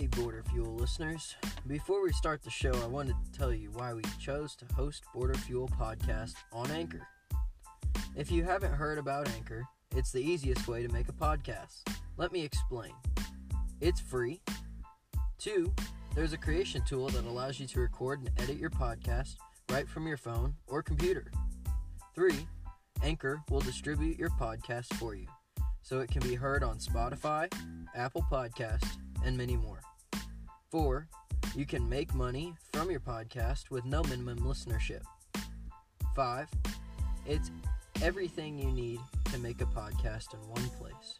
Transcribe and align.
Hey, 0.00 0.06
Border 0.06 0.42
Fuel 0.50 0.76
listeners. 0.76 1.36
Before 1.66 2.02
we 2.02 2.10
start 2.12 2.42
the 2.42 2.48
show, 2.48 2.72
I 2.72 2.86
wanted 2.86 3.16
to 3.22 3.38
tell 3.38 3.52
you 3.52 3.70
why 3.74 3.92
we 3.92 4.00
chose 4.18 4.56
to 4.56 4.64
host 4.74 5.04
Border 5.12 5.34
Fuel 5.34 5.68
Podcast 5.78 6.36
on 6.54 6.70
Anchor. 6.70 7.06
If 8.16 8.32
you 8.32 8.42
haven't 8.42 8.72
heard 8.72 8.96
about 8.96 9.28
Anchor, 9.36 9.62
it's 9.94 10.10
the 10.10 10.22
easiest 10.22 10.66
way 10.66 10.82
to 10.82 10.90
make 10.90 11.10
a 11.10 11.12
podcast. 11.12 11.82
Let 12.16 12.32
me 12.32 12.42
explain. 12.42 12.94
It's 13.82 14.00
free. 14.00 14.40
Two, 15.36 15.70
there's 16.14 16.32
a 16.32 16.38
creation 16.38 16.80
tool 16.86 17.10
that 17.10 17.26
allows 17.26 17.60
you 17.60 17.66
to 17.66 17.80
record 17.80 18.20
and 18.20 18.30
edit 18.40 18.56
your 18.56 18.70
podcast 18.70 19.34
right 19.70 19.86
from 19.86 20.06
your 20.06 20.16
phone 20.16 20.54
or 20.66 20.82
computer. 20.82 21.30
Three, 22.14 22.48
Anchor 23.02 23.42
will 23.50 23.60
distribute 23.60 24.18
your 24.18 24.30
podcast 24.30 24.94
for 24.94 25.14
you 25.14 25.26
so 25.82 26.00
it 26.00 26.10
can 26.10 26.22
be 26.22 26.36
heard 26.36 26.62
on 26.62 26.78
Spotify, 26.78 27.52
Apple 27.94 28.24
Podcast, 28.30 28.86
and 29.26 29.36
many 29.36 29.58
more. 29.58 29.82
Four, 30.70 31.08
you 31.56 31.66
can 31.66 31.88
make 31.88 32.14
money 32.14 32.54
from 32.72 32.92
your 32.92 33.00
podcast 33.00 33.70
with 33.70 33.84
no 33.84 34.04
minimum 34.04 34.38
listenership. 34.38 35.02
Five, 36.14 36.48
it's 37.26 37.50
everything 38.02 38.56
you 38.56 38.70
need 38.70 39.00
to 39.32 39.38
make 39.38 39.60
a 39.60 39.66
podcast 39.66 40.32
in 40.32 40.38
one 40.48 40.68
place. 40.78 41.18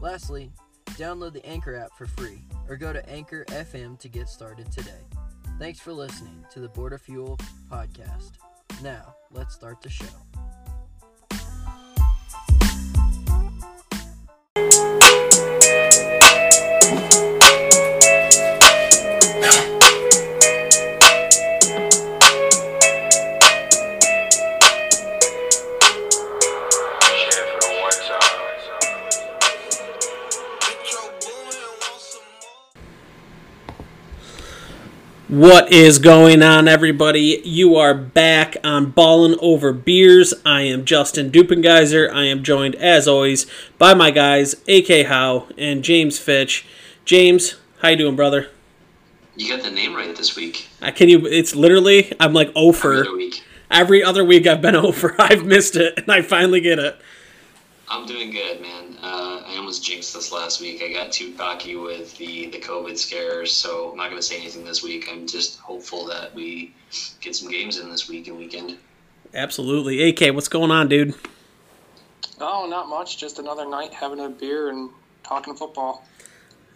Lastly, 0.00 0.50
download 0.92 1.34
the 1.34 1.44
Anchor 1.44 1.76
app 1.76 1.92
for 1.98 2.06
free 2.06 2.40
or 2.66 2.76
go 2.76 2.94
to 2.94 3.06
Anchor 3.10 3.44
FM 3.48 3.98
to 3.98 4.08
get 4.08 4.26
started 4.26 4.72
today. 4.72 5.04
Thanks 5.58 5.78
for 5.78 5.92
listening 5.92 6.42
to 6.52 6.60
the 6.60 6.68
Border 6.68 6.96
Fuel 6.96 7.38
podcast. 7.70 8.32
Now, 8.82 9.14
let's 9.30 9.54
start 9.54 9.82
the 9.82 9.90
show. 9.90 10.06
What 35.30 35.70
is 35.72 36.00
going 36.00 36.42
on, 36.42 36.66
everybody? 36.66 37.40
You 37.44 37.76
are 37.76 37.94
back 37.94 38.56
on 38.64 38.90
Ballin' 38.90 39.36
Over 39.40 39.72
Beers. 39.72 40.34
I 40.44 40.62
am 40.62 40.84
Justin 40.84 41.30
Dupengeiser. 41.30 42.12
I 42.12 42.24
am 42.24 42.42
joined, 42.42 42.74
as 42.74 43.06
always, 43.06 43.46
by 43.78 43.94
my 43.94 44.10
guys, 44.10 44.54
AK 44.66 45.06
Howe 45.06 45.46
and 45.56 45.84
James 45.84 46.18
Fitch. 46.18 46.66
James, 47.04 47.54
how 47.80 47.90
you 47.90 47.96
doing, 47.96 48.16
brother? 48.16 48.48
You 49.36 49.54
got 49.56 49.62
the 49.62 49.70
name 49.70 49.94
right 49.94 50.16
this 50.16 50.34
week. 50.34 50.66
I 50.82 50.90
can 50.90 51.08
you? 51.08 51.24
It's 51.24 51.54
literally 51.54 52.12
I'm 52.18 52.32
like 52.32 52.50
oh 52.56 52.70
over 52.70 52.94
Every 52.94 53.06
other 53.06 53.16
week. 53.16 53.44
every 53.70 54.02
other 54.02 54.24
week. 54.24 54.46
I've 54.48 54.60
been 54.60 54.74
oh 54.82 54.88
over. 54.88 55.14
I've 55.16 55.44
missed 55.44 55.76
it, 55.76 55.96
and 55.96 56.10
I 56.10 56.22
finally 56.22 56.60
get 56.60 56.80
it. 56.80 57.00
I'm 57.88 58.04
doing 58.04 58.32
good, 58.32 58.60
man. 58.60 58.89
Uh, 59.02 59.42
I 59.46 59.56
almost 59.56 59.82
jinxed 59.82 60.12
this 60.12 60.30
last 60.30 60.60
week. 60.60 60.82
I 60.82 60.92
got 60.92 61.10
too 61.10 61.32
cocky 61.32 61.74
with 61.76 62.16
the, 62.18 62.46
the 62.48 62.58
COVID 62.58 62.98
scares, 62.98 63.50
so 63.50 63.90
I'm 63.92 63.96
not 63.96 64.10
going 64.10 64.20
to 64.20 64.26
say 64.26 64.38
anything 64.38 64.64
this 64.64 64.82
week. 64.82 65.08
I'm 65.10 65.26
just 65.26 65.58
hopeful 65.58 66.06
that 66.06 66.34
we 66.34 66.74
get 67.20 67.34
some 67.34 67.50
games 67.50 67.78
in 67.78 67.90
this 67.90 68.08
week 68.08 68.28
and 68.28 68.36
weekend. 68.36 68.76
Absolutely, 69.32 70.08
AK. 70.10 70.34
What's 70.34 70.48
going 70.48 70.70
on, 70.70 70.88
dude? 70.88 71.14
Oh, 72.40 72.66
not 72.68 72.88
much. 72.88 73.16
Just 73.16 73.38
another 73.38 73.68
night 73.68 73.94
having 73.94 74.20
a 74.20 74.28
beer 74.28 74.68
and 74.68 74.90
talking 75.22 75.54
football. 75.54 76.04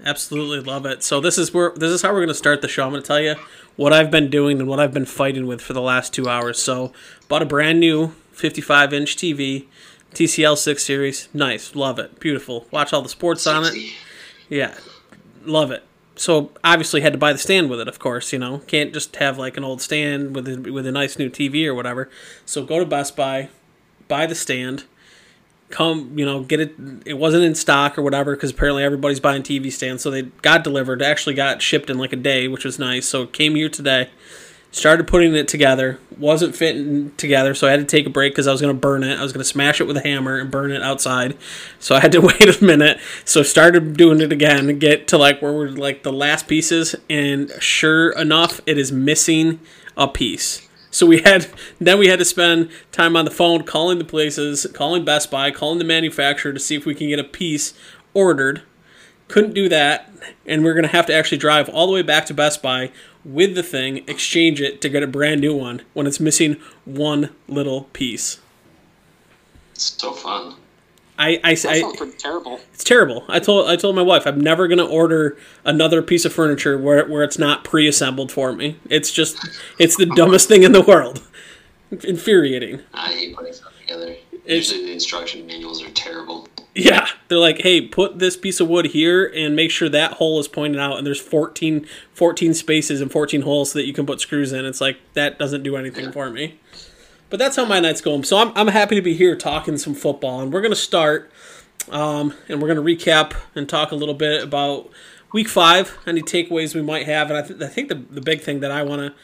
Absolutely 0.02 0.60
love 0.60 0.86
it. 0.86 1.02
So 1.02 1.20
this 1.20 1.38
is 1.38 1.54
where 1.54 1.72
this 1.76 1.90
is 1.90 2.02
how 2.02 2.10
we're 2.10 2.18
going 2.18 2.28
to 2.28 2.34
start 2.34 2.62
the 2.62 2.68
show. 2.68 2.84
I'm 2.84 2.90
going 2.90 3.02
to 3.02 3.06
tell 3.06 3.20
you 3.20 3.36
what 3.76 3.92
I've 3.92 4.10
been 4.10 4.28
doing 4.30 4.60
and 4.60 4.68
what 4.68 4.80
I've 4.80 4.92
been 4.92 5.06
fighting 5.06 5.46
with 5.46 5.60
for 5.60 5.72
the 5.72 5.80
last 5.80 6.12
two 6.12 6.28
hours. 6.28 6.60
So 6.60 6.92
bought 7.28 7.42
a 7.42 7.46
brand 7.46 7.80
new 7.80 8.08
55 8.32 8.92
inch 8.92 9.16
TV, 9.16 9.66
TCL 10.14 10.56
6 10.56 10.82
series. 10.82 11.28
Nice, 11.34 11.74
love 11.74 11.98
it, 11.98 12.18
beautiful. 12.20 12.66
Watch 12.70 12.92
all 12.92 13.02
the 13.02 13.08
sports 13.08 13.46
on 13.46 13.64
it. 13.64 13.94
Yeah, 14.48 14.76
love 15.44 15.70
it. 15.70 15.82
So 16.16 16.52
obviously 16.62 17.00
had 17.00 17.12
to 17.12 17.18
buy 17.18 17.32
the 17.32 17.38
stand 17.38 17.68
with 17.68 17.80
it, 17.80 17.88
of 17.88 17.98
course. 17.98 18.32
You 18.32 18.38
know, 18.38 18.58
can't 18.58 18.92
just 18.94 19.16
have 19.16 19.38
like 19.38 19.56
an 19.56 19.64
old 19.64 19.82
stand 19.82 20.34
with 20.34 20.48
a, 20.48 20.72
with 20.72 20.86
a 20.86 20.92
nice 20.92 21.18
new 21.18 21.28
TV 21.28 21.66
or 21.66 21.74
whatever. 21.74 22.08
So 22.46 22.64
go 22.64 22.78
to 22.78 22.86
Best 22.86 23.16
Buy, 23.16 23.48
buy 24.06 24.26
the 24.26 24.34
stand, 24.34 24.84
come 25.70 26.16
you 26.16 26.24
know 26.24 26.42
get 26.42 26.60
it. 26.60 26.74
It 27.04 27.14
wasn't 27.14 27.44
in 27.44 27.54
stock 27.54 27.98
or 27.98 28.02
whatever 28.02 28.36
because 28.36 28.52
apparently 28.52 28.84
everybody's 28.84 29.20
buying 29.20 29.42
TV 29.42 29.72
stands. 29.72 30.02
So 30.02 30.10
they 30.10 30.22
got 30.22 30.62
delivered. 30.62 31.02
Actually 31.02 31.34
got 31.34 31.60
shipped 31.60 31.90
in 31.90 31.98
like 31.98 32.12
a 32.12 32.16
day, 32.16 32.46
which 32.48 32.64
was 32.64 32.78
nice. 32.78 33.06
So 33.06 33.22
it 33.24 33.32
came 33.32 33.54
here 33.56 33.68
today. 33.68 34.10
Started 34.74 35.06
putting 35.06 35.36
it 35.36 35.46
together. 35.46 36.00
Wasn't 36.18 36.56
fitting 36.56 37.12
together, 37.16 37.54
so 37.54 37.68
I 37.68 37.70
had 37.70 37.78
to 37.78 37.86
take 37.86 38.06
a 38.06 38.10
break 38.10 38.32
because 38.32 38.48
I 38.48 38.50
was 38.50 38.60
going 38.60 38.74
to 38.74 38.80
burn 38.80 39.04
it. 39.04 39.16
I 39.16 39.22
was 39.22 39.32
going 39.32 39.40
to 39.40 39.48
smash 39.48 39.80
it 39.80 39.84
with 39.84 39.96
a 39.96 40.00
hammer 40.00 40.36
and 40.36 40.50
burn 40.50 40.72
it 40.72 40.82
outside. 40.82 41.36
So 41.78 41.94
I 41.94 42.00
had 42.00 42.10
to 42.10 42.20
wait 42.20 42.60
a 42.60 42.64
minute. 42.64 42.98
So 43.24 43.44
started 43.44 43.96
doing 43.96 44.20
it 44.20 44.32
again. 44.32 44.66
To 44.66 44.72
get 44.72 45.06
to 45.08 45.16
like 45.16 45.40
where 45.40 45.52
we're 45.52 45.68
like 45.68 46.02
the 46.02 46.12
last 46.12 46.48
pieces, 46.48 46.96
and 47.08 47.52
sure 47.60 48.10
enough, 48.18 48.60
it 48.66 48.76
is 48.76 48.90
missing 48.90 49.60
a 49.96 50.08
piece. 50.08 50.68
So 50.90 51.06
we 51.06 51.22
had 51.22 51.46
then 51.80 52.00
we 52.00 52.08
had 52.08 52.18
to 52.18 52.24
spend 52.24 52.68
time 52.90 53.14
on 53.14 53.26
the 53.26 53.30
phone 53.30 53.62
calling 53.62 53.98
the 53.98 54.04
places, 54.04 54.66
calling 54.74 55.04
Best 55.04 55.30
Buy, 55.30 55.52
calling 55.52 55.78
the 55.78 55.84
manufacturer 55.84 56.52
to 56.52 56.58
see 56.58 56.74
if 56.74 56.84
we 56.84 56.96
can 56.96 57.08
get 57.08 57.20
a 57.20 57.24
piece 57.24 57.74
ordered. 58.12 58.62
Couldn't 59.28 59.54
do 59.54 59.68
that, 59.68 60.10
and 60.44 60.64
we're 60.64 60.74
gonna 60.74 60.88
have 60.88 61.06
to 61.06 61.14
actually 61.14 61.38
drive 61.38 61.68
all 61.68 61.86
the 61.86 61.92
way 61.92 62.02
back 62.02 62.26
to 62.26 62.34
Best 62.34 62.60
Buy 62.60 62.90
with 63.24 63.54
the 63.54 63.62
thing, 63.62 64.04
exchange 64.08 64.60
it 64.60 64.80
to 64.82 64.88
get 64.88 65.02
a 65.02 65.06
brand 65.06 65.40
new 65.40 65.54
one 65.56 65.82
when 65.94 66.06
it's 66.06 66.20
missing 66.20 66.56
one 66.84 67.30
little 67.48 67.84
piece. 67.92 68.40
It's 69.74 69.84
so 70.00 70.12
fun. 70.12 70.56
I, 71.18 71.40
I, 71.44 71.54
That 71.54 71.66
I 71.92 71.96
pretty 71.96 72.16
terrible. 72.18 72.58
it's 72.72 72.82
terrible. 72.82 73.24
I 73.28 73.38
told 73.38 73.68
I 73.70 73.76
told 73.76 73.94
my 73.94 74.02
wife 74.02 74.26
I'm 74.26 74.40
never 74.40 74.66
gonna 74.66 74.84
order 74.84 75.36
another 75.64 76.02
piece 76.02 76.24
of 76.24 76.32
furniture 76.32 76.76
where 76.76 77.06
where 77.06 77.22
it's 77.22 77.38
not 77.38 77.62
pre-assembled 77.62 78.32
for 78.32 78.52
me. 78.52 78.78
It's 78.90 79.12
just 79.12 79.36
it's 79.78 79.96
the 79.96 80.06
dumbest 80.06 80.48
thing 80.48 80.64
in 80.64 80.72
the 80.72 80.82
world. 80.82 81.22
Infuriating. 82.02 82.80
I 82.92 83.12
hate 83.12 83.36
putting 83.36 83.52
stuff 83.52 83.72
together. 83.80 84.16
It's- 84.32 84.70
Usually 84.72 84.86
the 84.86 84.92
instruction 84.92 85.46
manuals 85.46 85.82
are 85.84 85.90
terrible. 85.90 86.48
Yeah, 86.74 87.06
they're 87.28 87.38
like, 87.38 87.60
hey, 87.62 87.82
put 87.82 88.18
this 88.18 88.36
piece 88.36 88.58
of 88.58 88.68
wood 88.68 88.86
here 88.86 89.24
and 89.24 89.54
make 89.54 89.70
sure 89.70 89.88
that 89.88 90.14
hole 90.14 90.40
is 90.40 90.48
pointed 90.48 90.80
out, 90.80 90.98
and 90.98 91.06
there's 91.06 91.20
14, 91.20 91.86
14 92.12 92.54
spaces 92.54 93.00
and 93.00 93.12
14 93.12 93.42
holes 93.42 93.70
so 93.72 93.78
that 93.78 93.86
you 93.86 93.92
can 93.92 94.06
put 94.06 94.20
screws 94.20 94.52
in. 94.52 94.64
It's 94.64 94.80
like, 94.80 94.98
that 95.14 95.38
doesn't 95.38 95.62
do 95.62 95.76
anything 95.76 96.10
for 96.10 96.30
me. 96.30 96.58
But 97.30 97.38
that's 97.38 97.56
how 97.56 97.64
my 97.64 97.78
night's 97.78 98.00
going. 98.00 98.24
So 98.24 98.38
I'm, 98.38 98.52
I'm 98.56 98.68
happy 98.68 98.96
to 98.96 99.02
be 99.02 99.14
here 99.14 99.36
talking 99.36 99.78
some 99.78 99.94
football, 99.94 100.40
and 100.40 100.52
we're 100.52 100.62
going 100.62 100.72
to 100.72 100.76
start, 100.76 101.30
um, 101.90 102.34
and 102.48 102.60
we're 102.60 102.74
going 102.74 102.84
to 102.84 103.04
recap 103.04 103.34
and 103.54 103.68
talk 103.68 103.92
a 103.92 103.96
little 103.96 104.14
bit 104.14 104.42
about 104.42 104.90
week 105.32 105.48
five, 105.48 105.96
any 106.06 106.22
takeaways 106.22 106.74
we 106.74 106.82
might 106.82 107.06
have. 107.06 107.30
And 107.30 107.38
I, 107.38 107.42
th- 107.42 107.60
I 107.60 107.68
think 107.68 107.88
the, 107.88 107.94
the 107.94 108.20
big 108.20 108.40
thing 108.40 108.60
that 108.60 108.72
I 108.72 108.82
want 108.82 109.00
to 109.00 109.14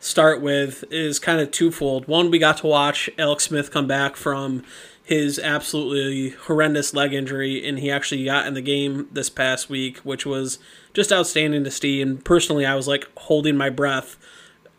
start 0.00 0.40
with 0.40 0.84
is 0.90 1.18
kind 1.18 1.40
of 1.40 1.50
twofold. 1.50 2.08
One, 2.08 2.30
we 2.30 2.38
got 2.38 2.58
to 2.58 2.66
watch 2.66 3.10
Alex 3.18 3.44
Smith 3.44 3.70
come 3.70 3.86
back 3.86 4.16
from 4.16 4.64
his 5.10 5.40
absolutely 5.40 6.30
horrendous 6.30 6.94
leg 6.94 7.12
injury, 7.12 7.68
and 7.68 7.80
he 7.80 7.90
actually 7.90 8.24
got 8.24 8.46
in 8.46 8.54
the 8.54 8.60
game 8.60 9.08
this 9.10 9.28
past 9.28 9.68
week, 9.68 9.98
which 9.98 10.24
was 10.24 10.60
just 10.94 11.12
outstanding 11.12 11.64
to 11.64 11.70
see. 11.72 12.00
And 12.00 12.24
personally, 12.24 12.64
I 12.64 12.76
was 12.76 12.86
like 12.86 13.08
holding 13.16 13.56
my 13.56 13.70
breath, 13.70 14.16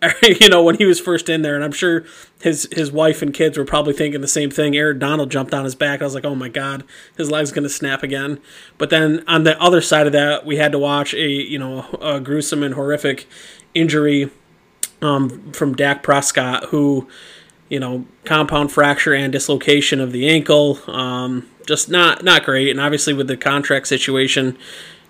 you 0.24 0.48
know, 0.48 0.64
when 0.64 0.78
he 0.78 0.86
was 0.86 1.02
first 1.02 1.28
in 1.28 1.42
there, 1.42 1.54
and 1.54 1.66
I'm 1.66 1.74
sure 1.74 2.06
his 2.40 2.66
his 2.72 2.94
wife 2.94 3.22
and 3.22 3.34
kids 3.34 3.58
were 3.58 3.66
probably 3.66 3.92
thinking 3.92 4.22
the 4.22 4.28
same 4.28 4.50
thing. 4.50 4.74
Aaron 4.74 5.00
Donald 5.00 5.30
jumped 5.30 5.54
on 5.54 5.66
his 5.66 5.76
back. 5.76 6.02
I 6.02 6.06
was 6.06 6.16
like, 6.16 6.24
oh 6.24 6.34
my 6.34 6.48
god, 6.48 6.86
his 7.18 7.30
leg's 7.30 7.52
gonna 7.52 7.68
snap 7.68 8.02
again. 8.02 8.40
But 8.78 8.90
then 8.90 9.26
on 9.28 9.44
the 9.44 9.62
other 9.62 9.82
side 9.82 10.08
of 10.08 10.14
that, 10.14 10.46
we 10.46 10.56
had 10.56 10.72
to 10.72 10.80
watch 10.80 11.14
a 11.14 11.28
you 11.28 11.60
know 11.60 11.86
a 12.02 12.22
gruesome 12.22 12.64
and 12.64 12.76
horrific 12.76 13.28
injury 13.74 14.32
um, 15.02 15.52
from 15.52 15.76
Dak 15.76 16.04
Prescott, 16.04 16.66
who, 16.66 17.10
you 17.72 17.80
know, 17.80 18.06
compound 18.26 18.70
fracture 18.70 19.14
and 19.14 19.32
dislocation 19.32 20.02
of 20.02 20.12
the 20.12 20.28
ankle. 20.28 20.78
Um, 20.88 21.50
just 21.66 21.90
not 21.90 22.22
not 22.22 22.44
great. 22.44 22.70
And 22.70 22.82
obviously 22.82 23.14
with 23.14 23.30
the 23.30 23.38
contract 23.38 23.88
situation, 23.88 24.58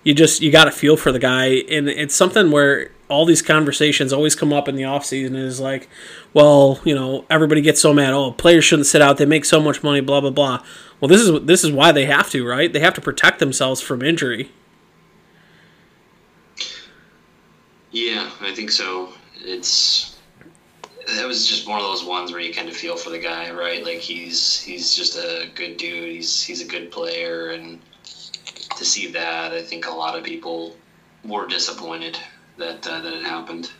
you 0.04 0.14
just 0.14 0.40
you 0.40 0.52
got 0.52 0.66
to 0.66 0.70
feel 0.70 0.96
for 0.96 1.10
the 1.10 1.18
guy. 1.18 1.46
And 1.46 1.88
it's 1.88 2.14
something 2.14 2.52
where 2.52 2.92
all 3.08 3.26
these 3.26 3.42
conversations 3.42 4.12
always 4.12 4.36
come 4.36 4.52
up 4.52 4.68
in 4.68 4.76
the 4.76 4.84
offseason 4.84 5.36
is 5.36 5.58
like, 5.58 5.88
well, 6.34 6.80
you 6.84 6.94
know, 6.94 7.24
everybody 7.28 7.62
gets 7.62 7.80
so 7.80 7.92
mad. 7.92 8.12
Oh, 8.12 8.30
players 8.30 8.64
shouldn't 8.64 8.86
sit 8.86 9.02
out. 9.02 9.16
They 9.16 9.26
make 9.26 9.44
so 9.44 9.60
much 9.60 9.82
money. 9.82 10.00
Blah 10.00 10.20
blah 10.20 10.30
blah. 10.30 10.64
Well, 11.00 11.08
this 11.08 11.20
is 11.20 11.44
this 11.44 11.64
is 11.64 11.72
why 11.72 11.90
they 11.90 12.04
have 12.04 12.30
to, 12.30 12.46
right? 12.46 12.72
They 12.72 12.78
have 12.78 12.94
to 12.94 13.00
protect 13.00 13.40
themselves 13.40 13.80
from 13.80 14.02
injury. 14.02 14.52
Yeah, 17.90 18.30
I 18.40 18.54
think 18.54 18.70
so. 18.70 19.12
It's 19.40 20.11
that 21.16 21.26
was 21.26 21.46
just 21.46 21.68
one 21.68 21.78
of 21.78 21.84
those 21.84 22.04
ones 22.04 22.32
where 22.32 22.40
you 22.40 22.52
kind 22.52 22.68
of 22.68 22.76
feel 22.76 22.96
for 22.96 23.10
the 23.10 23.18
guy, 23.18 23.50
right? 23.50 23.84
Like 23.84 23.98
he's 23.98 24.60
he's 24.60 24.94
just 24.94 25.16
a 25.16 25.48
good 25.54 25.76
dude. 25.76 26.10
He's 26.10 26.42
he's 26.42 26.62
a 26.62 26.66
good 26.66 26.90
player, 26.90 27.50
and 27.50 27.78
to 28.76 28.84
see 28.84 29.10
that, 29.12 29.52
I 29.52 29.62
think 29.62 29.86
a 29.86 29.90
lot 29.90 30.16
of 30.16 30.24
people 30.24 30.76
were 31.24 31.46
disappointed 31.46 32.18
that 32.58 32.86
uh, 32.86 33.00
that 33.00 33.12
it 33.12 33.24
happened. 33.24 33.70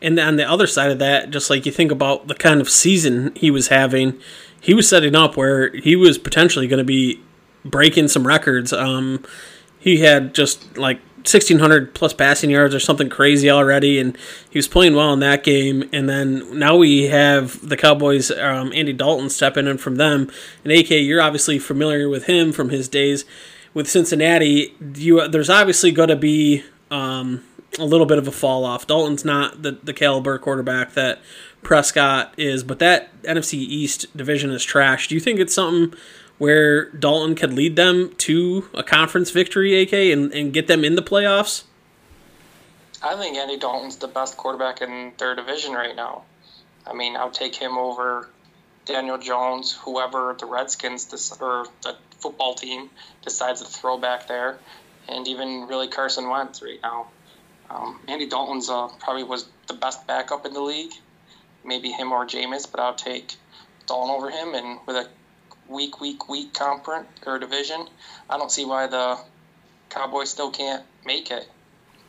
And 0.00 0.18
on 0.18 0.36
the 0.36 0.48
other 0.48 0.66
side 0.66 0.90
of 0.90 0.98
that, 0.98 1.30
just 1.30 1.48
like 1.48 1.64
you 1.64 1.70
think 1.72 1.92
about 1.92 2.26
the 2.26 2.34
kind 2.34 2.60
of 2.60 2.68
season 2.68 3.32
he 3.36 3.52
was 3.52 3.68
having, 3.68 4.18
he 4.60 4.74
was 4.74 4.88
setting 4.88 5.14
up 5.14 5.36
where 5.36 5.72
he 5.76 5.94
was 5.94 6.18
potentially 6.18 6.66
going 6.66 6.78
to 6.78 6.84
be 6.84 7.20
breaking 7.64 8.08
some 8.08 8.26
records. 8.26 8.72
Um, 8.72 9.24
he 9.78 9.98
had 9.98 10.34
just 10.34 10.76
like 10.76 11.00
1600 11.22 11.94
plus 11.94 12.12
passing 12.12 12.50
yards 12.50 12.74
or 12.74 12.80
something 12.80 13.08
crazy 13.08 13.48
already 13.48 13.98
and 13.98 14.18
he 14.50 14.58
was 14.58 14.66
playing 14.66 14.94
well 14.94 15.12
in 15.12 15.20
that 15.20 15.44
game. 15.44 15.88
And 15.92 16.08
then 16.08 16.58
now 16.58 16.76
we 16.76 17.04
have 17.04 17.66
the 17.66 17.76
cowboys 17.76 18.30
um, 18.32 18.72
andy 18.72 18.92
dalton 18.92 19.30
stepping 19.30 19.66
in 19.66 19.78
from 19.78 19.96
them. 19.96 20.30
And 20.64 20.72
ak 20.72 20.90
you're 20.90 21.22
obviously 21.22 21.58
familiar 21.58 22.08
with 22.08 22.24
him 22.24 22.52
from 22.52 22.70
his 22.70 22.88
days 22.88 23.24
with 23.72 23.88
cincinnati. 23.88 24.74
You 24.94 25.28
there's 25.28 25.50
obviously 25.50 25.92
going 25.92 26.08
to 26.08 26.16
be 26.16 26.64
um, 26.90 27.44
a 27.78 27.84
little 27.84 28.06
bit 28.06 28.18
of 28.18 28.26
a 28.26 28.32
fall 28.32 28.64
off. 28.64 28.86
Dalton's 28.86 29.24
not 29.24 29.62
the, 29.62 29.78
the 29.82 29.94
caliber 29.94 30.38
quarterback 30.38 30.94
that 30.94 31.20
prescott 31.62 32.34
is 32.36 32.64
but 32.64 32.80
that 32.80 33.22
nfc 33.22 33.54
east 33.54 34.14
division 34.16 34.50
is 34.50 34.64
trash. 34.64 35.06
Do 35.06 35.14
you 35.14 35.20
think 35.20 35.38
it's 35.38 35.54
something 35.54 35.96
where 36.38 36.90
Dalton 36.90 37.34
could 37.34 37.52
lead 37.52 37.76
them 37.76 38.14
to 38.18 38.68
a 38.74 38.82
conference 38.82 39.30
victory, 39.30 39.80
AK, 39.82 39.92
and, 39.92 40.32
and 40.32 40.52
get 40.52 40.66
them 40.66 40.84
in 40.84 40.96
the 40.96 41.02
playoffs? 41.02 41.64
I 43.02 43.16
think 43.16 43.36
Andy 43.36 43.58
Dalton's 43.58 43.96
the 43.96 44.08
best 44.08 44.36
quarterback 44.36 44.80
in 44.80 45.12
their 45.18 45.34
division 45.34 45.72
right 45.72 45.96
now. 45.96 46.22
I 46.86 46.94
mean, 46.94 47.16
I'll 47.16 47.30
take 47.30 47.54
him 47.54 47.76
over 47.76 48.28
Daniel 48.84 49.18
Jones, 49.18 49.72
whoever 49.72 50.36
the 50.38 50.46
Redskins 50.46 51.12
or 51.40 51.66
the 51.82 51.96
football 52.18 52.54
team 52.54 52.90
decides 53.22 53.60
to 53.60 53.66
throw 53.66 53.98
back 53.98 54.28
there, 54.28 54.58
and 55.08 55.26
even 55.26 55.66
really 55.66 55.88
Carson 55.88 56.28
Wentz 56.28 56.62
right 56.62 56.80
now. 56.82 57.08
Um, 57.70 58.00
Andy 58.06 58.28
Dalton's 58.28 58.68
uh, 58.68 58.88
probably 58.98 59.24
was 59.24 59.46
the 59.66 59.74
best 59.74 60.06
backup 60.06 60.44
in 60.46 60.52
the 60.52 60.60
league, 60.60 60.92
maybe 61.64 61.90
him 61.90 62.12
or 62.12 62.26
Jameis, 62.26 62.70
but 62.70 62.80
I'll 62.80 62.94
take 62.94 63.34
Dalton 63.86 64.10
over 64.10 64.30
him. 64.30 64.54
And 64.54 64.78
with 64.86 64.96
a 64.96 65.08
weak, 65.72 66.00
weak, 66.00 66.28
weak 66.28 66.54
conference 66.54 67.08
or 67.26 67.38
division, 67.38 67.86
I 68.28 68.38
don't 68.38 68.50
see 68.50 68.64
why 68.64 68.86
the 68.86 69.18
Cowboys 69.90 70.30
still 70.30 70.50
can't 70.50 70.84
make 71.04 71.30
it. 71.30 71.48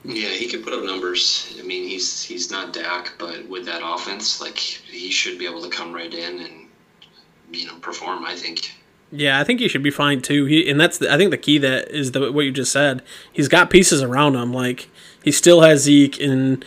Yeah, 0.06 0.30
he 0.30 0.50
could 0.50 0.64
put 0.64 0.74
up 0.74 0.84
numbers. 0.84 1.56
I 1.58 1.64
mean, 1.64 1.88
he's 1.88 2.22
he's 2.24 2.52
not 2.52 2.74
Dak, 2.74 3.14
but 3.18 3.48
with 3.48 3.66
that 3.66 3.82
offense, 3.84 4.42
like 4.42 4.58
he 4.58 5.10
should 5.10 5.40
be 5.40 5.46
able 5.46 5.62
to 5.62 5.70
come 5.70 5.94
right 5.94 6.14
in 6.14 6.40
and 6.40 6.68
you 7.52 7.68
know 7.68 7.76
perform. 7.76 8.26
I 8.26 8.36
think. 8.36 8.74
Yeah, 9.12 9.40
I 9.40 9.44
think 9.44 9.60
he 9.60 9.68
should 9.68 9.84
be 9.84 9.92
fine 9.92 10.22
too. 10.22 10.46
He 10.46 10.70
and 10.70 10.80
that's 10.80 10.98
the, 10.98 11.14
I 11.14 11.18
think 11.18 11.32
the 11.32 11.38
key 11.38 11.58
that 11.60 11.90
is 11.90 12.12
the 12.12 12.32
what 12.32 12.44
you 12.44 12.52
just 12.52 12.72
said. 12.72 13.02
He's 13.32 13.48
got 13.48 13.70
pieces 13.70 14.02
around 14.02 14.36
him. 14.36 14.54
Like 14.54 14.90
he 15.24 15.32
still 15.32 15.62
has 15.62 15.84
Zeke 15.84 16.20
and 16.20 16.66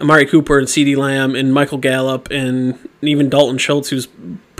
Amari 0.00 0.24
Cooper 0.24 0.58
and 0.58 0.66
CeeDee 0.66 0.96
Lamb 0.96 1.34
and 1.34 1.52
Michael 1.52 1.78
Gallup 1.78 2.30
and 2.30 2.78
even 3.02 3.28
Dalton 3.28 3.58
Schultz, 3.58 3.90
who's 3.90 4.08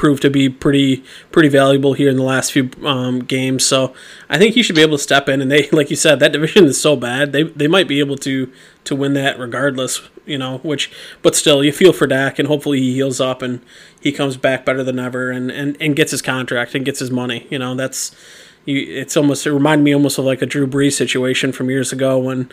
proved 0.00 0.23
to 0.23 0.31
be 0.31 0.49
pretty 0.49 1.05
pretty 1.31 1.50
valuable 1.50 1.93
here 1.93 2.08
in 2.08 2.17
the 2.17 2.23
last 2.23 2.52
few 2.52 2.70
um, 2.87 3.20
games. 3.20 3.67
So 3.67 3.93
I 4.31 4.38
think 4.38 4.55
he 4.55 4.62
should 4.62 4.75
be 4.75 4.81
able 4.81 4.97
to 4.97 5.02
step 5.02 5.29
in. 5.29 5.43
And 5.43 5.50
they, 5.50 5.69
like 5.73 5.91
you 5.91 5.97
said, 5.97 6.20
that 6.20 6.32
division 6.32 6.64
is 6.64 6.81
so 6.81 6.97
bad. 6.97 7.32
They 7.32 7.43
they 7.43 7.69
might 7.69 7.87
be 7.87 8.00
able 8.00 8.17
to 8.17 8.50
to 8.85 8.97
win 8.97 9.12
that 9.12 9.38
regardless. 9.38 10.00
You 10.25 10.38
know, 10.38 10.58
which 10.58 10.91
but 11.20 11.37
still, 11.37 11.62
you 11.62 11.70
feel 11.70 11.93
for 11.93 12.06
Dak, 12.06 12.38
and 12.38 12.49
hopefully 12.49 12.79
he 12.79 12.94
heals 12.94 13.20
up 13.20 13.43
and 13.43 13.61
he 14.00 14.11
comes 14.11 14.38
back 14.38 14.64
better 14.64 14.82
than 14.82 14.99
ever, 14.99 15.31
and 15.31 15.50
and, 15.50 15.76
and 15.81 15.94
gets 15.94 16.12
his 16.12 16.23
contract 16.23 16.75
and 16.75 16.82
gets 16.82 17.00
his 17.00 17.11
money. 17.11 17.46
You 17.50 17.58
know, 17.58 17.75
that's 17.75 18.17
you. 18.64 18.79
It's 18.79 19.19
almost 19.19 19.46
it 19.46 19.53
reminded 19.53 19.85
me 19.85 19.93
almost 19.93 20.17
of 20.17 20.25
like 20.25 20.41
a 20.41 20.46
Drew 20.46 20.67
Brees 20.67 20.93
situation 20.93 21.53
from 21.53 21.69
years 21.69 21.93
ago 21.93 22.19
when 22.19 22.50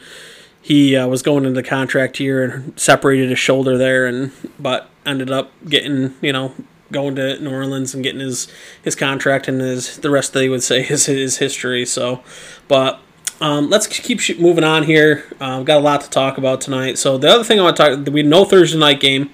he 0.61 0.97
uh, 0.97 1.07
was 1.07 1.21
going 1.21 1.45
into 1.45 1.61
the 1.61 1.67
contract 1.67 2.19
year 2.19 2.43
and 2.43 2.77
separated 2.77 3.29
his 3.29 3.39
shoulder 3.39 3.77
there, 3.77 4.05
and 4.05 4.33
but 4.59 4.89
ended 5.05 5.31
up 5.31 5.51
getting 5.69 6.13
you 6.21 6.33
know 6.33 6.53
going 6.91 7.15
to 7.15 7.39
New 7.39 7.51
Orleans 7.51 7.93
and 7.93 8.03
getting 8.03 8.21
his 8.21 8.47
his 8.81 8.95
contract 8.95 9.47
and 9.47 9.61
his 9.61 9.97
the 9.97 10.09
rest 10.09 10.33
they 10.33 10.49
would 10.49 10.63
say 10.63 10.87
is 10.87 11.05
his 11.05 11.37
history. 11.37 11.85
So, 11.85 12.23
but 12.67 12.99
um, 13.39 13.69
let's 13.69 13.87
keep 13.87 14.39
moving 14.39 14.63
on 14.63 14.83
here. 14.83 15.25
Uh, 15.39 15.63
got 15.63 15.77
a 15.77 15.81
lot 15.81 16.01
to 16.01 16.09
talk 16.09 16.37
about 16.37 16.61
tonight. 16.61 16.97
So 16.97 17.17
the 17.17 17.29
other 17.29 17.43
thing 17.43 17.59
I 17.59 17.63
want 17.63 17.77
to 17.77 17.95
talk, 18.03 18.13
we 18.13 18.23
no 18.23 18.45
Thursday 18.45 18.79
night 18.79 18.99
game 18.99 19.29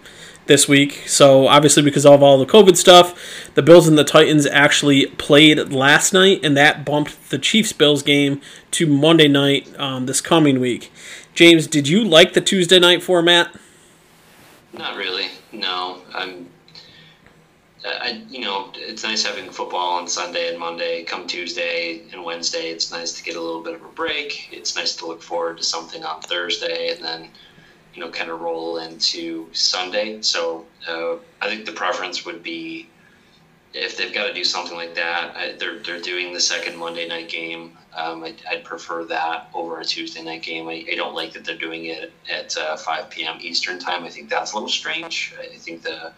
this 0.46 0.68
week. 0.68 1.04
So 1.08 1.48
obviously 1.48 1.84
because 1.84 2.06
of 2.06 2.22
all 2.22 2.38
the 2.38 2.46
COVID 2.46 2.76
stuff, 2.76 3.18
the 3.54 3.62
Bills 3.62 3.88
and 3.88 3.98
the 3.98 4.04
Titans 4.04 4.46
actually 4.46 5.06
played 5.06 5.72
last 5.72 6.14
night, 6.14 6.42
and 6.44 6.58
that 6.58 6.86
bumped 6.86 7.30
the 7.30 7.38
Chiefs 7.38 7.72
Bills 7.72 8.04
game 8.04 8.42
to 8.72 8.86
Monday 8.86 9.28
night 9.28 9.74
um, 9.80 10.06
this 10.06 10.22
coming 10.22 10.60
week. 10.60 10.92
James, 11.34 11.66
did 11.66 11.88
you 11.88 12.04
like 12.04 12.34
the 12.34 12.42
Tuesday 12.42 12.80
night 12.80 13.02
format? 13.02 13.56
Not 14.74 14.98
really. 14.98 15.28
No, 15.52 16.02
I'm 16.14 16.48
I, 17.86 18.24
you 18.30 18.42
know, 18.42 18.72
it's 18.76 19.04
nice 19.04 19.24
having 19.24 19.50
football 19.52 19.98
on 20.00 20.08
Sunday 20.08 20.50
and 20.50 20.60
Monday. 20.60 21.04
Come 21.04 21.28
Tuesday 21.28 22.04
and 22.12 22.24
Wednesday, 22.24 22.70
it's 22.70 22.92
nice 22.92 23.14
to 23.14 23.24
get 23.24 23.36
a 23.36 23.42
little 23.42 23.62
bit 23.62 23.74
of 23.74 23.84
a 23.84 23.90
break. 23.90 24.50
It's 24.52 24.76
nice 24.76 24.96
to 24.98 25.06
look 25.06 25.22
forward 25.22 25.58
to 25.58 25.64
something 25.64 26.04
on 26.04 26.22
Thursday, 26.22 26.96
and 26.96 27.04
then, 27.04 27.30
you 27.94 28.02
know, 28.02 28.10
kind 28.10 28.30
of 28.30 28.40
roll 28.40 28.78
into 28.78 29.50
Sunday. 29.54 30.22
So 30.22 30.66
uh, 30.88 31.16
I 31.42 31.48
think 31.50 31.66
the 31.66 31.74
preference 31.74 32.26
would 32.26 32.42
be 32.42 32.88
if 33.74 33.98
they've 33.98 34.14
got 34.14 34.28
to 34.28 34.34
do 34.34 34.44
something 34.44 34.78
like 34.78 34.94
that, 34.96 35.36
I, 35.36 35.52
they're 35.54 35.80
they're 35.80 36.00
doing 36.00 36.32
the 36.32 36.40
second 36.40 36.78
Monday 36.78 37.08
night 37.08 37.30
game. 37.30 37.76
Um, 37.96 38.24
I, 38.24 38.36
would 38.52 38.64
prefer 38.64 39.04
that 39.06 39.50
over 39.54 39.80
a 39.80 39.86
Tuesday 39.86 40.24
night 40.24 40.44
game. 40.44 40.68
I, 40.68 40.86
I, 40.92 40.96
don't 40.96 41.14
like 41.14 41.34
that 41.34 41.46
they're 41.46 41.58
doing 41.58 41.86
it 41.86 42.12
at 42.28 42.58
uh, 42.58 42.76
5 42.76 43.10
p.m. 43.12 43.38
Eastern 43.40 43.78
time. 43.78 44.04
I 44.04 44.10
think 44.10 44.30
that's 44.30 44.54
a 44.54 44.56
little 44.56 44.70
strange. 44.70 45.34
I 45.40 45.58
think 45.58 45.84
the 45.84 46.12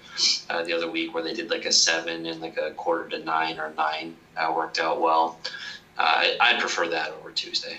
uh, 0.49 0.63
the 0.63 0.73
other 0.73 0.89
week 0.89 1.13
where 1.13 1.23
they 1.23 1.33
did 1.33 1.49
like 1.49 1.65
a 1.65 1.71
seven 1.71 2.25
and 2.25 2.41
like 2.41 2.57
a 2.57 2.71
quarter 2.71 3.09
to 3.09 3.19
nine 3.19 3.59
or 3.59 3.73
nine 3.75 4.15
uh, 4.37 4.53
worked 4.55 4.79
out 4.79 5.01
well. 5.01 5.39
Uh, 5.97 6.25
I'd 6.41 6.59
prefer 6.59 6.89
that 6.89 7.11
over 7.11 7.31
Tuesday. 7.31 7.77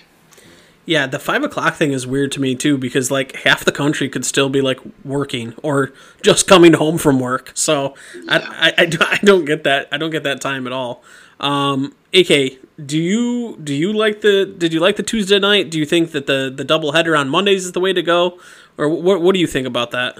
Yeah, 0.87 1.05
the 1.05 1.19
five 1.19 1.43
o'clock 1.43 1.75
thing 1.75 1.91
is 1.91 2.07
weird 2.07 2.31
to 2.31 2.39
me 2.39 2.55
too 2.55 2.77
because 2.77 3.11
like 3.11 3.35
half 3.35 3.65
the 3.65 3.73
country 3.73 4.07
could 4.07 4.23
still 4.23 4.47
be 4.47 4.61
like 4.61 4.79
working 5.03 5.53
or 5.61 5.91
just 6.23 6.47
coming 6.47 6.71
home 6.71 6.97
from 6.97 7.19
work. 7.19 7.51
So 7.55 7.93
yeah. 8.15 8.39
I, 8.39 8.69
I, 8.69 8.73
I, 8.77 8.89
I, 9.11 9.17
don't 9.21 9.43
get 9.43 9.65
that. 9.65 9.89
I 9.91 9.97
don't 9.97 10.11
get 10.11 10.23
that 10.23 10.39
time 10.39 10.65
at 10.65 10.71
all. 10.71 11.03
Um, 11.41 11.93
AK, 12.13 12.59
do 12.85 12.97
you 12.97 13.57
do 13.61 13.73
you 13.73 13.91
like 13.91 14.21
the 14.21 14.45
did 14.45 14.71
you 14.71 14.79
like 14.79 14.95
the 14.95 15.03
Tuesday 15.03 15.39
night? 15.39 15.69
Do 15.69 15.77
you 15.77 15.85
think 15.85 16.13
that 16.13 16.25
the 16.25 16.51
the 16.55 16.63
double 16.63 16.93
header 16.93 17.17
on 17.17 17.27
Mondays 17.27 17.65
is 17.65 17.73
the 17.73 17.81
way 17.81 17.91
to 17.91 18.01
go, 18.01 18.39
or 18.77 18.87
what 18.87 19.21
what 19.21 19.33
do 19.33 19.41
you 19.41 19.47
think 19.47 19.67
about 19.67 19.91
that? 19.91 20.17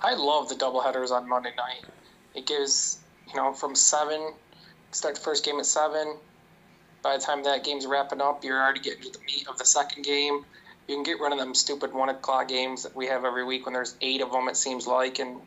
I 0.00 0.14
love 0.14 0.48
the 0.48 0.56
double 0.56 0.80
headers 0.80 1.12
on 1.12 1.28
Monday 1.28 1.52
night. 1.56 1.84
It 2.34 2.44
gives 2.44 2.98
you 3.28 3.36
know 3.36 3.52
from 3.52 3.76
seven 3.76 4.32
start 4.90 5.14
the 5.14 5.20
first 5.20 5.44
game 5.44 5.60
at 5.60 5.66
seven 5.66 6.16
by 7.02 7.16
the 7.16 7.22
time 7.22 7.42
that 7.44 7.64
game's 7.64 7.86
wrapping 7.86 8.20
up, 8.20 8.44
you're 8.44 8.60
already 8.60 8.80
getting 8.80 9.02
to 9.02 9.10
the 9.10 9.24
meat 9.26 9.46
of 9.48 9.58
the 9.58 9.64
second 9.64 10.04
game. 10.04 10.44
You 10.88 10.96
can 10.96 11.02
get 11.02 11.20
rid 11.20 11.32
of 11.32 11.38
them 11.38 11.54
stupid 11.54 11.92
one 11.92 12.08
o'clock 12.08 12.48
games 12.48 12.82
that 12.84 12.94
we 12.94 13.06
have 13.06 13.24
every 13.24 13.44
week 13.44 13.66
when 13.66 13.72
there's 13.72 13.94
eight 14.00 14.20
of 14.20 14.30
them, 14.32 14.48
it 14.48 14.56
seems 14.56 14.86
like, 14.86 15.18
and 15.18 15.40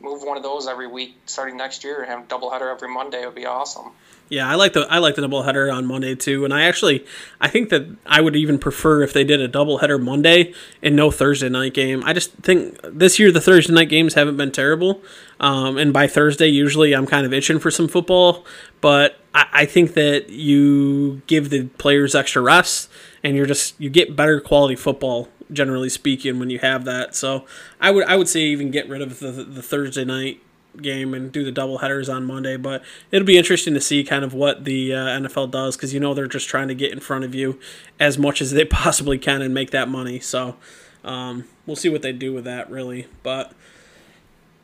move 0.00 0.22
one 0.22 0.36
of 0.36 0.42
those 0.42 0.66
every 0.66 0.86
week 0.86 1.16
starting 1.26 1.56
next 1.56 1.84
year 1.84 2.00
and 2.00 2.10
have 2.10 2.20
a 2.20 2.26
doubleheader 2.26 2.72
every 2.72 2.88
Monday 2.88 3.24
would 3.24 3.34
be 3.34 3.46
awesome. 3.46 3.92
Yeah, 4.30 4.48
I 4.48 4.54
like 4.54 4.74
the 4.74 4.86
I 4.88 4.98
like 4.98 5.16
the 5.16 5.22
doubleheader 5.22 5.74
on 5.74 5.86
Monday 5.86 6.14
too, 6.14 6.44
and 6.44 6.54
I 6.54 6.62
actually 6.62 7.04
I 7.40 7.48
think 7.48 7.68
that 7.70 7.96
I 8.06 8.20
would 8.20 8.36
even 8.36 8.60
prefer 8.60 9.02
if 9.02 9.12
they 9.12 9.24
did 9.24 9.40
a 9.40 9.48
doubleheader 9.48 10.00
Monday 10.00 10.54
and 10.80 10.94
no 10.94 11.10
Thursday 11.10 11.48
night 11.48 11.74
game. 11.74 12.04
I 12.04 12.12
just 12.12 12.32
think 12.34 12.78
this 12.84 13.18
year 13.18 13.32
the 13.32 13.40
Thursday 13.40 13.72
night 13.72 13.88
games 13.88 14.14
haven't 14.14 14.36
been 14.36 14.52
terrible, 14.52 15.02
um, 15.40 15.76
and 15.78 15.92
by 15.92 16.06
Thursday 16.06 16.46
usually 16.46 16.92
I'm 16.92 17.08
kind 17.08 17.26
of 17.26 17.32
itching 17.32 17.58
for 17.58 17.72
some 17.72 17.88
football, 17.88 18.46
but 18.80 19.18
I, 19.34 19.46
I 19.52 19.66
think 19.66 19.94
that 19.94 20.28
you 20.30 21.22
give 21.26 21.50
the 21.50 21.64
players 21.78 22.14
extra 22.14 22.40
rest 22.40 22.88
and 23.24 23.36
you're 23.36 23.46
just 23.46 23.74
you 23.80 23.90
get 23.90 24.14
better 24.14 24.40
quality 24.40 24.76
football 24.76 25.28
generally 25.52 25.88
speaking 25.88 26.38
when 26.38 26.50
you 26.50 26.58
have 26.58 26.84
that. 26.84 27.14
So 27.14 27.44
I 27.80 27.90
would 27.90 28.04
I 28.06 28.16
would 28.16 28.28
say 28.28 28.40
even 28.40 28.70
get 28.70 28.88
rid 28.88 29.02
of 29.02 29.18
the 29.18 29.30
the 29.30 29.62
Thursday 29.62 30.04
night 30.04 30.40
game 30.80 31.14
and 31.14 31.32
do 31.32 31.44
the 31.44 31.52
double 31.52 31.78
headers 31.78 32.08
on 32.08 32.24
Monday. 32.24 32.56
But 32.56 32.82
it'll 33.10 33.26
be 33.26 33.38
interesting 33.38 33.74
to 33.74 33.80
see 33.80 34.04
kind 34.04 34.24
of 34.24 34.34
what 34.34 34.64
the 34.64 34.94
uh, 34.94 35.06
NFL 35.06 35.50
does 35.50 35.76
because 35.76 35.92
you 35.92 36.00
know 36.00 36.14
they're 36.14 36.26
just 36.26 36.48
trying 36.48 36.68
to 36.68 36.74
get 36.74 36.92
in 36.92 37.00
front 37.00 37.24
of 37.24 37.34
you 37.34 37.58
as 37.98 38.18
much 38.18 38.40
as 38.40 38.52
they 38.52 38.64
possibly 38.66 39.18
can 39.18 39.42
and 39.42 39.54
make 39.54 39.70
that 39.70 39.88
money. 39.88 40.20
So 40.20 40.56
um, 41.04 41.44
we'll 41.66 41.76
see 41.76 41.88
what 41.88 42.02
they 42.02 42.12
do 42.12 42.32
with 42.32 42.44
that 42.44 42.70
really, 42.70 43.06
but. 43.22 43.52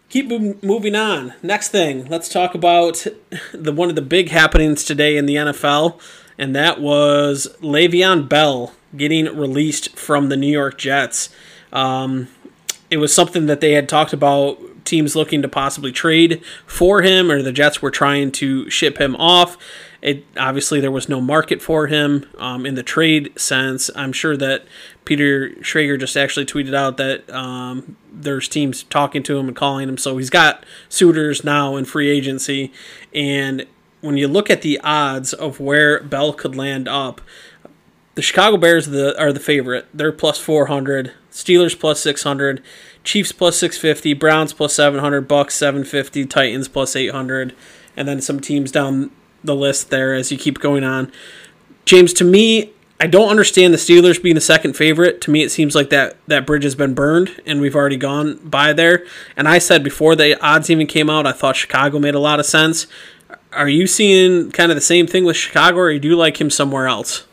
Keep 0.09 0.62
moving 0.62 0.95
on. 0.95 1.35
Next 1.43 1.71
thing, 1.71 2.05
let's 2.05 2.28
talk 2.28 2.55
about 2.55 3.05
the 3.52 3.73
one 3.73 3.88
of 3.88 3.97
the 3.97 4.02
big 4.02 4.28
happenings 4.28 4.85
today 4.85 5.16
in 5.16 5.26
the 5.26 5.35
NFL, 5.35 6.00
and 6.38 6.55
that 6.55 6.81
was 6.81 7.49
Le'Veon 7.61 8.28
Bell 8.28 8.73
getting 8.97 9.25
released 9.37 9.97
from 9.97 10.28
the 10.28 10.37
New 10.37 10.50
York 10.50 10.78
Jets. 10.78 11.31
Um, 11.73 12.28
it 12.90 12.99
was 12.99 13.14
something 13.14 13.47
that 13.47 13.61
they 13.61 13.73
had 13.73 13.88
talked 13.88 14.12
about 14.12 14.59
teams 14.85 15.16
looking 15.16 15.43
to 15.43 15.49
possibly 15.49 15.93
trade 15.93 16.43
for 16.66 17.02
him, 17.02 17.31
or 17.31 17.43
the 17.43 17.52
Jets 17.52 17.83
were 17.83 17.90
trying 17.90 18.33
to 18.33 18.71
ship 18.71 18.99
him 18.99 19.16
off. 19.16 19.59
It 20.00 20.25
obviously 20.37 20.81
there 20.81 20.93
was 20.93 21.09
no 21.09 21.21
market 21.21 21.61
for 21.61 21.88
him 21.88 22.26
um, 22.38 22.64
in 22.64 22.76
the 22.76 22.83
trade 22.83 23.33
sense. 23.38 23.90
I'm 23.97 24.12
sure 24.12 24.37
that 24.37 24.64
Peter 25.05 25.50
Schrager 25.61 25.99
just 25.99 26.16
actually 26.16 26.47
tweeted 26.47 26.75
out 26.75 26.97
that 26.99 27.28
um, 27.31 27.97
there's 28.12 28.49
teams 28.49 28.85
talking 28.85 29.23
to 29.25 29.37
him 29.37 29.49
and 29.49 29.57
calling 29.57 29.88
him, 29.88 29.99
so 29.99 30.16
he's 30.16 30.31
got 30.31 30.64
suitors 30.88 31.43
now 31.43 31.76
in 31.76 31.85
free 31.85 32.09
agency. 32.09 32.73
And 33.12 33.66
when 34.00 34.16
you 34.16 34.28
look 34.28 34.49
at 34.50 34.62
the 34.62 34.81
odds 34.85 35.33
of 35.33 35.59
where 35.59 36.00
Bell 36.02 36.33
could 36.33 36.55
land 36.55 36.87
up, 36.87 37.21
the 38.16 38.23
Chicago 38.23 38.56
Bears 38.56 38.88
are 38.88 38.92
the, 38.92 39.20
are 39.20 39.32
the 39.32 39.40
favorite. 39.40 39.87
They're 39.92 40.11
plus 40.11 40.38
400. 40.38 41.12
Steelers 41.30 41.78
plus 41.78 42.00
600. 42.00 42.62
Chiefs 43.04 43.30
plus 43.30 43.58
650. 43.58 44.14
Browns 44.14 44.54
plus 44.54 44.73
700. 44.73 45.28
Bucks 45.28 45.54
750. 45.54 46.25
Titans 46.25 46.66
plus 46.66 46.96
800. 46.96 47.54
And 47.94 48.08
then 48.08 48.23
some 48.23 48.40
teams 48.40 48.73
down 48.73 49.11
the 49.44 49.54
list 49.54 49.90
there 49.90 50.14
as 50.14 50.32
you 50.32 50.38
keep 50.38 50.61
going 50.61 50.82
on. 50.82 51.12
James, 51.85 52.14
to 52.14 52.25
me, 52.25 52.73
I 52.99 53.06
don't 53.06 53.28
understand 53.28 53.75
the 53.75 53.78
Steelers 53.78 54.20
being 54.20 54.35
the 54.35 54.40
second 54.40 54.73
favorite. 54.73 55.20
To 55.20 55.30
me, 55.30 55.42
it 55.42 55.50
seems 55.50 55.75
like 55.75 55.90
that, 55.90 56.16
that 56.26 56.46
bridge 56.46 56.64
has 56.64 56.75
been 56.75 56.94
burned 56.94 57.42
and 57.44 57.61
we've 57.61 57.76
already 57.76 57.99
gone 57.99 58.38
by 58.38 58.73
there. 58.73 59.04
And 59.37 59.46
I 59.46 59.58
said 59.58 59.85
before 59.85 60.16
the 60.16 60.42
odds 60.42 60.70
even 60.70 60.87
came 60.87 61.11
out, 61.11 61.26
I 61.26 61.32
thought 61.32 61.56
Chicago 61.56 61.99
made 61.99 62.14
a 62.14 62.20
lot 62.20 62.40
of 62.40 62.46
sense. 62.46 62.87
Are 63.52 63.68
you 63.68 63.87
seeing 63.87 64.50
kind 64.52 64.73
of 64.73 64.75
the 64.76 64.80
same 64.80 65.06
thing 65.06 65.25
with 65.25 65.37
Chicago, 65.37 65.78
or 65.78 65.99
do 65.99 66.08
you 66.08 66.16
like 66.16 66.40
him 66.40 66.49
somewhere 66.49 66.87
else? 66.87 67.25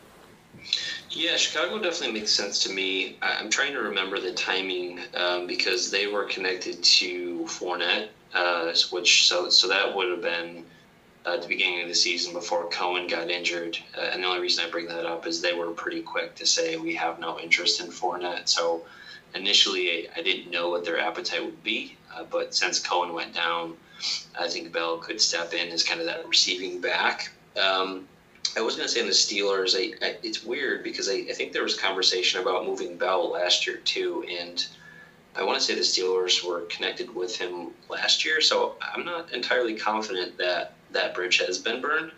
Yeah, 1.16 1.38
Chicago 1.38 1.78
definitely 1.78 2.20
makes 2.20 2.32
sense 2.32 2.64
to 2.64 2.72
me. 2.72 3.18
I'm 3.22 3.52
trying 3.52 3.74
to 3.74 3.82
remember 3.82 4.20
the 4.20 4.34
timing 4.34 5.00
um, 5.14 5.46
because 5.46 5.92
they 5.92 6.08
were 6.08 6.24
connected 6.26 6.84
to 6.84 7.46
Fournette, 7.46 8.08
uh, 8.34 8.74
which 8.90 9.28
so 9.28 9.48
so 9.50 9.68
that 9.68 9.96
would 9.96 10.10
have 10.10 10.24
been 10.24 10.66
uh, 11.24 11.36
at 11.36 11.44
the 11.44 11.48
beginning 11.48 11.84
of 11.84 11.88
the 11.88 11.94
season 11.94 12.34
before 12.34 12.68
Cohen 12.70 13.06
got 13.06 13.30
injured. 13.30 13.78
Uh, 13.96 14.10
and 14.12 14.24
the 14.24 14.28
only 14.28 14.42
reason 14.42 14.66
I 14.66 14.72
bring 14.72 14.88
that 14.88 15.06
up 15.06 15.28
is 15.28 15.40
they 15.40 15.54
were 15.54 15.70
pretty 15.72 16.02
quick 16.02 16.34
to 16.36 16.48
say 16.48 16.78
we 16.78 16.96
have 16.96 17.20
no 17.20 17.40
interest 17.40 17.80
in 17.80 17.92
Fournette. 17.92 18.50
So 18.50 18.84
initially, 19.36 20.10
I, 20.10 20.20
I 20.20 20.24
didn't 20.24 20.50
know 20.50 20.72
what 20.72 20.84
their 20.84 20.98
appetite 20.98 21.46
would 21.46 21.64
be, 21.64 21.96
uh, 22.12 22.24
but 22.24 22.56
since 22.56 22.80
Cohen 22.80 23.14
went 23.14 23.36
down, 23.36 23.78
I 24.38 24.48
think 24.48 24.72
Bell 24.74 24.98
could 24.98 25.22
step 25.22 25.54
in 25.54 25.70
as 25.70 25.84
kind 25.84 26.00
of 26.00 26.08
that 26.08 26.28
receiving 26.28 26.82
back. 26.82 27.32
Um, 27.56 28.08
I 28.56 28.62
was 28.62 28.76
going 28.76 28.88
to 28.88 28.94
say 28.94 29.00
in 29.00 29.08
the 29.08 29.14
Steelers, 29.14 29.76
I, 29.76 30.06
I, 30.06 30.18
it's 30.22 30.44
weird 30.44 30.84
because 30.84 31.10
I, 31.10 31.26
I, 31.30 31.34
think 31.34 31.54
there 31.54 31.64
was 31.64 31.76
conversation 31.76 32.40
about 32.40 32.66
moving 32.66 32.98
Bell 32.98 33.32
last 33.32 33.66
year 33.66 33.78
too, 33.78 34.24
and 34.30 34.66
I 35.36 35.44
want 35.44 35.60
to 35.60 35.66
say 35.66 35.74
the 35.74 35.82
Steelers 35.82 36.44
were 36.44 36.62
connected 36.62 37.14
with 37.16 37.36
him 37.36 37.72
last 37.90 38.24
year, 38.24 38.42
so 38.42 38.76
I'm 38.80 39.06
not 39.06 39.32
entirely 39.32 39.76
confident 39.76 40.38
that 40.38 40.76
that 40.92 41.16
bridge 41.16 41.40
has 41.40 41.58
been 41.58 41.82
burned. 41.82 42.12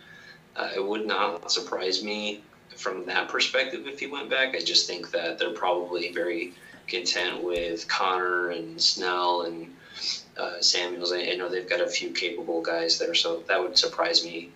Uh, 0.57 0.71
it 0.75 0.85
would 0.85 1.05
not 1.05 1.49
surprise 1.51 2.03
me 2.03 2.41
from 2.75 3.05
that 3.05 3.29
perspective 3.29 3.87
if 3.87 3.99
he 3.99 4.07
went 4.07 4.29
back. 4.29 4.55
I 4.55 4.59
just 4.59 4.87
think 4.87 5.11
that 5.11 5.39
they're 5.39 5.51
probably 5.51 6.11
very 6.11 6.53
content 6.87 7.43
with 7.43 7.87
Conner 7.87 8.49
and 8.49 8.81
Snell 8.81 9.43
and 9.43 9.73
uh, 10.37 10.59
Samuels. 10.59 11.13
I, 11.13 11.21
I 11.21 11.35
know 11.35 11.49
they've 11.49 11.69
got 11.69 11.81
a 11.81 11.87
few 11.87 12.11
capable 12.11 12.61
guys 12.61 12.99
there, 12.99 13.15
so 13.15 13.43
that 13.47 13.61
would 13.61 13.77
surprise 13.77 14.25
me 14.25 14.51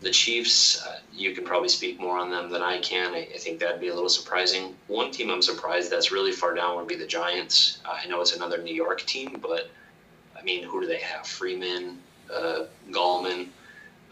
the 0.00 0.10
Chiefs, 0.10 0.84
uh, 0.86 0.98
you 1.12 1.32
can 1.32 1.44
probably 1.44 1.68
speak 1.68 1.98
more 1.98 2.18
on 2.18 2.30
them 2.30 2.50
than 2.50 2.62
I 2.62 2.78
can. 2.80 3.14
I, 3.14 3.28
I, 3.34 3.38
think 3.38 3.58
that'd 3.60 3.80
be 3.80 3.88
a 3.88 3.94
little 3.94 4.10
surprising. 4.10 4.74
One 4.88 5.10
team 5.10 5.30
I'm 5.30 5.42
surprised 5.42 5.90
that's 5.90 6.12
really 6.12 6.32
far 6.32 6.54
down 6.54 6.76
would 6.76 6.86
be 6.86 6.96
the 6.96 7.06
Giants. 7.06 7.78
Uh, 7.84 7.96
I 8.02 8.06
know 8.06 8.20
it's 8.20 8.36
another 8.36 8.62
New 8.62 8.74
York 8.74 9.02
team, 9.02 9.38
but 9.40 9.70
I 10.38 10.42
mean, 10.42 10.62
who 10.62 10.80
do 10.82 10.86
they 10.86 10.98
have? 10.98 11.26
Freeman, 11.26 11.98
uh, 12.32 12.64
Gallman. 12.90 13.48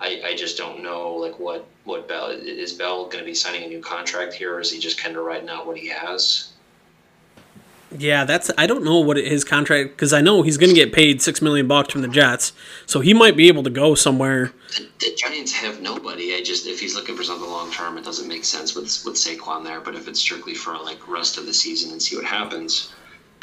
I, 0.00 0.23
I 0.25 0.35
just 0.35 0.57
don't 0.59 0.83
know 0.83 1.12
like 1.12 1.38
what 1.38 1.67
what 1.85 2.09
Bell 2.09 2.31
is 2.31 2.73
Bell 2.73 3.05
going 3.05 3.23
to 3.23 3.25
be 3.25 3.35
signing 3.35 3.62
a 3.62 3.69
new 3.69 3.81
contract 3.81 4.33
here, 4.33 4.57
or 4.57 4.61
is 4.61 4.73
he 4.73 4.81
just 4.81 4.99
kind 4.99 5.17
of 5.17 5.25
riding 5.25 5.49
out 5.49 5.67
what 5.67 5.76
he 5.76 5.88
has? 5.88 6.53
Yeah, 7.96 8.24
that's 8.24 8.50
I 8.58 8.66
don't 8.66 8.82
know 8.82 8.98
what 8.98 9.16
his 9.16 9.44
contract 9.44 9.90
because 9.90 10.12
I 10.12 10.20
know 10.20 10.42
he's 10.42 10.56
going 10.56 10.70
to 10.70 10.74
get 10.74 10.92
paid 10.92 11.22
six 11.22 11.40
million 11.40 11.68
bucks 11.68 11.92
from 11.92 12.02
the 12.02 12.08
Jets, 12.08 12.52
so 12.86 13.00
he 13.00 13.14
might 13.14 13.36
be 13.36 13.46
able 13.46 13.62
to 13.62 13.70
go 13.70 13.94
somewhere. 13.94 14.52
The, 14.76 14.88
the 14.98 15.14
Giants 15.16 15.52
have 15.52 15.80
nobody. 15.80 16.34
I 16.34 16.42
just 16.42 16.66
if 16.66 16.80
he's 16.80 16.96
looking 16.96 17.16
for 17.16 17.22
something 17.22 17.48
long 17.48 17.70
term, 17.70 17.96
it 17.96 18.04
doesn't 18.04 18.26
make 18.26 18.44
sense 18.44 18.74
with 18.74 18.86
with 19.04 19.14
Saquon 19.14 19.62
there. 19.62 19.80
But 19.80 19.94
if 19.94 20.08
it's 20.08 20.18
strictly 20.18 20.54
for 20.54 20.76
like 20.76 21.06
rest 21.08 21.38
of 21.38 21.46
the 21.46 21.54
season 21.54 21.92
and 21.92 22.02
see 22.02 22.16
what 22.16 22.24
happens, 22.24 22.92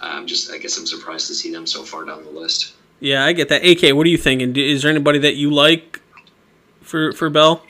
um, 0.02 0.28
just 0.28 0.52
I 0.52 0.58
guess 0.58 0.78
I'm 0.78 0.86
surprised 0.86 1.28
to 1.28 1.34
see 1.34 1.52
them 1.52 1.66
so 1.66 1.84
far 1.84 2.04
down 2.04 2.24
the 2.26 2.32
list. 2.32 2.74
Yeah, 3.00 3.24
I 3.24 3.32
get 3.32 3.50
that. 3.50 3.66
AK, 3.66 3.96
what 3.96 4.06
are 4.06 4.10
you 4.10 4.18
thinking? 4.18 4.56
Is 4.58 4.82
there 4.82 4.92
anybody 4.92 5.20
that 5.20 5.36
you 5.36 5.50
like 5.50 6.02
for 6.82 7.14
for 7.14 7.30
Bell? 7.30 7.64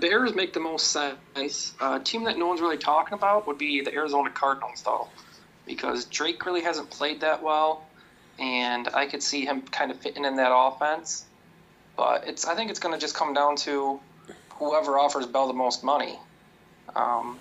Bears 0.00 0.34
make 0.34 0.52
the 0.52 0.60
most 0.60 0.92
sense. 0.92 1.74
A 1.80 1.84
uh, 1.84 1.98
team 1.98 2.24
that 2.24 2.38
no 2.38 2.46
one's 2.46 2.60
really 2.60 2.78
talking 2.78 3.14
about 3.14 3.46
would 3.46 3.58
be 3.58 3.82
the 3.82 3.92
Arizona 3.92 4.30
Cardinals, 4.30 4.82
though 4.82 5.08
because 5.66 6.04
Drake 6.06 6.44
really 6.46 6.62
hasn't 6.62 6.90
played 6.90 7.20
that 7.20 7.42
well, 7.42 7.84
and 8.38 8.88
I 8.94 9.06
could 9.06 9.22
see 9.22 9.44
him 9.44 9.62
kind 9.62 9.90
of 9.90 9.98
fitting 9.98 10.24
in 10.24 10.36
that 10.36 10.52
offense. 10.54 11.24
But 11.96 12.26
it's 12.26 12.46
I 12.46 12.54
think 12.54 12.70
it's 12.70 12.80
going 12.80 12.94
to 12.94 13.00
just 13.00 13.14
come 13.14 13.34
down 13.34 13.56
to 13.56 14.00
whoever 14.54 14.98
offers 14.98 15.26
Bell 15.26 15.46
the 15.46 15.54
most 15.54 15.84
money. 15.84 16.18
Um, 16.94 17.38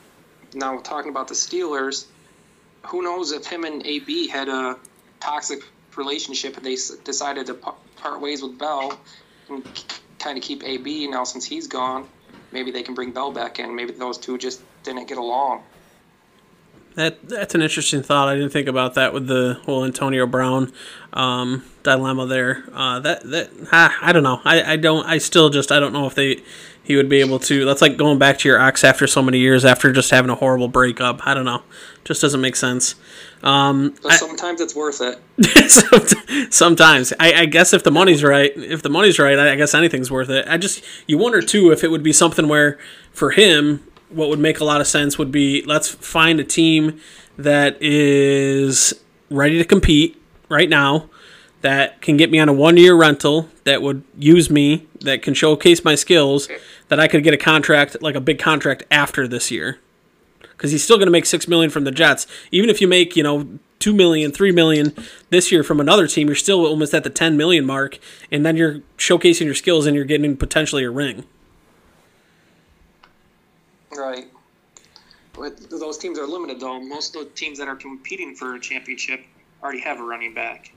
now 0.54 0.78
talking 0.80 1.10
about 1.10 1.28
the 1.28 1.34
Steelers, 1.34 2.06
who 2.88 3.02
knows 3.02 3.32
if 3.32 3.46
him 3.46 3.64
and 3.64 3.86
AB 3.86 4.28
had 4.28 4.50
a 4.50 4.78
toxic 5.20 5.64
relationship 5.96 6.58
and 6.58 6.66
they 6.66 6.78
decided 7.04 7.48
to 7.48 7.54
part 7.54 8.22
ways 8.22 8.42
with 8.42 8.58
Bell 8.58 8.98
and 9.50 9.64
kind 10.20 10.38
of 10.38 10.44
keep 10.44 10.64
AB 10.64 11.08
now 11.08 11.24
since 11.24 11.46
he's 11.46 11.68
gone. 11.68 12.08
Maybe 12.52 12.72
they 12.72 12.84
can 12.84 12.94
bring 12.94 13.12
Bell 13.12 13.32
back 13.32 13.60
in. 13.60 13.76
Maybe 13.76 13.94
those 13.94 14.18
two 14.18 14.38
just 14.38 14.62
didn't 14.84 15.08
get 15.08 15.18
along. 15.18 15.64
That 16.96 17.28
that's 17.28 17.56
an 17.56 17.62
interesting 17.62 18.04
thought. 18.04 18.28
I 18.28 18.36
didn't 18.36 18.52
think 18.52 18.68
about 18.68 18.94
that 18.94 19.14
with 19.14 19.28
the 19.28 19.60
whole 19.66 19.84
Antonio 19.84 20.28
Brown 20.28 20.72
um, 21.12 21.64
dilemma 21.82 22.26
there. 22.28 22.64
Uh, 22.72 23.00
that 23.00 23.24
that 23.24 23.50
ah, 23.72 23.98
I 24.02 24.12
don't 24.12 24.24
know. 24.24 24.42
I, 24.46 24.74
I 24.74 24.76
don't. 24.76 25.06
I 25.06 25.18
still 25.18 25.50
just 25.50 25.72
I 25.72 25.80
don't 25.80 25.94
know 25.94 26.06
if 26.06 26.14
they 26.14 26.44
he 26.84 26.96
would 26.96 27.10
be 27.10 27.20
able 27.20 27.40
to. 27.40 27.66
That's 27.66 27.82
like 27.82 27.98
going 27.98 28.20
back 28.20 28.38
to 28.40 28.50
your 28.50 28.62
ex 28.62 28.84
after 28.84 29.08
so 29.08 29.22
many 29.22 29.40
years 29.40 29.66
after 29.66 29.92
just 29.92 30.12
having 30.12 30.30
a 30.30 30.36
horrible 30.36 30.68
breakup. 30.68 31.26
I 31.26 31.34
don't 31.34 31.46
know. 31.46 31.64
Just 32.04 32.22
doesn't 32.22 32.42
make 32.42 32.56
sense. 32.56 32.96
Um, 33.42 33.96
sometimes 34.10 34.62
I, 34.62 34.64
it's 34.64 34.76
worth 34.76 35.02
it. 35.02 36.54
sometimes 36.54 37.12
I, 37.20 37.34
I, 37.34 37.46
guess 37.46 37.74
if 37.74 37.84
the 37.84 37.92
money's 37.92 38.24
right, 38.24 38.54
if 38.56 38.82
the 38.82 38.90
money's 38.90 39.20
right, 39.20 39.38
I 39.38 39.56
guess 39.56 39.74
anything's 39.74 40.10
worth 40.10 40.30
it. 40.30 40.48
I 40.48 40.58
just 40.58 40.84
you 41.08 41.18
wonder 41.18 41.42
too 41.42 41.72
if 41.72 41.84
it 41.84 41.92
would 41.92 42.04
be 42.04 42.14
something 42.14 42.48
where 42.48 42.78
for 43.12 43.32
him 43.32 43.84
what 44.14 44.30
would 44.30 44.40
make 44.40 44.60
a 44.60 44.64
lot 44.64 44.82
of 44.82 44.88
sense 44.88 45.18
would 45.18 45.32
be 45.32 45.64
let's 45.64 45.90
find 45.90 46.40
a 46.40 46.44
team 46.44 47.00
that 47.38 47.82
is 47.82 48.94
ready 49.30 49.58
to 49.58 49.66
compete 49.66 50.22
right 50.50 50.70
now 50.70 51.10
that 51.62 52.02
can 52.02 52.18
get 52.18 52.30
me 52.30 52.40
on 52.40 52.50
a 52.50 52.54
one 52.54 52.78
year 52.78 52.94
rental 52.94 53.50
that 53.64 53.82
would 53.82 54.04
use 54.18 54.50
me 54.50 54.86
that 55.02 55.22
can 55.22 55.34
showcase 55.34 55.84
my 55.84 55.96
skills 55.96 56.50
that 56.90 57.00
I 57.00 57.08
could 57.08 57.24
get 57.24 57.34
a 57.34 57.38
contract 57.38 58.02
like 58.02 58.16
a 58.16 58.22
big 58.22 58.38
contract 58.38 58.84
after 58.92 59.28
this 59.28 59.50
year. 59.50 59.80
Because 60.42 60.72
he's 60.72 60.84
still 60.84 60.98
going 60.98 61.08
to 61.08 61.12
make 61.12 61.26
six 61.26 61.48
million 61.48 61.70
from 61.70 61.86
the 61.86 61.92
Jets. 61.92 62.28
Even 62.52 62.70
if 62.70 62.82
you 62.82 62.88
make 62.88 63.16
you 63.16 63.24
know 63.24 63.48
two 63.80 63.94
million 63.94 64.32
three 64.32 64.52
million 64.52 64.94
this 65.30 65.52
year 65.52 65.62
from 65.62 65.82
another 65.82 66.08
team 66.08 66.28
you're 66.28 66.36
still 66.38 66.66
almost 66.66 66.94
at 66.94 67.04
the 67.04 67.10
10 67.10 67.36
million 67.36 67.66
mark 67.66 68.00
and 68.32 68.46
then 68.46 68.56
you're 68.56 68.80
showcasing 68.98 69.44
your 69.44 69.54
skills 69.54 69.86
and 69.86 69.94
you're 69.94 70.06
getting 70.06 70.38
potentially 70.38 70.86
a 70.86 70.90
ring 70.90 71.26
Right. 73.98 74.28
But 75.34 75.70
those 75.70 75.98
teams 75.98 76.20
are 76.20 76.28
limited, 76.28 76.60
though. 76.60 76.80
Most 76.80 77.16
of 77.16 77.24
the 77.24 77.30
teams 77.32 77.58
that 77.58 77.68
are 77.68 77.76
competing 77.76 78.36
for 78.36 78.56
a 78.56 78.60
championship 78.60 79.22
already 79.64 79.82
have 79.82 80.00
a 80.00 80.04
running 80.04 80.34
back. 80.34 80.72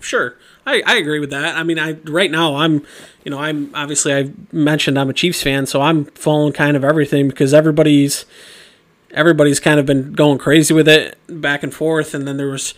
Sure, 0.00 0.36
I, 0.64 0.82
I 0.86 0.96
agree 0.96 1.18
with 1.18 1.30
that. 1.30 1.56
I 1.56 1.64
mean, 1.64 1.78
I 1.78 1.92
right 2.04 2.30
now 2.30 2.56
I'm, 2.56 2.86
you 3.24 3.32
know, 3.32 3.40
I'm 3.40 3.74
obviously 3.74 4.14
I 4.14 4.30
mentioned 4.52 4.96
I'm 4.96 5.10
a 5.10 5.12
Chiefs 5.12 5.42
fan, 5.42 5.66
so 5.66 5.80
I'm 5.80 6.04
following 6.04 6.52
kind 6.52 6.76
of 6.76 6.84
everything 6.84 7.28
because 7.28 7.52
everybody's 7.52 8.24
everybody's 9.10 9.58
kind 9.58 9.80
of 9.80 9.86
been 9.86 10.12
going 10.12 10.38
crazy 10.38 10.72
with 10.72 10.86
it 10.86 11.18
back 11.26 11.64
and 11.64 11.74
forth, 11.74 12.14
and 12.14 12.28
then 12.28 12.36
there 12.36 12.46
was 12.46 12.74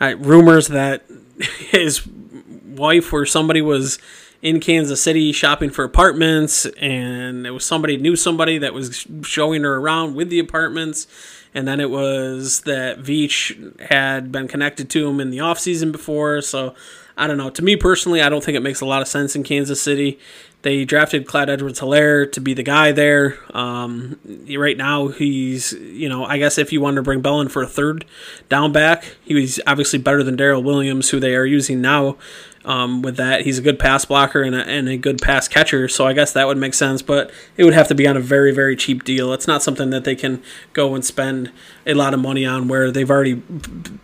uh, 0.00 0.14
rumors 0.18 0.68
that 0.68 1.02
his 1.40 2.06
wife 2.06 3.12
or 3.12 3.26
somebody 3.26 3.60
was 3.60 3.98
in 4.42 4.58
Kansas 4.58 5.00
City 5.00 5.32
shopping 5.32 5.70
for 5.70 5.84
apartments, 5.84 6.66
and 6.66 7.46
it 7.46 7.52
was 7.52 7.64
somebody 7.64 7.96
knew 7.96 8.16
somebody 8.16 8.58
that 8.58 8.74
was 8.74 9.06
showing 9.22 9.62
her 9.62 9.76
around 9.76 10.14
with 10.14 10.28
the 10.28 10.40
apartments. 10.40 11.06
And 11.54 11.68
then 11.68 11.80
it 11.80 11.90
was 11.90 12.62
that 12.62 13.00
Veach 13.00 13.80
had 13.88 14.32
been 14.32 14.48
connected 14.48 14.88
to 14.90 15.08
him 15.08 15.20
in 15.20 15.30
the 15.30 15.40
off 15.40 15.58
season 15.58 15.92
before. 15.92 16.40
So 16.40 16.74
I 17.16 17.26
don't 17.26 17.36
know. 17.36 17.50
To 17.50 17.62
me 17.62 17.76
personally, 17.76 18.22
I 18.22 18.30
don't 18.30 18.42
think 18.42 18.56
it 18.56 18.62
makes 18.62 18.80
a 18.80 18.86
lot 18.86 19.02
of 19.02 19.08
sense 19.08 19.36
in 19.36 19.44
Kansas 19.44 19.80
City. 19.80 20.18
They 20.62 20.84
drafted 20.84 21.26
Clyde 21.26 21.50
Edwards 21.50 21.80
Helaire 21.80 22.30
to 22.32 22.40
be 22.40 22.54
the 22.54 22.62
guy 22.62 22.92
there. 22.92 23.36
Um, 23.54 24.18
right 24.56 24.76
now, 24.76 25.08
he's, 25.08 25.72
you 25.72 26.08
know, 26.08 26.24
I 26.24 26.38
guess 26.38 26.56
if 26.56 26.72
you 26.72 26.80
wanted 26.80 26.96
to 26.96 27.02
bring 27.02 27.20
Bell 27.20 27.40
in 27.40 27.48
for 27.48 27.62
a 27.62 27.66
third 27.66 28.06
down 28.48 28.72
back, 28.72 29.16
he 29.22 29.34
was 29.34 29.60
obviously 29.66 29.98
better 29.98 30.22
than 30.22 30.36
Darrel 30.36 30.62
Williams, 30.62 31.10
who 31.10 31.20
they 31.20 31.34
are 31.34 31.44
using 31.44 31.80
now 31.80 32.16
um, 32.64 33.02
with 33.02 33.16
that. 33.16 33.42
He's 33.42 33.58
a 33.58 33.62
good 33.62 33.78
pass 33.78 34.04
blocker 34.04 34.42
and 34.42 34.54
a, 34.54 34.64
and 34.66 34.88
a 34.88 34.96
good 34.96 35.20
pass 35.20 35.48
catcher, 35.48 35.88
so 35.88 36.06
I 36.06 36.12
guess 36.12 36.32
that 36.32 36.46
would 36.46 36.58
make 36.58 36.74
sense, 36.74 37.02
but 37.02 37.30
it 37.56 37.64
would 37.64 37.74
have 37.74 37.88
to 37.88 37.94
be 37.94 38.06
on 38.06 38.16
a 38.16 38.20
very, 38.20 38.52
very 38.52 38.76
cheap 38.76 39.04
deal. 39.04 39.32
It's 39.32 39.46
not 39.46 39.62
something 39.62 39.90
that 39.90 40.04
they 40.04 40.14
can 40.14 40.42
go 40.72 40.94
and 40.94 41.04
spend 41.04 41.50
a 41.86 41.94
lot 41.94 42.14
of 42.14 42.20
money 42.20 42.46
on 42.46 42.68
where 42.68 42.90
they've 42.90 43.10
already 43.10 43.42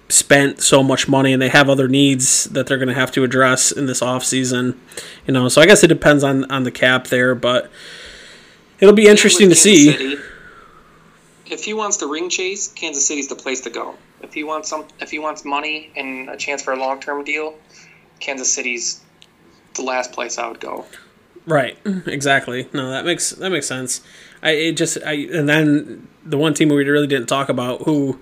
spent 0.09 0.61
so 0.61 0.83
much 0.83 1.09
money 1.09 1.33
and 1.33 1.41
they 1.41 1.49
have 1.49 1.69
other 1.69 1.89
needs 1.89 2.45
that 2.45 2.67
they're 2.67 2.79
going 2.79 2.89
to 2.89 2.95
have 2.95 3.13
to 3.13 3.25
address 3.25 3.71
in 3.71 3.87
this 3.87 4.01
offseason. 4.01 4.77
You 5.27 5.35
know, 5.35 5.49
so 5.49 5.61
I 5.61 5.67
guess 5.67 5.83
it 5.85 5.89
depends 5.89 6.25
on, 6.25 6.51
on 6.51 6.65
the 6.65 6.71
cap 6.71 7.09
there, 7.09 7.35
but 7.35 7.71
it'll 8.81 8.95
be 8.95 9.09
interesting 9.09 9.49
to 9.49 9.55
see. 9.55 9.93
City, 9.93 10.17
if 11.47 11.65
he 11.65 11.75
wants 11.75 11.97
the 11.97 12.07
ring 12.07 12.29
chase, 12.29 12.69
Kansas 12.69 13.07
City's 13.07 13.29
the 13.29 13.37
place 13.37 13.61
to 13.63 13.71
go. 13.71 13.95
If 14.23 14.35
he 14.35 14.45
wants 14.45 14.69
some, 14.69 14.87
if 15.01 15.11
he 15.11 15.19
wants 15.19 15.45
money 15.45 15.91
and 15.97 16.29
a 16.29 16.37
chance 16.37 16.63
for 16.63 16.73
a 16.73 16.77
long 16.77 17.01
term 17.01 17.25
deal, 17.25 17.55
Kansas 18.21 18.53
City's 18.53 19.01
the 19.75 19.83
last 19.83 20.13
place 20.13 20.39
I 20.39 20.49
would 20.49 20.61
go. 20.61 20.85
Right. 21.47 21.79
Exactly. 22.07 22.69
No, 22.73 22.91
that 22.91 23.05
makes 23.05 23.31
that 23.31 23.51
makes 23.51 23.67
sense. 23.67 24.03
I 24.43 24.51
it 24.51 24.73
just 24.73 24.99
I 25.05 25.13
and 25.13 25.49
then 25.49 26.09
the 26.25 26.37
one 26.37 26.55
team 26.55 26.69
we 26.69 26.85
really 26.85 27.07
didn't 27.07 27.27
talk 27.29 27.49
about 27.49 27.83
who 27.83 28.21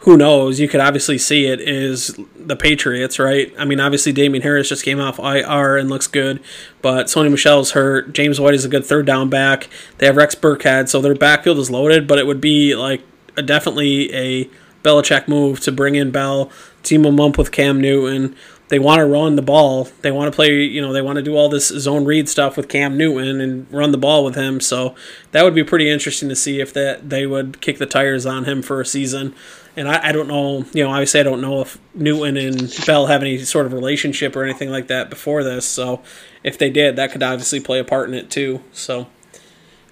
who 0.00 0.16
knows? 0.16 0.58
You 0.58 0.66
could 0.66 0.80
obviously 0.80 1.18
see 1.18 1.46
it 1.46 1.60
is 1.60 2.18
the 2.34 2.56
Patriots, 2.56 3.18
right? 3.18 3.52
I 3.58 3.66
mean, 3.66 3.80
obviously 3.80 4.12
Damien 4.12 4.42
Harris 4.42 4.68
just 4.68 4.82
came 4.82 4.98
off 4.98 5.18
IR 5.18 5.76
and 5.76 5.90
looks 5.90 6.06
good, 6.06 6.40
but 6.80 7.06
Sony 7.06 7.30
Michel's 7.30 7.72
hurt. 7.72 8.14
James 8.14 8.40
White 8.40 8.54
is 8.54 8.64
a 8.64 8.68
good 8.68 8.84
third 8.84 9.04
down 9.04 9.28
back. 9.28 9.68
They 9.98 10.06
have 10.06 10.16
Rex 10.16 10.34
Burkhead, 10.34 10.88
so 10.88 11.02
their 11.02 11.14
backfield 11.14 11.58
is 11.58 11.70
loaded. 11.70 12.06
But 12.06 12.18
it 12.18 12.26
would 12.26 12.40
be 12.40 12.74
like 12.74 13.02
a, 13.36 13.42
definitely 13.42 14.14
a 14.14 14.48
Belichick 14.82 15.28
move 15.28 15.60
to 15.60 15.72
bring 15.72 15.96
in 15.96 16.10
Bell, 16.10 16.50
team 16.82 17.04
him 17.04 17.20
up 17.20 17.36
with 17.36 17.52
Cam 17.52 17.78
Newton 17.80 18.34
they 18.70 18.78
want 18.78 19.00
to 19.00 19.04
run 19.04 19.34
the 19.34 19.42
ball. 19.42 19.88
They 20.02 20.12
want 20.12 20.32
to 20.32 20.36
play, 20.36 20.62
you 20.62 20.80
know, 20.80 20.92
they 20.92 21.02
want 21.02 21.16
to 21.16 21.22
do 21.22 21.36
all 21.36 21.48
this 21.48 21.68
zone 21.68 22.04
read 22.04 22.28
stuff 22.28 22.56
with 22.56 22.68
Cam 22.68 22.96
Newton 22.96 23.40
and 23.40 23.66
run 23.72 23.90
the 23.90 23.98
ball 23.98 24.24
with 24.24 24.36
him. 24.36 24.60
So 24.60 24.94
that 25.32 25.42
would 25.42 25.56
be 25.56 25.64
pretty 25.64 25.90
interesting 25.90 26.28
to 26.28 26.36
see 26.36 26.60
if 26.60 26.72
that 26.74 27.10
they 27.10 27.26
would 27.26 27.60
kick 27.60 27.78
the 27.78 27.86
tires 27.86 28.26
on 28.26 28.44
him 28.44 28.62
for 28.62 28.80
a 28.80 28.86
season. 28.86 29.34
And 29.76 29.88
I, 29.88 30.10
I 30.10 30.12
don't 30.12 30.28
know, 30.28 30.64
you 30.72 30.84
know, 30.84 30.90
obviously 30.90 31.18
I 31.18 31.24
don't 31.24 31.40
know 31.40 31.60
if 31.60 31.78
Newton 31.94 32.36
and 32.36 32.72
Bell 32.86 33.06
have 33.06 33.22
any 33.22 33.38
sort 33.38 33.66
of 33.66 33.72
relationship 33.72 34.36
or 34.36 34.44
anything 34.44 34.70
like 34.70 34.86
that 34.86 35.10
before 35.10 35.42
this. 35.42 35.66
So 35.66 36.00
if 36.44 36.56
they 36.56 36.70
did, 36.70 36.94
that 36.94 37.10
could 37.10 37.24
obviously 37.24 37.58
play 37.58 37.80
a 37.80 37.84
part 37.84 38.08
in 38.08 38.14
it 38.14 38.30
too. 38.30 38.62
So 38.72 39.08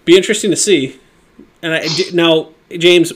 be 0.04 0.16
interesting 0.16 0.52
to 0.52 0.56
see. 0.56 1.00
And 1.62 1.74
I, 1.74 1.88
now, 2.14 2.50
James, 2.70 3.12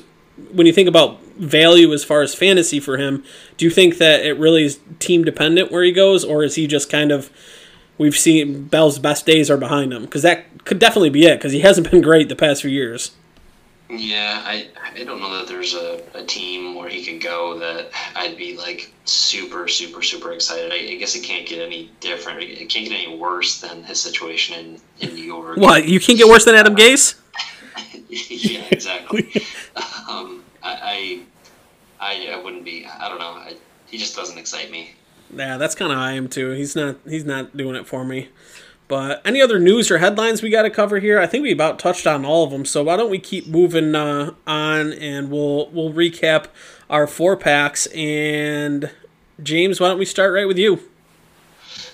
when 0.52 0.66
you 0.66 0.72
think 0.72 0.88
about 0.88 1.20
value 1.36 1.92
as 1.92 2.04
far 2.04 2.22
as 2.22 2.34
fantasy 2.34 2.80
for 2.80 2.96
him. 2.96 3.24
Do 3.56 3.64
you 3.64 3.70
think 3.70 3.98
that 3.98 4.24
it 4.24 4.38
really 4.38 4.64
is 4.64 4.80
team 4.98 5.24
dependent 5.24 5.70
where 5.70 5.82
he 5.82 5.92
goes, 5.92 6.24
or 6.24 6.42
is 6.42 6.54
he 6.54 6.66
just 6.66 6.90
kind 6.90 7.12
of 7.12 7.30
we've 7.98 8.16
seen 8.16 8.64
Bell's 8.64 8.98
best 8.98 9.26
days 9.26 9.50
are 9.50 9.56
behind 9.56 9.92
him? 9.92 10.02
Because 10.02 10.22
that 10.22 10.64
could 10.64 10.78
definitely 10.78 11.10
be 11.10 11.26
it. 11.26 11.38
Because 11.38 11.52
he 11.52 11.60
hasn't 11.60 11.90
been 11.90 12.00
great 12.00 12.28
the 12.28 12.36
past 12.36 12.62
few 12.62 12.70
years. 12.70 13.12
Yeah, 13.88 14.42
I 14.44 14.68
I 14.94 15.04
don't 15.04 15.20
know 15.20 15.36
that 15.36 15.48
there's 15.48 15.74
a, 15.74 16.00
a 16.14 16.24
team 16.24 16.74
where 16.74 16.88
he 16.88 17.04
could 17.04 17.20
go 17.20 17.58
that 17.58 17.90
I'd 18.16 18.38
be 18.38 18.56
like 18.56 18.90
super 19.04 19.68
super 19.68 20.00
super 20.00 20.32
excited. 20.32 20.72
I, 20.72 20.94
I 20.94 20.94
guess 20.96 21.14
it 21.14 21.22
can't 21.24 21.46
get 21.46 21.60
any 21.60 21.90
different. 22.00 22.42
It 22.42 22.70
can't 22.70 22.88
get 22.88 22.92
any 22.92 23.18
worse 23.18 23.60
than 23.60 23.82
his 23.82 24.00
situation 24.00 24.80
in 25.00 25.08
in 25.08 25.14
New 25.14 25.24
York. 25.24 25.58
What 25.58 25.86
you 25.86 26.00
can't 26.00 26.16
get 26.16 26.26
worse 26.26 26.46
than 26.46 26.54
Adam 26.54 26.74
Gase? 26.74 27.16
yeah, 28.08 28.64
exactly. 28.70 29.30
um, 30.08 30.41
I, 30.62 31.22
I, 32.00 32.30
I 32.32 32.42
wouldn't 32.42 32.64
be. 32.64 32.86
I 32.86 33.08
don't 33.08 33.18
know. 33.18 33.32
I, 33.32 33.56
he 33.86 33.98
just 33.98 34.16
doesn't 34.16 34.38
excite 34.38 34.70
me. 34.70 34.92
Yeah, 35.34 35.56
that's 35.56 35.74
kind 35.74 35.92
of 35.92 35.98
I 35.98 36.12
am 36.12 36.28
too. 36.28 36.50
He's 36.50 36.76
not. 36.76 36.96
He's 37.06 37.24
not 37.24 37.56
doing 37.56 37.76
it 37.76 37.86
for 37.86 38.04
me. 38.04 38.28
But 38.88 39.22
any 39.24 39.40
other 39.40 39.58
news 39.58 39.90
or 39.90 39.98
headlines 39.98 40.42
we 40.42 40.50
got 40.50 40.62
to 40.62 40.70
cover 40.70 40.98
here? 40.98 41.18
I 41.18 41.26
think 41.26 41.42
we 41.42 41.52
about 41.52 41.78
touched 41.78 42.06
on 42.06 42.26
all 42.26 42.44
of 42.44 42.50
them. 42.50 42.66
So 42.66 42.82
why 42.82 42.96
don't 42.96 43.10
we 43.10 43.18
keep 43.18 43.46
moving 43.46 43.94
uh, 43.94 44.34
on 44.46 44.92
and 44.92 45.30
we'll 45.30 45.70
we'll 45.70 45.92
recap 45.92 46.48
our 46.90 47.06
four 47.06 47.36
packs. 47.36 47.86
And 47.86 48.90
James, 49.42 49.80
why 49.80 49.88
don't 49.88 49.98
we 49.98 50.04
start 50.04 50.34
right 50.34 50.46
with 50.46 50.58
you? 50.58 50.80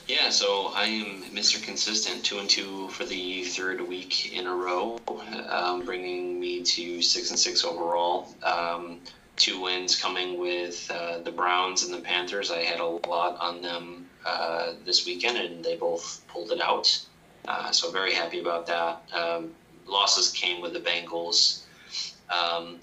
Yeah, 0.09 0.31
so 0.31 0.69
I 0.75 0.85
am 0.85 1.23
Mr. 1.35 1.63
Consistent, 1.63 2.25
two 2.25 2.39
and 2.39 2.49
two 2.49 2.89
for 2.89 3.05
the 3.05 3.45
third 3.45 3.87
week 3.87 4.33
in 4.33 4.47
a 4.47 4.55
row, 4.55 4.99
um, 5.51 5.85
bringing 5.85 6.41
me 6.41 6.63
to 6.63 7.03
six 7.03 7.29
and 7.29 7.39
six 7.39 7.63
overall. 7.63 8.35
Um, 8.43 9.01
two 9.37 9.61
wins 9.61 10.01
coming 10.01 10.41
with 10.41 10.91
uh, 10.91 11.19
the 11.19 11.31
Browns 11.31 11.83
and 11.83 11.93
the 11.93 12.01
Panthers. 12.01 12.51
I 12.51 12.63
had 12.63 12.81
a 12.81 12.87
lot 12.87 13.39
on 13.39 13.61
them 13.61 14.09
uh, 14.25 14.73
this 14.87 15.05
weekend, 15.05 15.37
and 15.37 15.63
they 15.63 15.77
both 15.77 16.23
pulled 16.27 16.53
it 16.53 16.63
out. 16.63 17.07
Uh, 17.47 17.71
so 17.71 17.91
very 17.91 18.15
happy 18.15 18.41
about 18.41 18.67
that. 18.67 19.03
Um, 19.13 19.51
losses 19.87 20.33
came 20.33 20.63
with 20.63 20.73
the 20.73 20.81
Bengals. 20.81 21.65
Um, 22.31 22.79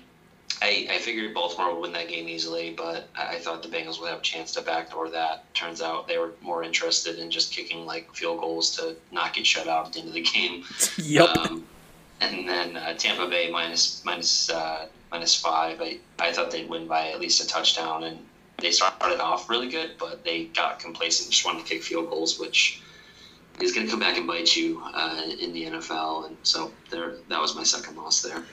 I, 0.61 0.87
I 0.89 0.97
figured 0.99 1.33
Baltimore 1.33 1.73
would 1.73 1.81
win 1.81 1.91
that 1.93 2.07
game 2.07 2.29
easily, 2.29 2.71
but 2.71 3.09
I, 3.15 3.37
thought 3.39 3.61
the 3.61 3.69
Bengals 3.69 3.99
would 3.99 4.09
have 4.09 4.19
a 4.19 4.23
chance 4.23 4.53
to 4.53 4.61
backdoor 4.61 5.09
that. 5.09 5.53
Turns 5.53 5.81
out 5.81 6.07
they 6.07 6.17
were 6.17 6.31
more 6.41 6.63
interested 6.63 7.19
in 7.19 7.29
just 7.29 7.51
kicking 7.51 7.85
like 7.85 8.13
field 8.13 8.39
goals 8.39 8.75
to 8.77 8.95
not 9.11 9.33
get 9.33 9.45
shut 9.45 9.67
out 9.67 9.87
at 9.87 9.93
the 9.93 9.99
end 9.99 10.07
of 10.09 10.13
the 10.13 10.21
game. 10.21 10.63
Yep. 10.97 11.37
Um, 11.37 11.67
and 12.21 12.47
then 12.47 12.77
uh, 12.77 12.93
Tampa 12.93 13.27
Bay 13.27 13.51
minus, 13.51 14.03
minus, 14.05 14.49
uh, 14.49 14.87
minus 15.11 15.35
five. 15.35 15.81
I, 15.81 15.99
I 16.19 16.31
thought 16.31 16.51
they'd 16.51 16.69
win 16.69 16.87
by 16.87 17.09
at 17.09 17.19
least 17.19 17.43
a 17.43 17.47
touchdown, 17.47 18.05
and 18.05 18.19
they 18.57 18.71
started 18.71 19.19
off 19.19 19.49
really 19.49 19.69
good, 19.69 19.91
but 19.99 20.23
they 20.23 20.45
got 20.45 20.79
complacent, 20.79 21.31
just 21.31 21.45
wanted 21.45 21.65
to 21.65 21.69
kick 21.69 21.83
field 21.83 22.09
goals, 22.09 22.39
which 22.39 22.81
is 23.61 23.73
going 23.73 23.85
to 23.85 23.91
come 23.91 23.99
back 23.99 24.17
and 24.17 24.27
bite 24.27 24.55
you 24.55 24.81
uh, 24.93 25.21
in 25.39 25.53
the 25.53 25.65
NFL. 25.65 26.27
And 26.27 26.37
so 26.43 26.71
there, 26.89 27.15
that 27.29 27.41
was 27.41 27.55
my 27.55 27.63
second 27.63 27.97
loss 27.97 28.21
there. 28.21 28.43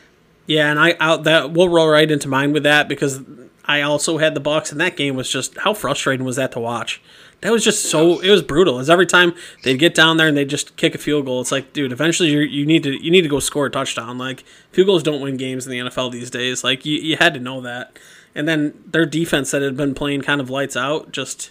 Yeah, 0.47 0.71
and 0.71 0.79
I 0.79 0.97
out 0.99 1.25
that 1.25 1.53
we'll 1.53 1.69
roll 1.69 1.89
right 1.89 2.11
into 2.11 2.29
mine 2.29 2.53
with 2.53 2.65
that 2.65 2.89
because 2.89 3.21
I 3.65 3.83
also 3.83 4.19
had 4.19 4.35
the 4.35 4.41
Bucks, 4.41 4.73
and 4.73 4.81
that 4.81 4.97
game 4.97 5.15
was 5.15 5.31
just 5.31 5.57
how 5.59 5.75
frustrating 5.75 6.27
was 6.27 6.37
that 6.37 6.53
to 6.53 6.61
watch. 6.61 7.01
That 7.43 7.53
was 7.53 7.65
just 7.65 7.87
so 7.87 8.21
it 8.21 8.31
was 8.31 8.43
brutal. 8.43 8.79
As 8.79 8.89
every 8.89 9.07
time 9.07 9.35
they'd 9.65 9.79
get 9.79 9.95
down 9.95 10.17
there 10.17 10.29
and 10.29 10.37
they 10.37 10.45
just 10.45 10.77
kick 10.77 10.95
a 10.95 10.99
field 10.99 11.27
goal, 11.27 11.41
it's 11.41 11.53
like, 11.53 11.73
dude, 11.73 11.93
eventually 11.93 12.31
you 12.31 12.41
you 12.41 12.65
need 12.65 12.83
to 12.85 13.03
you 13.03 13.11
need 13.11 13.23
to 13.23 13.29
go 13.29 13.41
score 13.41 13.67
a 13.67 13.71
touchdown. 13.71 14.19
Like 14.19 14.45
field 14.71 14.87
goals 14.87 15.03
don't 15.03 15.21
win 15.21 15.37
games 15.37 15.67
in 15.67 15.73
the 15.73 15.91
NFL 15.91 16.13
these 16.13 16.31
days. 16.31 16.63
Like 16.63 16.85
you 16.87 16.99
you 16.99 17.17
had 17.17 17.35
to 17.35 17.41
know 17.41 17.61
that. 17.61 17.99
And 18.35 18.49
then 18.49 18.75
their 18.87 19.07
defense 19.07 19.51
that 19.51 19.61
had 19.61 19.77
been 19.77 19.95
playing 19.95 20.23
kind 20.23 20.41
of 20.41 20.51
lights 20.51 20.77
out, 20.77 21.13
just 21.13 21.51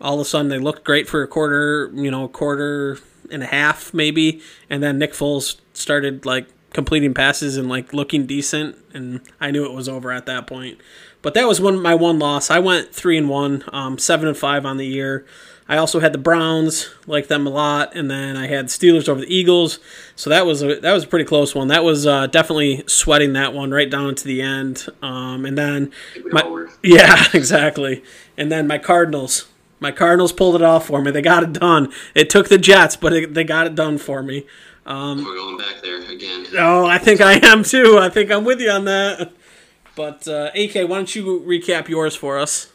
all 0.00 0.14
of 0.14 0.20
a 0.20 0.24
sudden 0.24 0.48
they 0.48 0.58
looked 0.58 0.84
great 0.84 1.08
for 1.08 1.22
a 1.22 1.28
quarter, 1.28 1.90
you 1.94 2.10
know, 2.10 2.28
quarter 2.28 2.98
and 3.30 3.42
a 3.42 3.46
half 3.46 3.92
maybe, 3.92 4.40
and 4.70 4.82
then 4.82 4.98
Nick 4.98 5.12
Foles 5.12 5.56
started 5.74 6.24
like 6.24 6.46
completing 6.72 7.14
passes 7.14 7.56
and 7.56 7.68
like 7.68 7.92
looking 7.92 8.26
decent, 8.26 8.76
and 8.92 9.20
I 9.40 9.50
knew 9.50 9.64
it 9.64 9.72
was 9.72 9.88
over 9.88 10.10
at 10.12 10.26
that 10.26 10.46
point. 10.46 10.78
But 11.22 11.34
that 11.34 11.48
was 11.48 11.60
one 11.60 11.80
my 11.80 11.94
one 11.94 12.18
loss. 12.18 12.50
I 12.50 12.58
went 12.58 12.94
three 12.94 13.18
and 13.18 13.28
one, 13.28 13.64
um, 13.72 13.98
seven 13.98 14.28
and 14.28 14.36
five 14.36 14.64
on 14.64 14.76
the 14.76 14.86
year. 14.86 15.24
I 15.70 15.76
also 15.76 16.00
had 16.00 16.14
the 16.14 16.18
Browns, 16.18 16.88
like 17.06 17.28
them 17.28 17.46
a 17.46 17.50
lot, 17.50 17.94
and 17.94 18.10
then 18.10 18.38
I 18.38 18.46
had 18.46 18.66
Steelers 18.66 19.06
over 19.06 19.20
the 19.20 19.34
Eagles. 19.34 19.78
So 20.16 20.30
that 20.30 20.46
was 20.46 20.62
a 20.62 20.80
that 20.80 20.92
was 20.92 21.04
a 21.04 21.06
pretty 21.06 21.26
close 21.26 21.54
one. 21.54 21.68
That 21.68 21.84
was 21.84 22.06
uh, 22.06 22.26
definitely 22.28 22.84
sweating 22.86 23.34
that 23.34 23.52
one 23.52 23.70
right 23.70 23.90
down 23.90 24.14
to 24.14 24.24
the 24.24 24.40
end. 24.40 24.86
Um, 25.02 25.44
and 25.44 25.58
then 25.58 25.92
my, 26.30 26.68
yeah, 26.82 27.24
exactly. 27.34 28.02
And 28.38 28.50
then 28.50 28.66
my 28.66 28.78
Cardinals, 28.78 29.46
my 29.78 29.92
Cardinals 29.92 30.32
pulled 30.32 30.54
it 30.54 30.62
off 30.62 30.86
for 30.86 31.02
me. 31.02 31.10
They 31.10 31.20
got 31.20 31.42
it 31.42 31.52
done. 31.52 31.92
It 32.14 32.30
took 32.30 32.48
the 32.48 32.58
Jets, 32.58 32.96
but 32.96 33.12
it, 33.12 33.34
they 33.34 33.44
got 33.44 33.66
it 33.66 33.74
done 33.74 33.98
for 33.98 34.22
me. 34.22 34.46
Um, 34.88 35.22
We're 35.22 35.34
going 35.34 35.58
back 35.58 35.82
there 35.82 36.00
again. 36.10 36.46
Oh, 36.56 36.86
I 36.86 36.96
think 36.96 37.20
I 37.20 37.34
am 37.46 37.62
too. 37.62 37.98
I 37.98 38.08
think 38.08 38.30
I'm 38.30 38.42
with 38.44 38.58
you 38.58 38.70
on 38.70 38.86
that. 38.86 39.30
But 39.94 40.26
uh, 40.26 40.50
AK, 40.54 40.88
why 40.88 40.96
don't 40.96 41.14
you 41.14 41.40
recap 41.46 41.88
yours 41.88 42.16
for 42.16 42.38
us? 42.38 42.72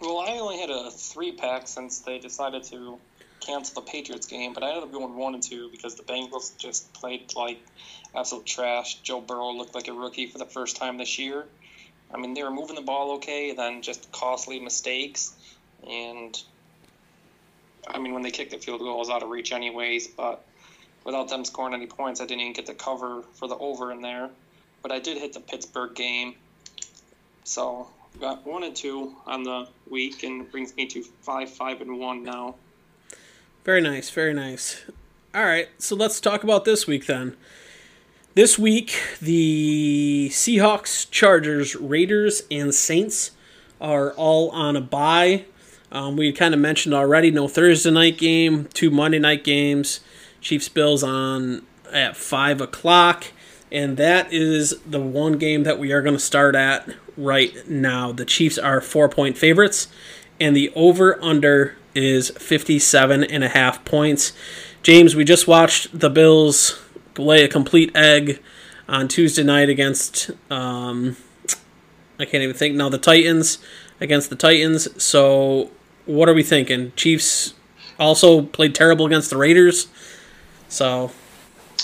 Well, 0.00 0.18
I 0.18 0.32
only 0.32 0.58
had 0.58 0.68
a 0.68 0.90
three 0.90 1.30
pack 1.30 1.68
since 1.68 2.00
they 2.00 2.18
decided 2.18 2.64
to 2.64 2.98
cancel 3.38 3.80
the 3.80 3.88
Patriots 3.88 4.26
game, 4.26 4.52
but 4.52 4.64
I 4.64 4.70
ended 4.70 4.82
up 4.82 4.92
going 4.92 5.14
one 5.14 5.34
and 5.34 5.42
two 5.42 5.70
because 5.70 5.94
the 5.94 6.02
Bengals 6.02 6.56
just 6.58 6.92
played 6.92 7.32
like 7.36 7.60
absolute 8.12 8.44
trash. 8.44 8.96
Joe 8.96 9.20
Burrow 9.20 9.52
looked 9.52 9.76
like 9.76 9.86
a 9.86 9.92
rookie 9.92 10.26
for 10.26 10.38
the 10.38 10.46
first 10.46 10.76
time 10.76 10.98
this 10.98 11.20
year. 11.20 11.44
I 12.12 12.18
mean, 12.18 12.34
they 12.34 12.42
were 12.42 12.50
moving 12.50 12.74
the 12.74 12.82
ball 12.82 13.12
okay, 13.16 13.52
then 13.52 13.80
just 13.80 14.10
costly 14.10 14.58
mistakes. 14.58 15.34
And 15.88 16.36
I 17.86 18.00
mean, 18.00 18.12
when 18.12 18.24
they 18.24 18.32
kicked 18.32 18.50
the 18.50 18.58
field 18.58 18.80
goal, 18.80 18.96
it 18.96 18.98
was 18.98 19.10
out 19.10 19.22
of 19.22 19.28
reach 19.28 19.52
anyways. 19.52 20.08
But 20.08 20.44
without 21.06 21.28
them 21.28 21.46
scoring 21.46 21.72
any 21.72 21.86
points. 21.86 22.20
I 22.20 22.26
didn't 22.26 22.42
even 22.42 22.52
get 22.52 22.66
the 22.66 22.74
cover 22.74 23.22
for 23.32 23.48
the 23.48 23.56
over 23.56 23.90
in 23.92 24.02
there, 24.02 24.28
but 24.82 24.92
I 24.92 24.98
did 24.98 25.16
hit 25.16 25.32
the 25.32 25.40
Pittsburgh 25.40 25.94
game. 25.94 26.34
So 27.44 27.88
Got 28.20 28.46
one 28.46 28.62
and 28.62 28.74
two 28.74 29.14
on 29.26 29.42
the 29.42 29.68
week, 29.90 30.22
and 30.22 30.50
brings 30.50 30.74
me 30.74 30.86
to 30.86 31.02
five, 31.20 31.50
five, 31.50 31.82
and 31.82 31.98
one 31.98 32.22
now. 32.22 32.54
Very 33.62 33.82
nice, 33.82 34.08
very 34.08 34.32
nice. 34.32 34.84
All 35.34 35.44
right, 35.44 35.68
so 35.76 35.94
let's 35.94 36.18
talk 36.18 36.42
about 36.42 36.64
this 36.64 36.86
week 36.86 37.06
then. 37.06 37.36
This 38.34 38.58
week, 38.58 38.98
the 39.20 40.30
Seahawks, 40.32 41.10
Chargers, 41.10 41.76
Raiders, 41.76 42.42
and 42.50 42.74
Saints 42.74 43.32
are 43.82 44.12
all 44.12 44.50
on 44.50 44.76
a 44.76 44.80
bye. 44.80 45.44
Um, 45.92 46.16
we 46.16 46.32
kind 46.32 46.54
of 46.54 46.60
mentioned 46.60 46.94
already 46.94 47.30
no 47.30 47.48
Thursday 47.48 47.90
night 47.90 48.16
game, 48.16 48.66
two 48.72 48.90
Monday 48.90 49.18
night 49.18 49.44
games. 49.44 50.00
Chiefs 50.46 50.68
Bills 50.68 51.02
on 51.02 51.62
at 51.92 52.16
five 52.16 52.60
o'clock, 52.60 53.32
and 53.72 53.96
that 53.96 54.32
is 54.32 54.78
the 54.86 55.00
one 55.00 55.38
game 55.38 55.64
that 55.64 55.76
we 55.76 55.90
are 55.90 56.02
going 56.02 56.14
to 56.14 56.22
start 56.22 56.54
at 56.54 56.88
right 57.16 57.68
now. 57.68 58.12
The 58.12 58.24
Chiefs 58.24 58.56
are 58.56 58.80
four 58.80 59.08
point 59.08 59.36
favorites, 59.36 59.88
and 60.38 60.54
the 60.54 60.70
over 60.76 61.20
under 61.20 61.76
is 61.96 62.30
57 62.30 63.24
and 63.24 63.42
a 63.42 63.48
half 63.48 63.84
points. 63.84 64.34
James, 64.84 65.16
we 65.16 65.24
just 65.24 65.48
watched 65.48 65.98
the 65.98 66.10
Bills 66.10 66.80
lay 67.18 67.42
a 67.42 67.48
complete 67.48 67.90
egg 67.96 68.40
on 68.88 69.08
Tuesday 69.08 69.42
night 69.42 69.68
against 69.68 70.30
um, 70.48 71.16
I 72.20 72.24
can't 72.24 72.44
even 72.44 72.54
think 72.54 72.76
now 72.76 72.88
the 72.88 72.98
Titans 72.98 73.58
against 74.00 74.30
the 74.30 74.36
Titans. 74.36 75.02
So 75.02 75.72
what 76.04 76.28
are 76.28 76.34
we 76.34 76.44
thinking? 76.44 76.92
Chiefs 76.94 77.54
also 77.98 78.42
played 78.42 78.76
terrible 78.76 79.06
against 79.06 79.30
the 79.30 79.36
Raiders. 79.36 79.88
So 80.68 81.10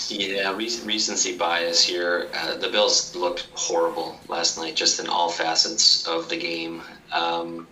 yeah, 0.09 0.55
recency 0.55 1.37
bias 1.37 1.83
here. 1.83 2.29
Uh, 2.33 2.55
the 2.57 2.69
Bills 2.69 3.15
looked 3.15 3.47
horrible 3.53 4.19
last 4.27 4.57
night, 4.57 4.75
just 4.75 4.99
in 4.99 5.07
all 5.07 5.29
facets 5.29 6.07
of 6.07 6.29
the 6.29 6.37
game. 6.37 6.81
Um, 7.11 7.67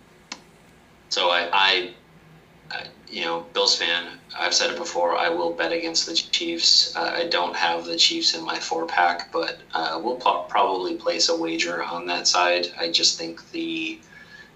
so 1.08 1.28
I, 1.28 1.48
I, 1.52 1.90
I, 2.70 2.86
you 3.08 3.24
know, 3.24 3.46
Bills 3.52 3.76
fan. 3.76 4.18
I've 4.38 4.54
said 4.54 4.70
it 4.70 4.78
before. 4.78 5.16
I 5.16 5.28
will 5.28 5.52
bet 5.52 5.72
against 5.72 6.06
the 6.06 6.14
Chiefs. 6.14 6.96
Uh, 6.96 7.12
I 7.14 7.28
don't 7.28 7.54
have 7.54 7.84
the 7.84 7.96
Chiefs 7.96 8.34
in 8.34 8.44
my 8.44 8.58
four 8.58 8.86
pack, 8.86 9.30
but 9.30 9.58
uh, 9.74 10.00
we'll 10.02 10.16
probably 10.16 10.96
place 10.96 11.28
a 11.28 11.36
wager 11.36 11.82
on 11.82 12.06
that 12.06 12.26
side. 12.26 12.68
I 12.78 12.90
just 12.90 13.18
think 13.18 13.50
the 13.50 13.98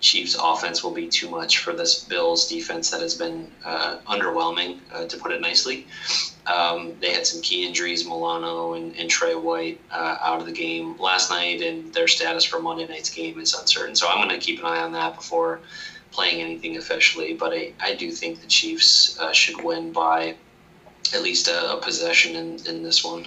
Chiefs 0.01 0.37
offense 0.41 0.83
will 0.83 0.93
be 0.93 1.09
too 1.09 1.29
much 1.29 1.59
for 1.59 1.73
this 1.73 2.05
Bills 2.05 2.49
defense 2.49 2.91
that 2.91 3.01
has 3.01 3.15
been 3.15 3.51
uh, 3.65 3.99
underwhelming, 4.07 4.79
uh, 4.93 5.07
to 5.07 5.17
put 5.19 5.33
it 5.33 5.41
nicely. 5.41 5.87
Um, 6.47 6.95
they 7.01 7.13
had 7.13 7.27
some 7.27 7.43
key 7.43 7.67
injuries, 7.67 8.05
Milano 8.05 8.75
and, 8.75 8.95
and 8.97 9.11
Tre 9.11 9.35
White 9.35 9.81
uh, 9.91 10.19
out 10.21 10.41
of 10.41 10.47
the 10.47 10.53
game 10.53 10.97
last 10.99 11.31
night, 11.31 11.61
and 11.61 11.93
their 11.93 12.07
status 12.07 12.45
for 12.45 12.61
Monday 12.61 12.87
night's 12.87 13.11
game 13.11 13.39
is 13.41 13.53
uncertain. 13.55 13.97
So 13.97 14.09
I'm 14.09 14.17
going 14.17 14.39
to 14.39 14.45
keep 14.45 14.61
an 14.61 14.67
eye 14.67 14.81
on 14.81 14.93
that 14.93 15.17
before 15.17 15.61
playing 16.13 16.41
anything 16.41 16.77
officially. 16.77 17.35
But 17.35 17.53
I, 17.53 17.73
I 17.81 17.95
do 17.95 18.11
think 18.13 18.41
the 18.41 18.47
Chiefs 18.47 19.19
uh, 19.19 19.33
should 19.33 19.63
win 19.63 19.93
by 19.93 20.37
at 21.15 21.23
least 21.23 21.49
a, 21.49 21.73
a 21.73 21.81
possession 21.81 22.37
in, 22.37 22.67
in 22.67 22.83
this 22.83 23.05
one. 23.05 23.27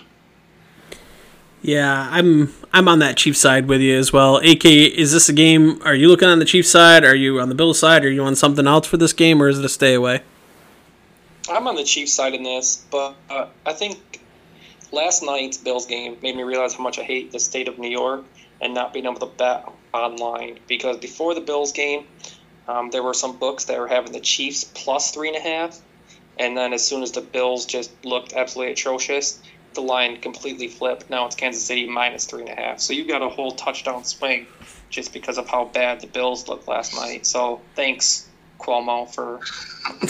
Yeah, 1.62 2.08
I'm 2.10 2.53
I'm 2.71 2.88
on 2.88 2.99
that 2.99 3.17
Chiefs 3.17 3.39
side 3.39 3.67
with 3.67 3.82
you 3.82 3.97
as 3.97 4.13
well. 4.13 4.38
AK, 4.38 4.63
is 4.63 5.12
this 5.12 5.27
a 5.27 5.34
game? 5.34 5.82
Are 5.84 5.93
you 5.93 6.08
looking 6.08 6.29
on 6.29 6.39
the 6.39 6.45
Chiefs 6.45 6.69
side? 6.69 7.03
Are 7.03 7.15
you 7.15 7.41
on 7.41 7.49
the 7.49 7.55
Bills 7.55 7.77
side? 7.77 8.05
Are 8.05 8.10
you 8.10 8.23
on 8.23 8.36
something 8.36 8.65
else 8.65 8.88
for 8.88 8.95
this 8.95 9.12
game, 9.12 9.41
or 9.41 9.49
is 9.49 9.60
it 9.60 9.65
a 9.65 9.69
stay 9.69 9.93
away? 9.93 10.21
I'm 11.50 11.68
on 11.68 11.76
the 11.76 11.84
Chiefs 11.84 12.14
side 12.14 12.34
in 12.34 12.44
this, 12.44 12.86
but 12.92 13.16
uh, 13.30 13.48
I 13.66 13.74
think 13.74 14.22
last 14.92 15.24
night's 15.24 15.58
Bills 15.58 15.86
game 15.86 16.18
made 16.22 16.36
me 16.36 16.44
realize 16.44 16.74
how 16.74 16.84
much 16.84 17.00
I 17.00 17.04
hate 17.04 17.32
the 17.32 17.40
state 17.40 17.68
of 17.68 17.78
New 17.78 17.90
York 17.90 18.26
and 18.62 18.74
not 18.74 18.94
being 18.94 19.06
able 19.06 19.20
to 19.20 19.26
bet 19.38 19.68
online. 19.94 20.60
Because 20.68 20.98
before 20.98 21.34
the 21.34 21.42
Bills 21.42 21.72
game, 21.72 22.06
um, 22.68 22.90
there 22.92 23.04
were 23.04 23.14
some 23.14 23.38
books 23.38 23.66
that 23.66 23.80
were 23.80 23.88
having 23.88 24.12
the 24.12 24.20
Chiefs 24.20 24.64
plus 24.64 25.12
three 25.12 25.28
and 25.28 25.38
a 25.38 25.42
half, 25.42 25.80
and 26.38 26.56
then 26.56 26.74
as 26.74 26.88
soon 26.88 27.04
as 27.04 27.12
the 27.12 27.22
Bills 27.22 27.66
just 27.66 27.92
looked 28.06 28.34
absolutely 28.34 28.74
atrocious, 28.74 29.42
the 29.74 29.82
line 29.82 30.22
completely 30.22 30.68
flipped. 30.68 31.10
Now 31.10 31.26
it's 31.26 31.36
Kansas 31.36 31.66
City 31.66 31.88
minus 31.88 32.26
three 32.26 32.42
and 32.42 32.50
a 32.50 32.56
half. 32.56 32.80
So 32.80 32.94
you 32.94 33.08
got 33.08 33.22
a 33.22 33.30
whole 33.30 33.52
touchdown 33.52 34.04
swing 34.04 34.48
just 34.90 35.14
because 35.14 35.38
of 35.38 35.48
how 35.48 35.66
bad 35.66 36.02
the 36.02 36.08
Bills 36.08 36.48
looked 36.48 36.68
last 36.68 36.96
night. 36.96 37.26
So 37.26 37.62
thanks, 37.76 38.29
Cuomo, 38.60 39.13
for 39.13 39.39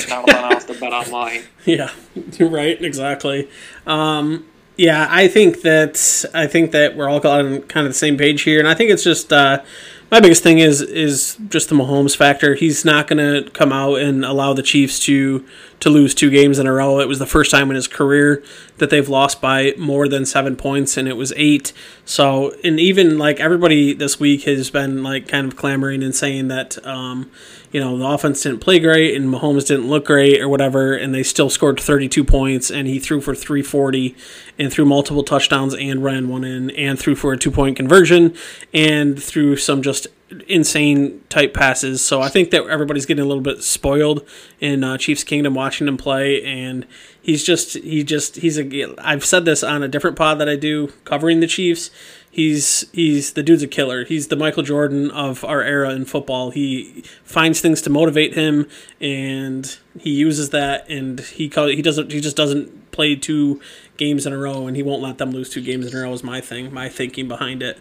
not 0.10 0.28
allowing 0.30 0.56
us 0.56 0.66
to 0.66 0.74
bet 0.74 0.94
online. 0.94 1.44
Yeah, 1.66 1.92
right. 2.40 2.82
Exactly. 2.82 3.48
Um, 3.86 4.46
yeah, 4.78 5.08
I 5.10 5.28
think 5.28 5.62
that 5.62 6.26
I 6.34 6.48
think 6.48 6.72
that 6.72 6.96
we're 6.96 7.10
all 7.10 7.26
on 7.28 7.62
kind 7.64 7.86
of 7.86 7.94
the 7.94 7.98
same 7.98 8.18
page 8.18 8.44
here, 8.44 8.60
and 8.60 8.68
I 8.68 8.74
think 8.74 8.92
it's 8.92 9.04
just 9.04 9.32
uh, 9.34 9.62
my 10.10 10.20
biggest 10.20 10.42
thing 10.42 10.60
is 10.60 10.82
is 10.82 11.38
just 11.50 11.70
the 11.70 11.76
Mahomes 11.76 12.16
factor. 12.16 12.56
He's 12.56 12.86
not 12.86 13.08
going 13.08 13.18
to 13.44 13.50
come 13.52 13.72
out 13.72 13.96
and 13.96 14.24
allow 14.26 14.54
the 14.54 14.64
Chiefs 14.64 15.00
to 15.02 15.46
to 15.80 15.90
lose 15.90 16.14
two 16.14 16.30
games 16.30 16.60
in 16.60 16.68
a 16.68 16.74
row. 16.74 17.00
It 17.00 17.08
was 17.08 17.20
the 17.20 17.26
first 17.26 17.52
time 17.52 17.70
in 17.70 17.76
his 17.76 17.88
career 17.88 18.44
that 18.78 18.90
they've 18.90 19.08
lost 19.08 19.42
by 19.42 19.74
more 19.78 20.08
than 20.08 20.26
seven 20.26 20.56
points, 20.56 20.98
and 20.98 21.08
it 21.08 21.16
was 21.18 21.34
eight. 21.36 21.74
So, 22.06 22.54
and 22.64 22.80
even 22.80 23.18
like 23.18 23.40
everybody 23.40 23.94
this 23.94 24.20
week 24.20 24.44
has 24.44 24.70
been 24.70 25.04
like 25.04 25.28
kind 25.28 25.48
of 25.48 25.56
clamoring 25.56 26.04
and 26.04 26.14
saying 26.14 26.50
that, 26.50 26.84
um, 26.86 27.32
you 27.72 27.80
know, 27.80 27.98
the 27.98 28.06
offense 28.06 28.42
didn't 28.42 28.60
play 28.60 28.80
great 28.80 29.16
and 29.16 29.32
Mahomes 29.34 29.68
didn't 29.68 29.88
look 29.88 30.06
great 30.06 30.42
or 30.42 30.50
whatever, 30.50 30.94
and 30.94 31.14
they 31.14 31.24
still 31.24 31.50
scored 31.50 31.80
32 31.80 32.24
points, 32.24 32.70
and 32.70 32.88
he 32.88 33.00
threw 33.00 33.22
for 33.22 33.36
340 33.36 34.16
and 34.58 34.72
threw 34.72 34.86
multiple 34.86 35.24
touchdowns 35.24 35.74
and 35.74 36.04
ran 36.04 36.28
one 36.28 36.44
in 36.44 36.70
and 36.72 37.00
threw 37.00 37.16
for 37.16 37.34
a 37.34 37.38
two 37.38 37.52
point 37.52 37.78
conversion 37.78 38.36
and 38.74 39.22
threw 39.22 39.56
some 39.56 39.82
just 39.82 40.08
insane 40.48 41.22
type 41.30 41.54
passes. 41.54 42.04
So 42.04 42.22
I 42.22 42.30
think 42.30 42.52
that 42.52 42.68
everybody's 42.68 43.06
getting 43.06 43.24
a 43.24 43.28
little 43.28 43.44
bit 43.44 43.64
spoiled 43.64 44.28
in 44.60 44.84
uh, 44.84 44.98
Chiefs 44.98 45.24
Kingdom 45.24 45.54
watching 45.54 45.88
him 45.88 45.98
play, 45.98 46.44
and 46.44 46.86
he's 47.22 47.44
just 47.44 47.74
he 47.76 48.04
just 48.04 48.38
he's 48.38 48.58
a. 48.60 48.96
I've 49.00 49.26
said 49.26 49.46
this 49.46 49.64
on 49.64 49.84
a 49.84 49.88
different 49.88 50.18
pod 50.18 50.40
that 50.40 50.50
I 50.50 50.56
do 50.56 50.88
covering 51.04 51.40
the 51.40 51.48
Chiefs. 51.48 51.90
He's 52.32 52.86
he's 52.92 53.34
the 53.34 53.44
dude's 53.44 53.64
a 53.64 53.68
killer. 53.68 54.06
He's 54.06 54.28
the 54.28 54.36
Michael 54.36 54.64
Jordan 54.64 55.10
of 55.12 55.44
our 55.44 55.62
era 55.62 55.92
in 55.92 56.06
football. 56.06 56.52
He 56.52 57.04
finds 57.24 57.60
things 57.60 57.82
to 57.84 57.90
motivate 57.90 58.36
him, 58.36 58.68
and 59.02 59.78
he 60.00 60.12
uses 60.12 60.52
that. 60.52 60.88
And 60.90 61.20
he 61.20 61.48
he 61.48 61.82
doesn't 61.82 62.12
he 62.12 62.22
just 62.22 62.38
doesn't 62.38 62.92
play 62.92 63.16
two 63.16 63.60
games 63.98 64.26
in 64.28 64.34
a 64.34 64.38
row, 64.38 64.68
and 64.68 64.76
he 64.78 64.84
won't 64.84 65.02
let 65.02 65.18
them 65.18 65.32
lose 65.32 65.50
two 65.50 65.62
games 65.62 65.88
in 65.88 65.98
a 65.98 66.04
row. 66.04 66.14
Is 66.14 66.24
my 66.24 66.40
thing, 66.40 66.72
my 66.72 66.88
thinking 66.88 67.28
behind 67.28 67.64
it. 67.64 67.80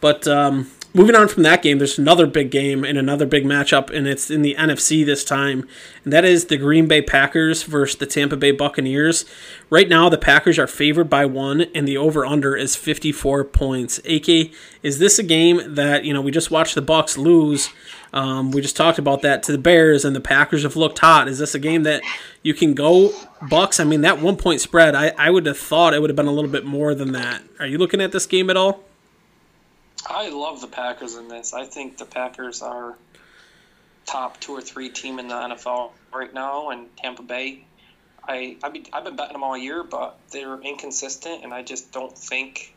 But 0.00 0.28
um, 0.28 0.70
moving 0.94 1.14
on 1.14 1.28
from 1.28 1.42
that 1.42 1.62
game, 1.62 1.78
there's 1.78 1.98
another 1.98 2.26
big 2.26 2.50
game 2.50 2.84
and 2.84 2.98
another 2.98 3.26
big 3.26 3.44
matchup, 3.44 3.90
and 3.90 4.06
it's 4.06 4.30
in 4.30 4.42
the 4.42 4.54
NFC 4.58 5.04
this 5.04 5.24
time, 5.24 5.68
and 6.04 6.12
that 6.12 6.24
is 6.24 6.46
the 6.46 6.56
Green 6.56 6.88
Bay 6.88 7.02
Packers 7.02 7.62
versus 7.62 7.98
the 7.98 8.06
Tampa 8.06 8.36
Bay 8.36 8.50
Buccaneers. 8.50 9.24
Right 9.70 9.88
now, 9.88 10.08
the 10.08 10.18
Packers 10.18 10.58
are 10.58 10.66
favored 10.66 11.10
by 11.10 11.24
one, 11.26 11.62
and 11.74 11.86
the 11.86 11.96
over/under 11.96 12.56
is 12.56 12.76
54 12.76 13.44
points. 13.44 13.98
AK, 14.00 14.52
is 14.82 14.98
this 14.98 15.18
a 15.18 15.22
game 15.22 15.74
that 15.74 16.04
you 16.04 16.12
know 16.12 16.20
we 16.20 16.30
just 16.30 16.50
watched 16.50 16.74
the 16.74 16.82
Bucks 16.82 17.18
lose? 17.18 17.70
Um, 18.12 18.52
we 18.52 18.62
just 18.62 18.76
talked 18.76 18.98
about 18.98 19.20
that 19.22 19.42
to 19.44 19.52
the 19.52 19.58
Bears, 19.58 20.04
and 20.04 20.16
the 20.16 20.20
Packers 20.20 20.62
have 20.62 20.76
looked 20.76 20.98
hot. 20.98 21.28
Is 21.28 21.38
this 21.38 21.54
a 21.54 21.58
game 21.58 21.82
that 21.82 22.02
you 22.42 22.54
can 22.54 22.72
go 22.74 23.12
Bucks? 23.50 23.78
I 23.78 23.84
mean, 23.84 24.00
that 24.00 24.20
one 24.20 24.36
point 24.36 24.62
spread, 24.62 24.94
I, 24.94 25.12
I 25.18 25.28
would 25.28 25.44
have 25.44 25.58
thought 25.58 25.92
it 25.92 26.00
would 26.00 26.08
have 26.08 26.16
been 26.16 26.26
a 26.26 26.32
little 26.32 26.50
bit 26.50 26.64
more 26.64 26.94
than 26.94 27.12
that. 27.12 27.42
Are 27.60 27.66
you 27.66 27.76
looking 27.76 28.00
at 28.00 28.12
this 28.12 28.26
game 28.26 28.48
at 28.48 28.56
all? 28.56 28.87
I 30.08 30.30
love 30.30 30.60
the 30.60 30.66
Packers 30.66 31.16
in 31.16 31.28
this. 31.28 31.52
I 31.52 31.64
think 31.64 31.98
the 31.98 32.06
Packers 32.06 32.62
are 32.62 32.96
top 34.06 34.40
two 34.40 34.52
or 34.52 34.62
three 34.62 34.88
team 34.88 35.18
in 35.18 35.28
the 35.28 35.34
NFL 35.34 35.90
right 36.14 36.32
now, 36.32 36.70
and 36.70 36.94
Tampa 36.96 37.22
Bay. 37.22 37.64
I 38.26 38.56
I 38.62 38.70
be, 38.70 38.86
I've 38.92 39.04
been 39.04 39.16
betting 39.16 39.34
them 39.34 39.44
all 39.44 39.56
year, 39.56 39.84
but 39.84 40.18
they're 40.30 40.60
inconsistent, 40.60 41.44
and 41.44 41.52
I 41.52 41.62
just 41.62 41.92
don't 41.92 42.16
think 42.16 42.74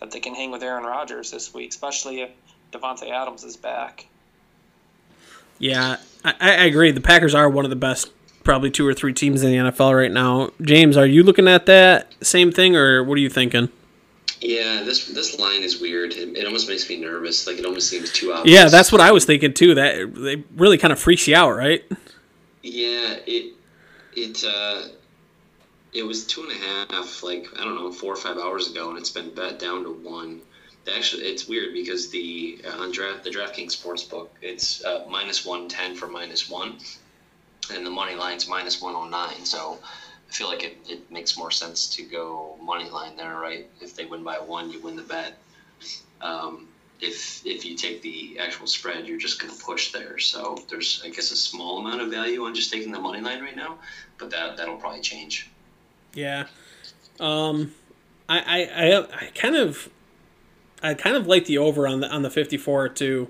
that 0.00 0.10
they 0.10 0.20
can 0.20 0.34
hang 0.34 0.50
with 0.50 0.62
Aaron 0.62 0.84
Rodgers 0.84 1.30
this 1.30 1.52
week, 1.52 1.70
especially 1.70 2.22
if 2.22 2.30
Davante 2.72 3.10
Adams 3.10 3.44
is 3.44 3.56
back. 3.56 4.06
Yeah, 5.58 5.98
I, 6.24 6.34
I 6.40 6.64
agree. 6.64 6.90
The 6.90 7.00
Packers 7.00 7.34
are 7.34 7.48
one 7.48 7.64
of 7.64 7.70
the 7.70 7.76
best, 7.76 8.10
probably 8.44 8.70
two 8.70 8.86
or 8.86 8.94
three 8.94 9.12
teams 9.12 9.42
in 9.42 9.50
the 9.50 9.70
NFL 9.70 9.96
right 9.96 10.10
now. 10.10 10.50
James, 10.60 10.96
are 10.96 11.06
you 11.06 11.22
looking 11.22 11.48
at 11.48 11.66
that 11.66 12.12
same 12.24 12.50
thing, 12.50 12.74
or 12.76 13.04
what 13.04 13.16
are 13.18 13.20
you 13.20 13.30
thinking? 13.30 13.68
Yeah, 14.42 14.82
this 14.82 15.06
this 15.06 15.38
line 15.38 15.62
is 15.62 15.80
weird. 15.80 16.12
It, 16.14 16.36
it, 16.36 16.44
almost 16.46 16.68
makes 16.68 16.88
me 16.88 16.98
nervous. 16.98 17.46
Like 17.46 17.58
it 17.58 17.64
almost 17.64 17.88
seems 17.88 18.10
too 18.10 18.32
obvious. 18.32 18.52
Yeah, 18.52 18.68
that's 18.68 18.90
what 18.90 19.00
I 19.00 19.12
was 19.12 19.24
thinking 19.24 19.54
too. 19.54 19.76
That 19.76 20.12
they 20.16 20.42
really 20.56 20.78
kind 20.78 20.92
of 20.92 20.98
freaks 20.98 21.28
you 21.28 21.36
out, 21.36 21.52
right? 21.52 21.84
Yeah, 22.60 23.18
it 23.24 23.54
it 24.14 24.44
uh, 24.44 24.88
it 25.92 26.02
was 26.02 26.26
two 26.26 26.42
and 26.42 26.50
a 26.50 26.56
half, 26.56 27.22
like 27.22 27.46
I 27.56 27.62
don't 27.62 27.76
know, 27.76 27.92
four 27.92 28.12
or 28.12 28.16
five 28.16 28.36
hours 28.36 28.68
ago, 28.68 28.90
and 28.90 28.98
it's 28.98 29.10
been 29.10 29.32
bet 29.32 29.60
down 29.60 29.84
to 29.84 29.92
one. 29.92 30.40
Actually, 30.92 31.22
it's 31.22 31.46
weird 31.46 31.72
because 31.72 32.10
the 32.10 32.60
uh, 32.66 32.82
on 32.82 32.90
draft 32.90 33.22
the 33.22 33.30
DraftKings 33.30 33.80
sportsbook, 33.80 34.28
it's 34.40 34.84
uh, 34.84 35.04
minus 35.08 35.46
one 35.46 35.68
ten 35.68 35.94
for 35.94 36.08
minus 36.08 36.50
one, 36.50 36.78
and 37.72 37.86
the 37.86 37.90
money 37.90 38.16
line's 38.16 38.48
minus 38.48 38.82
one 38.82 38.96
oh 38.96 39.08
nine. 39.08 39.44
So 39.44 39.78
I 40.32 40.34
feel 40.34 40.48
like 40.48 40.64
it, 40.64 40.78
it 40.88 41.10
makes 41.10 41.36
more 41.36 41.50
sense 41.50 41.94
to 41.94 42.02
go 42.02 42.56
money 42.62 42.88
line 42.88 43.16
there, 43.18 43.38
right? 43.38 43.66
If 43.82 43.94
they 43.94 44.06
win 44.06 44.24
by 44.24 44.36
one, 44.36 44.70
you 44.70 44.80
win 44.80 44.96
the 44.96 45.02
bet. 45.02 45.36
Um, 46.22 46.68
if 47.02 47.44
if 47.44 47.66
you 47.66 47.76
take 47.76 48.00
the 48.00 48.38
actual 48.38 48.66
spread, 48.66 49.06
you're 49.06 49.18
just 49.18 49.38
going 49.38 49.54
to 49.54 49.62
push 49.62 49.92
there. 49.92 50.18
So 50.18 50.56
there's 50.70 51.02
I 51.04 51.10
guess 51.10 51.32
a 51.32 51.36
small 51.36 51.80
amount 51.80 52.00
of 52.00 52.10
value 52.10 52.46
on 52.46 52.54
just 52.54 52.72
taking 52.72 52.92
the 52.92 52.98
money 52.98 53.20
line 53.20 53.42
right 53.42 53.54
now, 53.54 53.76
but 54.16 54.30
that 54.30 54.56
that'll 54.56 54.76
probably 54.76 55.02
change. 55.02 55.50
Yeah. 56.14 56.46
Um, 57.20 57.74
I, 58.26 58.64
I, 58.74 58.96
I, 59.02 59.26
kind 59.34 59.54
of, 59.54 59.90
I 60.82 60.94
kind 60.94 61.14
of 61.14 61.26
like 61.26 61.44
the 61.44 61.58
over 61.58 61.86
on 61.86 62.00
the 62.00 62.08
on 62.08 62.22
the 62.22 62.30
fifty 62.30 62.56
four 62.56 62.88
too. 62.88 63.28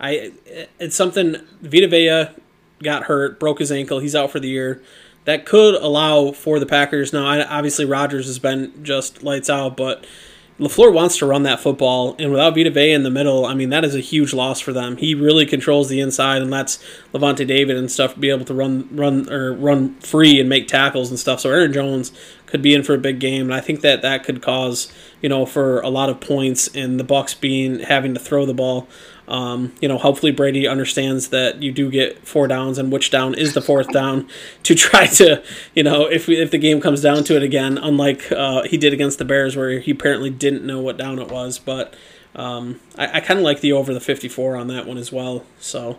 I 0.00 0.32
it's 0.80 0.96
something 0.96 1.36
Vita 1.62 1.86
Vea 1.86 2.34
got 2.82 3.04
hurt, 3.04 3.38
broke 3.38 3.60
his 3.60 3.70
ankle, 3.70 4.00
he's 4.00 4.16
out 4.16 4.32
for 4.32 4.40
the 4.40 4.48
year. 4.48 4.82
That 5.30 5.46
could 5.46 5.76
allow 5.76 6.32
for 6.32 6.58
the 6.58 6.66
Packers. 6.66 7.12
Now, 7.12 7.24
obviously, 7.48 7.84
Rodgers 7.84 8.26
has 8.26 8.40
been 8.40 8.72
just 8.82 9.22
lights 9.22 9.48
out, 9.48 9.76
but 9.76 10.04
LaFleur 10.58 10.92
wants 10.92 11.18
to 11.18 11.26
run 11.26 11.44
that 11.44 11.60
football, 11.60 12.16
and 12.18 12.32
without 12.32 12.56
Vita 12.56 12.68
Vea 12.68 12.90
in 12.90 13.04
the 13.04 13.10
middle, 13.10 13.46
I 13.46 13.54
mean, 13.54 13.70
that 13.70 13.84
is 13.84 13.94
a 13.94 14.00
huge 14.00 14.34
loss 14.34 14.58
for 14.58 14.72
them. 14.72 14.96
He 14.96 15.14
really 15.14 15.46
controls 15.46 15.88
the 15.88 16.00
inside 16.00 16.42
and 16.42 16.50
lets 16.50 16.84
Lavonte 17.14 17.46
David 17.46 17.76
and 17.76 17.88
stuff 17.88 18.18
be 18.18 18.28
able 18.28 18.44
to 18.46 18.54
run, 18.54 18.88
run 18.90 19.32
or 19.32 19.52
run 19.52 19.94
free 20.00 20.40
and 20.40 20.48
make 20.48 20.66
tackles 20.66 21.10
and 21.10 21.18
stuff. 21.18 21.38
So 21.38 21.50
Aaron 21.50 21.72
Jones 21.72 22.10
could 22.46 22.60
be 22.60 22.74
in 22.74 22.82
for 22.82 22.94
a 22.94 22.98
big 22.98 23.20
game, 23.20 23.42
and 23.42 23.54
I 23.54 23.60
think 23.60 23.82
that 23.82 24.02
that 24.02 24.24
could 24.24 24.42
cause 24.42 24.92
you 25.22 25.28
know 25.28 25.46
for 25.46 25.78
a 25.82 25.88
lot 25.88 26.08
of 26.08 26.18
points 26.20 26.66
and 26.74 26.98
the 26.98 27.04
Bucks 27.04 27.34
being 27.34 27.78
having 27.78 28.14
to 28.14 28.20
throw 28.20 28.46
the 28.46 28.52
ball. 28.52 28.88
Um, 29.30 29.72
you 29.80 29.86
know, 29.86 29.96
hopefully 29.96 30.32
Brady 30.32 30.66
understands 30.66 31.28
that 31.28 31.62
you 31.62 31.70
do 31.70 31.88
get 31.88 32.26
four 32.26 32.48
downs 32.48 32.78
and 32.78 32.90
which 32.90 33.10
down 33.10 33.34
is 33.34 33.54
the 33.54 33.62
fourth 33.62 33.92
down 33.92 34.28
to 34.64 34.74
try 34.74 35.06
to, 35.06 35.42
you 35.74 35.84
know, 35.84 36.06
if 36.06 36.28
if 36.28 36.50
the 36.50 36.58
game 36.58 36.80
comes 36.80 37.00
down 37.00 37.22
to 37.24 37.36
it 37.36 37.42
again, 37.42 37.78
unlike 37.78 38.30
uh, 38.32 38.64
he 38.64 38.76
did 38.76 38.92
against 38.92 39.18
the 39.18 39.24
Bears 39.24 39.56
where 39.56 39.78
he 39.78 39.92
apparently 39.92 40.30
didn't 40.30 40.66
know 40.66 40.80
what 40.80 40.96
down 40.96 41.20
it 41.20 41.28
was. 41.28 41.58
But 41.60 41.94
um, 42.34 42.80
I, 42.98 43.18
I 43.18 43.20
kind 43.20 43.38
of 43.38 43.44
like 43.44 43.60
the 43.60 43.72
over 43.72 43.94
the 43.94 44.00
54 44.00 44.56
on 44.56 44.66
that 44.66 44.86
one 44.86 44.98
as 44.98 45.12
well. 45.12 45.44
So 45.60 45.98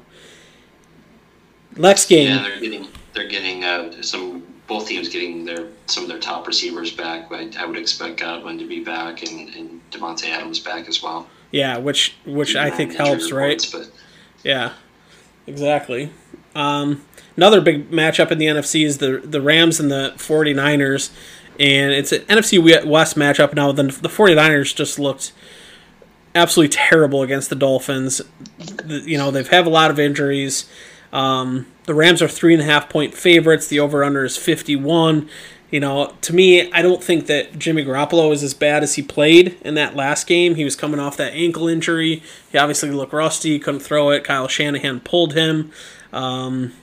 next 1.77 2.07
game. 2.07 2.27
Yeah, 2.27 2.43
they're 2.43 2.59
getting 2.59 2.87
they're 3.13 3.27
getting 3.27 3.63
uh, 3.63 4.01
some 4.01 4.43
both 4.67 4.87
teams 4.87 5.09
getting 5.09 5.45
their 5.45 5.67
some 5.85 6.03
of 6.03 6.09
their 6.09 6.19
top 6.19 6.47
receivers 6.47 6.91
back. 6.91 7.31
I, 7.31 7.49
I 7.57 7.65
would 7.65 7.77
expect 7.77 8.19
Godwin 8.19 8.57
to 8.59 8.67
be 8.67 8.83
back 8.83 9.23
and, 9.23 9.53
and 9.55 9.81
Davante 9.91 10.29
Adams 10.29 10.59
back 10.59 10.87
as 10.87 11.01
well. 11.01 11.27
Yeah, 11.51 11.77
which 11.77 12.15
which 12.25 12.55
I 12.55 12.69
think 12.69 12.95
helps, 12.95 13.31
right? 13.31 13.63
Yeah, 14.43 14.73
exactly. 15.45 16.11
Um, 16.55 17.05
another 17.37 17.61
big 17.61 17.91
matchup 17.91 18.31
in 18.31 18.37
the 18.37 18.47
NFC 18.47 18.85
is 18.85 18.97
the 18.99 19.19
the 19.23 19.41
Rams 19.41 19.79
and 19.79 19.91
the 19.91 20.13
49ers. 20.17 21.11
And 21.59 21.91
it's 21.91 22.11
an 22.11 22.21
NFC 22.21 22.85
West 22.85 23.17
matchup 23.17 23.53
now. 23.53 23.71
The, 23.71 23.83
the 23.83 24.09
49ers 24.09 24.73
just 24.73 24.97
looked 24.97 25.31
absolutely 26.33 26.75
terrible 26.75 27.21
against 27.21 27.49
the 27.49 27.55
Dolphins. 27.55 28.21
You 28.87 29.17
know, 29.17 29.31
they've 29.31 29.47
had 29.47 29.67
a 29.67 29.69
lot 29.69 29.91
of 29.91 29.99
injuries. 29.99 30.69
Um, 31.13 31.67
the 31.85 31.93
Rams 31.93 32.21
are 32.21 32.27
three 32.27 32.53
and 32.53 32.61
a 32.61 32.65
half 32.65 32.89
point 32.89 33.13
favorites. 33.13 33.67
The 33.67 33.79
over 33.79 34.03
under 34.03 34.23
is 34.23 34.37
51. 34.37 35.29
You 35.71 35.79
know, 35.79 36.13
to 36.21 36.33
me, 36.33 36.69
I 36.73 36.81
don't 36.81 37.01
think 37.01 37.27
that 37.27 37.57
Jimmy 37.57 37.85
Garoppolo 37.85 38.33
is 38.33 38.43
as 38.43 38.53
bad 38.53 38.83
as 38.83 38.95
he 38.95 39.01
played 39.01 39.57
in 39.61 39.75
that 39.75 39.95
last 39.95 40.27
game. 40.27 40.55
He 40.55 40.65
was 40.65 40.75
coming 40.75 40.99
off 40.99 41.15
that 41.15 41.31
ankle 41.31 41.69
injury. 41.69 42.21
He 42.51 42.57
obviously 42.57 42.91
looked 42.91 43.13
rusty, 43.13 43.57
couldn't 43.57 43.79
throw 43.79 44.09
it. 44.09 44.25
Kyle 44.25 44.49
Shanahan 44.49 44.99
pulled 44.99 45.33
him. 45.33 45.71
Um, 46.11 46.73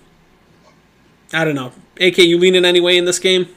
I 1.34 1.44
don't 1.44 1.54
know. 1.54 1.72
AK, 2.00 2.16
you 2.18 2.38
leaning 2.38 2.60
in 2.60 2.64
any 2.64 2.80
way 2.80 2.96
in 2.96 3.04
this 3.04 3.18
game? 3.18 3.54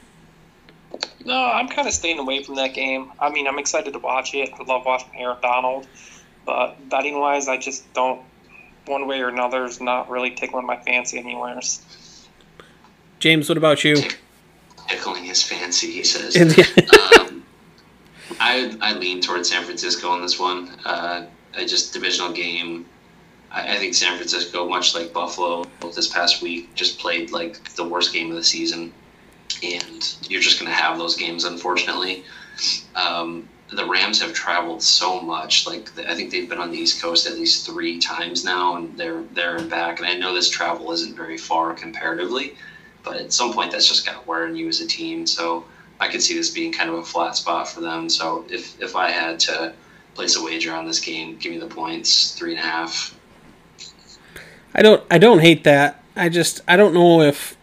No, 1.24 1.34
I'm 1.34 1.68
kind 1.68 1.88
of 1.88 1.94
staying 1.94 2.18
away 2.18 2.42
from 2.42 2.56
that 2.56 2.74
game. 2.74 3.12
I 3.18 3.30
mean, 3.30 3.46
I'm 3.46 3.58
excited 3.58 3.94
to 3.94 3.98
watch 3.98 4.34
it. 4.34 4.50
I 4.52 4.62
love 4.64 4.84
watching 4.84 5.12
Aaron 5.16 5.38
Donald. 5.40 5.86
But 6.44 6.90
betting 6.90 7.18
wise, 7.18 7.48
I 7.48 7.56
just 7.56 7.90
don't, 7.94 8.20
one 8.86 9.06
way 9.06 9.20
or 9.20 9.28
another, 9.28 9.64
is 9.64 9.80
not 9.80 10.10
really 10.10 10.32
tickling 10.32 10.66
my 10.66 10.76
fancy 10.76 11.18
anywhere. 11.18 11.58
James, 13.20 13.48
what 13.48 13.56
about 13.56 13.84
you? 13.84 13.96
Tickling 14.88 15.24
his 15.24 15.42
fancy. 15.42 15.90
He 15.90 16.04
says. 16.04 16.36
um, 17.20 17.44
I 18.40 18.76
I 18.80 18.94
lean 18.94 19.20
towards 19.20 19.50
San 19.50 19.64
Francisco 19.64 20.08
on 20.08 20.22
this 20.22 20.38
one. 20.38 20.68
Uh, 20.84 21.26
I 21.54 21.66
just 21.66 21.92
divisional 21.92 22.32
game. 22.32 22.86
I, 23.50 23.74
I, 23.74 23.78
think 23.78 23.94
San 23.94 24.16
Francisco, 24.16 24.68
much 24.68 24.94
like 24.94 25.12
Buffalo 25.12 25.64
this 25.94 26.08
past 26.08 26.42
week, 26.42 26.74
just 26.74 26.98
played 26.98 27.30
like 27.30 27.74
the 27.74 27.84
worst 27.84 28.12
game 28.12 28.30
of 28.30 28.36
the 28.36 28.44
season, 28.44 28.92
and 29.62 30.16
you're 30.28 30.40
just 30.40 30.58
going 30.58 30.70
to 30.70 30.76
have 30.76 30.98
those 30.98 31.16
games, 31.16 31.44
unfortunately. 31.44 32.24
Um, 32.94 33.48
the 33.72 33.86
Rams 33.86 34.20
have 34.20 34.32
traveled 34.32 34.82
so 34.82 35.20
much. 35.20 35.66
Like 35.66 35.90
I 35.98 36.14
think 36.14 36.30
they've 36.30 36.48
been 36.48 36.58
on 36.58 36.70
the 36.70 36.78
East 36.78 37.00
Coast 37.00 37.26
at 37.26 37.34
least 37.34 37.66
three 37.66 37.98
times 37.98 38.44
now, 38.44 38.76
and 38.76 38.96
they're 38.98 39.22
there 39.34 39.56
and 39.56 39.70
back. 39.70 39.98
And 39.98 40.08
I 40.08 40.14
know 40.14 40.34
this 40.34 40.50
travel 40.50 40.92
isn't 40.92 41.16
very 41.16 41.38
far 41.38 41.74
comparatively, 41.74 42.54
but 43.04 43.16
at 43.16 43.32
some 43.32 43.52
point 43.52 43.72
that's 43.72 43.88
just 43.88 44.06
kind 44.06 44.18
of 44.18 44.26
wearing 44.26 44.56
you 44.56 44.68
as 44.68 44.80
a 44.80 44.86
team. 44.86 45.26
So 45.26 45.64
I 46.00 46.08
could 46.08 46.22
see 46.22 46.34
this 46.34 46.50
being 46.50 46.72
kind 46.72 46.90
of 46.90 46.96
a 46.96 47.04
flat 47.04 47.36
spot 47.36 47.68
for 47.68 47.80
them. 47.80 48.08
So 48.08 48.44
if 48.48 48.80
if 48.80 48.96
I 48.96 49.10
had 49.10 49.38
to 49.40 49.72
place 50.14 50.36
a 50.36 50.42
wager 50.42 50.72
on 50.74 50.86
this 50.86 51.00
game, 51.00 51.36
give 51.38 51.52
me 51.52 51.58
the 51.58 51.66
points, 51.66 52.32
three 52.32 52.52
and 52.52 52.60
a 52.60 52.62
half. 52.62 53.16
I 54.74 54.82
don't 54.82 55.02
I 55.10 55.18
don't 55.18 55.40
hate 55.40 55.64
that. 55.64 56.02
I 56.16 56.28
just 56.28 56.60
I 56.66 56.76
don't 56.76 56.94
know 56.94 57.22
if 57.22 57.56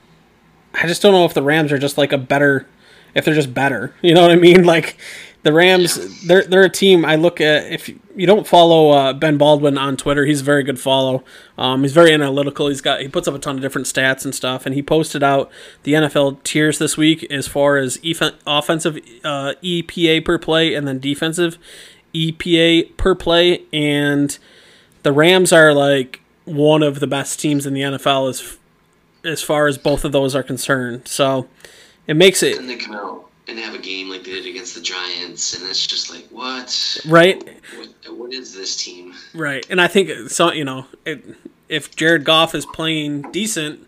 I 0.73 0.87
just 0.87 1.01
don't 1.01 1.13
know 1.13 1.25
if 1.25 1.33
the 1.33 1.43
Rams 1.43 1.71
are 1.71 1.77
just 1.77 1.97
like 1.97 2.11
a 2.11 2.17
better 2.17 2.67
if 3.15 3.25
they're 3.25 3.33
just 3.33 3.53
better. 3.53 3.93
You 4.01 4.13
know 4.13 4.21
what 4.21 4.31
I 4.31 4.35
mean? 4.35 4.63
Like 4.63 4.97
the 5.43 5.53
Rams, 5.53 6.25
they're 6.25 6.43
they're 6.43 6.63
a 6.63 6.69
team. 6.69 7.05
I 7.05 7.15
look 7.15 7.39
at 7.39 7.71
if 7.71 7.87
you 7.87 8.27
don't 8.27 8.45
follow 8.45 8.89
uh, 8.89 9.13
Ben 9.13 9.37
Baldwin 9.37 9.77
on 9.77 9.95
Twitter, 9.95 10.25
he's 10.25 10.41
a 10.41 10.43
very 10.43 10.63
good 10.63 10.79
follow. 10.79 11.23
Um, 11.57 11.83
he's 11.83 11.93
very 11.93 12.13
analytical. 12.13 12.67
He's 12.67 12.81
got 12.81 13.01
he 13.01 13.07
puts 13.07 13.27
up 13.27 13.35
a 13.35 13.39
ton 13.39 13.55
of 13.55 13.61
different 13.61 13.87
stats 13.87 14.25
and 14.25 14.35
stuff, 14.35 14.65
and 14.65 14.75
he 14.75 14.81
posted 14.81 15.23
out 15.23 15.49
the 15.83 15.93
NFL 15.93 16.43
tiers 16.43 16.77
this 16.77 16.97
week 16.97 17.23
as 17.31 17.47
far 17.47 17.77
as 17.77 17.99
offensive 18.45 18.97
uh, 19.23 19.53
EPA 19.63 20.25
per 20.25 20.37
play 20.37 20.73
and 20.73 20.85
then 20.85 20.99
defensive 20.99 21.57
EPA 22.13 22.97
per 22.97 23.15
play, 23.15 23.63
and 23.71 24.37
the 25.03 25.13
Rams 25.13 25.53
are 25.53 25.73
like 25.73 26.19
one 26.43 26.83
of 26.83 26.99
the 26.99 27.07
best 27.07 27.39
teams 27.39 27.65
in 27.65 27.73
the 27.73 27.81
NFL 27.81 28.29
as 28.29 28.57
as 29.23 29.41
far 29.41 29.67
as 29.67 29.77
both 29.77 30.03
of 30.03 30.11
those 30.11 30.35
are 30.35 30.43
concerned. 30.43 31.07
So 31.07 31.47
it 32.07 32.15
makes 32.15 32.43
it 32.43 32.57
and 33.49 33.59
have 33.59 33.73
a 33.73 33.79
game 33.79 34.09
like 34.09 34.23
they 34.23 34.31
did 34.31 34.45
against 34.45 34.75
the 34.75 34.81
Giants, 34.81 35.59
and 35.59 35.67
it's 35.67 35.85
just 35.85 36.09
like 36.09 36.27
what? 36.29 36.97
Right. 37.07 37.43
What, 37.77 38.17
what 38.17 38.33
is 38.33 38.53
this 38.53 38.75
team? 38.81 39.13
Right, 39.33 39.65
and 39.69 39.81
I 39.81 39.87
think 39.87 40.29
so. 40.29 40.51
You 40.51 40.65
know, 40.65 40.85
it, 41.05 41.23
if 41.67 41.95
Jared 41.95 42.23
Goff 42.23 42.53
is 42.53 42.65
playing 42.65 43.31
decent, 43.31 43.87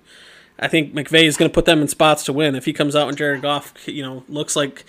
I 0.60 0.68
think 0.68 0.94
McVay 0.94 1.24
is 1.24 1.38
going 1.38 1.50
to 1.50 1.54
put 1.54 1.66
them 1.66 1.82
in 1.82 1.88
spots 1.88 2.24
to 2.26 2.34
win. 2.34 2.56
If 2.56 2.66
he 2.66 2.74
comes 2.74 2.96
out 2.96 3.08
and 3.08 3.18
Jared 3.18 3.42
Goff, 3.42 3.74
you 3.88 4.04
know, 4.04 4.24
looks 4.28 4.56
like 4.56 4.84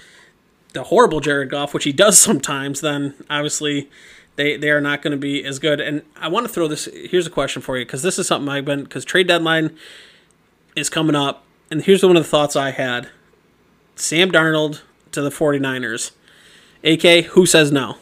the 0.73 0.85
horrible 0.85 1.21
Jared 1.21 1.51
Goff, 1.51 1.75
which 1.75 1.85
he 1.85 1.93
does 1.93 2.19
sometimes, 2.21 2.81
then 2.81 3.15
obviously 3.29 3.91
they 4.37 4.57
they 4.57 4.71
are 4.71 4.81
not 4.81 5.03
going 5.03 5.13
to 5.13 5.19
be 5.19 5.45
as 5.45 5.59
good. 5.59 5.81
And 5.81 6.03
I 6.17 6.29
want 6.29 6.47
to 6.47 6.53
throw 6.53 6.67
this. 6.67 6.89
Here's 6.93 7.27
a 7.27 7.31
question 7.31 7.63
for 7.63 7.77
you 7.77 7.85
because 7.85 8.03
this 8.03 8.19
is 8.19 8.27
something 8.27 8.49
I've 8.49 8.65
been 8.65 8.85
because 8.85 9.05
trade 9.05 9.27
deadline 9.27 9.77
is 10.75 10.89
coming 10.89 11.15
up, 11.15 11.45
and 11.71 11.83
here's 11.83 12.03
one 12.03 12.17
of 12.17 12.23
the 12.23 12.29
thoughts 12.29 12.57
I 12.57 12.71
had 12.71 13.09
Sam 13.97 14.31
Darnold 14.31 14.81
to 15.13 15.23
the 15.23 15.31
49ers. 15.31 16.13
AK, 16.85 17.27
who 17.27 17.47
says 17.47 17.71
no? 17.71 17.97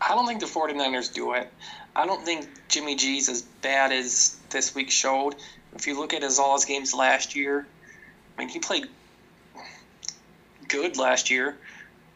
I 0.00 0.14
don't 0.14 0.26
think 0.26 0.40
the 0.40 0.46
49ers 0.46 1.12
do 1.12 1.34
it. 1.34 1.52
I 1.94 2.06
don't 2.06 2.24
think 2.24 2.48
Jimmy 2.68 2.96
G's 2.96 3.28
as 3.28 3.42
bad 3.42 3.92
as 3.92 4.38
this 4.50 4.74
week 4.74 4.90
showed. 4.90 5.34
If 5.74 5.86
you 5.86 5.98
look 5.98 6.14
at 6.14 6.22
his 6.22 6.38
all 6.38 6.54
his 6.54 6.64
games 6.64 6.94
last 6.94 7.36
year, 7.36 7.66
I 8.36 8.40
mean, 8.40 8.48
he 8.48 8.58
played 8.58 8.86
good 10.68 10.96
last 10.96 11.30
year. 11.30 11.56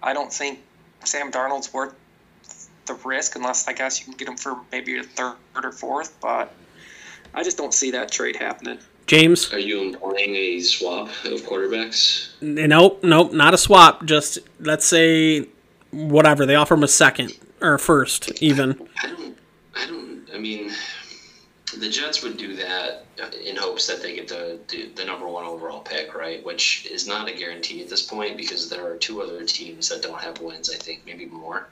I 0.02 0.14
don't 0.14 0.32
think 0.32 0.60
Sam 1.04 1.30
Darnold's 1.30 1.72
worth 1.72 1.94
the 2.86 2.94
risk 2.94 3.36
unless 3.36 3.68
I 3.68 3.72
guess 3.72 4.00
you 4.00 4.06
can 4.06 4.14
get 4.14 4.28
him 4.28 4.36
for 4.36 4.56
maybe 4.72 4.98
a 4.98 5.02
third 5.02 5.36
or 5.54 5.72
fourth, 5.72 6.16
but 6.20 6.52
I 7.34 7.42
just 7.42 7.58
don't 7.58 7.74
see 7.74 7.90
that 7.92 8.10
trade 8.10 8.36
happening. 8.36 8.78
James? 9.06 9.52
Are 9.52 9.58
you 9.58 9.80
employing 9.82 10.34
a 10.34 10.60
swap 10.60 11.08
of 11.24 11.40
quarterbacks? 11.42 12.30
Nope, 12.40 13.04
nope, 13.04 13.32
not 13.32 13.54
a 13.54 13.58
swap. 13.58 14.04
Just 14.04 14.38
let's 14.60 14.84
say 14.84 15.46
whatever 15.92 16.44
they 16.44 16.56
offer 16.56 16.74
him 16.74 16.82
a 16.82 16.88
second 16.88 17.32
or 17.60 17.78
first, 17.78 18.42
even. 18.42 18.88
I 19.02 19.06
don't. 19.08 19.38
I 19.76 19.86
don't. 19.86 20.22
I 20.34 20.38
mean, 20.38 20.72
the 21.78 21.88
Jets 21.88 22.22
would 22.22 22.36
do 22.36 22.56
that 22.56 23.06
in 23.44 23.56
hopes 23.56 23.86
that 23.86 24.02
they 24.02 24.14
get 24.14 24.28
the, 24.28 24.58
the, 24.68 24.88
the 24.94 25.04
number 25.04 25.26
one 25.28 25.44
overall 25.44 25.80
pick, 25.80 26.14
right? 26.14 26.44
Which 26.44 26.86
is 26.90 27.06
not 27.06 27.28
a 27.28 27.32
guarantee 27.32 27.82
at 27.82 27.88
this 27.88 28.02
point 28.02 28.36
because 28.36 28.68
there 28.68 28.86
are 28.86 28.96
two 28.96 29.22
other 29.22 29.44
teams 29.44 29.88
that 29.88 30.02
don't 30.02 30.20
have 30.20 30.40
wins. 30.40 30.70
I 30.70 30.76
think 30.76 31.02
maybe 31.06 31.26
more. 31.26 31.68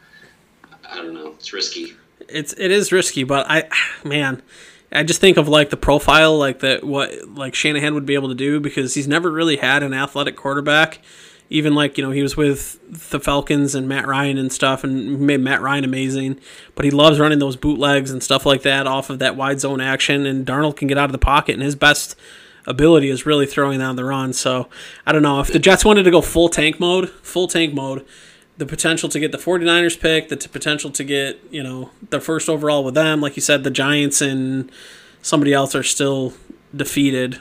I 0.89 0.97
don't 0.97 1.15
know. 1.15 1.29
It's 1.39 1.53
risky. 1.53 1.95
It's 2.29 2.53
it 2.57 2.71
is 2.71 2.93
risky, 2.93 3.25
but 3.25 3.47
I 3.49 3.69
man 4.05 4.43
I 4.95 5.03
just 5.03 5.21
think 5.21 5.37
of 5.37 5.49
like 5.49 5.71
the 5.71 5.77
profile, 5.77 6.39
like 6.39 6.61
that 6.61 6.85
what 6.85 7.29
like 7.29 7.55
Shanahan 7.55 7.95
would 7.95 8.07
be 8.07 8.15
able 8.15 8.29
to 8.29 8.35
do 8.35 8.61
because 8.61 8.95
he's 8.95 9.09
never 9.09 9.31
really 9.31 9.57
had 9.57 9.83
an 9.83 9.93
athletic 9.93 10.37
quarterback, 10.37 11.01
even 11.51 11.75
like 11.75 11.99
you 11.99 12.05
know 12.05 12.13
he 12.13 12.23
was 12.23 12.37
with 12.37 12.79
the 13.11 13.19
Falcons 13.19 13.75
and 13.75 13.89
Matt 13.89 14.07
Ryan 14.07 14.39
and 14.39 14.53
stuff, 14.53 14.85
and 14.85 15.21
made 15.21 15.41
Matt 15.41 15.61
Ryan 15.61 15.85
amazing. 15.85 16.39
But 16.75 16.85
he 16.85 16.91
loves 16.91 17.19
running 17.19 17.41
those 17.41 17.57
bootlegs 17.57 18.11
and 18.11 18.23
stuff 18.23 18.47
like 18.47 18.63
that 18.63 18.87
off 18.87 19.11
of 19.11 19.19
that 19.19 19.37
wide 19.37 19.61
zone 19.61 19.81
action, 19.81 20.27
and 20.27 20.47
Darnold 20.47 20.77
can 20.77 20.87
get 20.89 20.99
out 20.99 21.07
of 21.07 21.13
the 21.13 21.19
pocket, 21.19 21.55
and 21.55 21.63
his 21.63 21.77
best 21.77 22.17
ability 22.67 23.11
is 23.11 23.27
really 23.27 23.47
throwing 23.47 23.81
down 23.81 23.97
the 23.97 24.05
run. 24.05 24.33
So 24.33 24.69
I 25.05 25.13
don't 25.13 25.23
know 25.23 25.41
if 25.41 25.53
the 25.53 25.59
Jets 25.59 25.85
wanted 25.85 26.05
to 26.05 26.11
go 26.11 26.21
full 26.21 26.49
tank 26.49 26.79
mode, 26.79 27.11
full 27.11 27.49
tank 27.49 27.75
mode. 27.75 28.07
The 28.57 28.67
potential 28.67 29.09
to 29.09 29.19
get 29.19 29.33
the 29.33 29.39
49ers 29.39 29.99
pick, 29.99 30.29
the 30.29 30.37
t- 30.37 30.49
potential 30.49 30.91
to 30.93 31.03
get, 31.03 31.41
you 31.51 31.63
know, 31.63 31.91
the 32.11 32.21
first 32.21 32.49
overall 32.49 32.85
with 32.85 32.95
them. 32.95 33.21
Like 33.21 33.35
you 33.35 33.43
said, 33.43 33.65
the 33.65 33.71
Giants 33.71 34.21
and 34.21 34.71
somebody 35.23 35.53
else 35.53 35.75
are 35.75 35.83
still 35.83 36.35
defeated. 36.75 37.41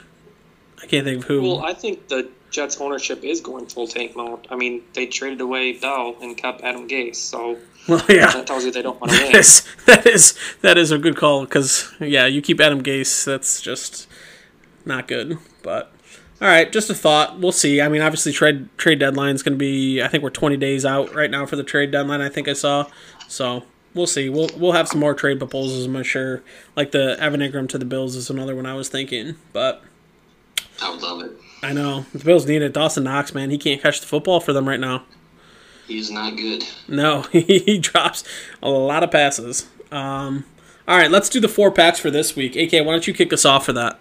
I 0.82 0.86
can't 0.86 1.04
think 1.04 1.18
of 1.22 1.24
who. 1.24 1.42
Well, 1.42 1.64
I 1.64 1.72
think 1.72 2.08
the 2.08 2.28
Jets 2.50 2.80
ownership 2.80 3.22
is 3.24 3.40
going 3.40 3.66
full 3.66 3.88
tank 3.88 4.14
mode. 4.14 4.46
I 4.50 4.56
mean, 4.56 4.82
they 4.92 5.06
traded 5.06 5.40
away 5.40 5.72
Bell 5.72 6.16
and 6.20 6.36
kept 6.36 6.62
Adam 6.62 6.86
Gase, 6.88 7.16
so 7.16 7.58
well, 7.88 8.04
yeah. 8.08 8.30
that 8.32 8.46
tells 8.46 8.64
you 8.64 8.70
they 8.70 8.82
don't 8.82 9.00
want 9.00 9.12
to 9.14 9.18
win. 9.24 9.36
is 9.36 9.64
that 9.86 10.06
is 10.06 10.38
that 10.62 10.78
is 10.78 10.90
a 10.90 10.98
good 10.98 11.16
call 11.16 11.44
because 11.44 11.92
yeah, 12.00 12.26
you 12.26 12.40
keep 12.42 12.60
Adam 12.60 12.82
Gase. 12.82 13.24
That's 13.24 13.60
just 13.60 14.06
not 14.84 15.08
good. 15.08 15.38
But 15.62 15.90
all 16.44 16.50
right, 16.50 16.70
just 16.70 16.90
a 16.90 16.94
thought. 16.94 17.40
We'll 17.40 17.52
see. 17.52 17.80
I 17.80 17.88
mean, 17.88 18.02
obviously 18.02 18.30
trade 18.30 18.68
trade 18.76 18.98
deadline 18.98 19.34
is 19.34 19.42
going 19.42 19.54
to 19.54 19.58
be. 19.58 20.02
I 20.02 20.08
think 20.08 20.22
we're 20.22 20.28
20 20.28 20.58
days 20.58 20.84
out 20.84 21.14
right 21.14 21.30
now 21.30 21.46
for 21.46 21.56
the 21.56 21.64
trade 21.64 21.90
deadline. 21.90 22.20
I 22.20 22.28
think 22.28 22.48
I 22.48 22.52
saw. 22.52 22.84
So 23.28 23.64
we'll 23.94 24.06
see. 24.06 24.28
We'll 24.28 24.50
we'll 24.54 24.72
have 24.72 24.86
some 24.86 25.00
more 25.00 25.14
trade 25.14 25.38
proposals. 25.38 25.86
I'm 25.86 26.02
sure. 26.02 26.42
Like 26.76 26.90
the 26.90 27.16
Evan 27.18 27.40
Engram 27.40 27.66
to 27.70 27.78
the 27.78 27.86
Bills 27.86 28.14
is 28.14 28.28
another 28.28 28.54
one 28.54 28.66
I 28.66 28.74
was 28.74 28.90
thinking. 28.90 29.36
But 29.54 29.82
I 30.82 30.90
would 30.90 31.00
love 31.00 31.22
it. 31.22 31.32
I 31.62 31.72
know 31.72 32.04
the 32.12 32.22
Bills 32.22 32.46
need 32.46 32.60
it. 32.60 32.74
Dawson 32.74 33.04
Knox, 33.04 33.32
man, 33.32 33.48
he 33.48 33.56
can't 33.56 33.80
catch 33.80 34.02
the 34.02 34.06
football 34.06 34.38
for 34.38 34.52
them 34.52 34.68
right 34.68 34.80
now. 34.80 35.04
He's 35.88 36.10
not 36.10 36.36
good. 36.36 36.62
No, 36.86 37.22
he 37.32 37.78
drops 37.78 38.22
a 38.62 38.68
lot 38.68 39.02
of 39.02 39.10
passes. 39.10 39.66
Um, 39.90 40.44
all 40.86 40.98
right, 40.98 41.10
let's 41.10 41.30
do 41.30 41.40
the 41.40 41.48
four 41.48 41.70
packs 41.70 41.98
for 41.98 42.10
this 42.10 42.36
week. 42.36 42.54
AK, 42.54 42.84
why 42.84 42.92
don't 42.92 43.06
you 43.06 43.14
kick 43.14 43.32
us 43.32 43.46
off 43.46 43.64
for 43.64 43.72
that? 43.72 43.98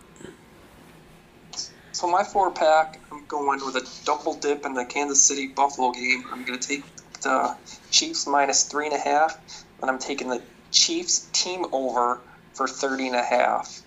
So 1.93 2.07
my 2.07 2.23
four 2.23 2.49
pack, 2.49 2.99
I'm 3.11 3.23
going 3.27 3.63
with 3.63 3.75
a 3.75 3.87
double 4.03 4.33
dip 4.33 4.65
in 4.65 4.73
the 4.73 4.83
Kansas 4.83 5.21
City 5.21 5.47
Buffalo 5.47 5.91
game. 5.91 6.23
I'm 6.31 6.43
going 6.43 6.59
to 6.59 6.67
take 6.67 6.83
the 7.21 7.55
Chiefs 7.91 8.25
minus 8.25 8.63
three 8.63 8.87
and 8.87 8.95
a 8.95 8.99
half, 8.99 9.63
and 9.79 9.91
I'm 9.91 9.99
taking 9.99 10.27
the 10.27 10.41
Chiefs 10.71 11.29
team 11.33 11.67
over 11.71 12.19
for 12.55 12.67
30 12.67 13.09
and 13.09 13.15
a 13.15 13.21
half. 13.21 13.83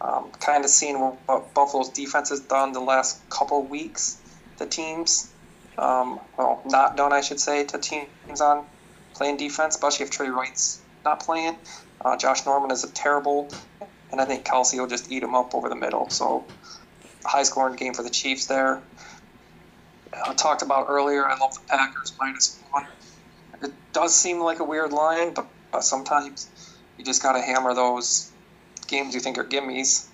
Um, 0.00 0.32
kind 0.40 0.64
of 0.64 0.70
seeing 0.70 0.98
what 0.98 1.54
Buffalo's 1.54 1.90
defense 1.90 2.30
has 2.30 2.40
done 2.40 2.72
the 2.72 2.80
last 2.80 3.28
couple 3.30 3.62
weeks. 3.62 4.20
The 4.58 4.66
teams, 4.66 5.32
um, 5.78 6.18
well, 6.36 6.60
not 6.66 6.96
done, 6.96 7.12
I 7.12 7.20
should 7.20 7.40
say, 7.40 7.64
to 7.64 7.78
teams 7.78 8.40
on 8.40 8.64
playing 9.14 9.36
defense, 9.36 9.76
especially 9.76 10.04
if 10.04 10.10
Tre 10.10 10.30
White's 10.30 10.80
not 11.04 11.20
playing. 11.20 11.56
Uh, 12.04 12.16
Josh 12.16 12.44
Norman 12.44 12.72
is 12.72 12.82
a 12.82 12.90
terrible, 12.90 13.48
and 14.10 14.20
I 14.20 14.24
think 14.24 14.44
Kelce 14.44 14.78
will 14.78 14.88
just 14.88 15.12
eat 15.12 15.22
him 15.22 15.36
up 15.36 15.54
over 15.54 15.68
the 15.68 15.76
middle. 15.76 16.10
So 16.10 16.44
high 17.26 17.42
scoring 17.42 17.76
game 17.76 17.94
for 17.94 18.02
the 18.02 18.10
Chiefs 18.10 18.46
there. 18.46 18.82
I 20.26 20.34
talked 20.34 20.62
about 20.62 20.86
earlier, 20.88 21.26
I 21.26 21.36
love 21.38 21.54
the 21.54 21.60
Packers 21.68 22.12
minus 22.18 22.60
one. 22.70 22.86
It 23.62 23.72
does 23.92 24.14
seem 24.14 24.40
like 24.40 24.60
a 24.60 24.64
weird 24.64 24.92
line, 24.92 25.34
but, 25.34 25.46
but 25.72 25.82
sometimes 25.82 26.48
you 26.98 27.04
just 27.04 27.22
got 27.22 27.32
to 27.32 27.40
hammer 27.40 27.74
those 27.74 28.30
games 28.86 29.14
you 29.14 29.20
think 29.20 29.38
are 29.38 29.44
gimmies. 29.44 30.06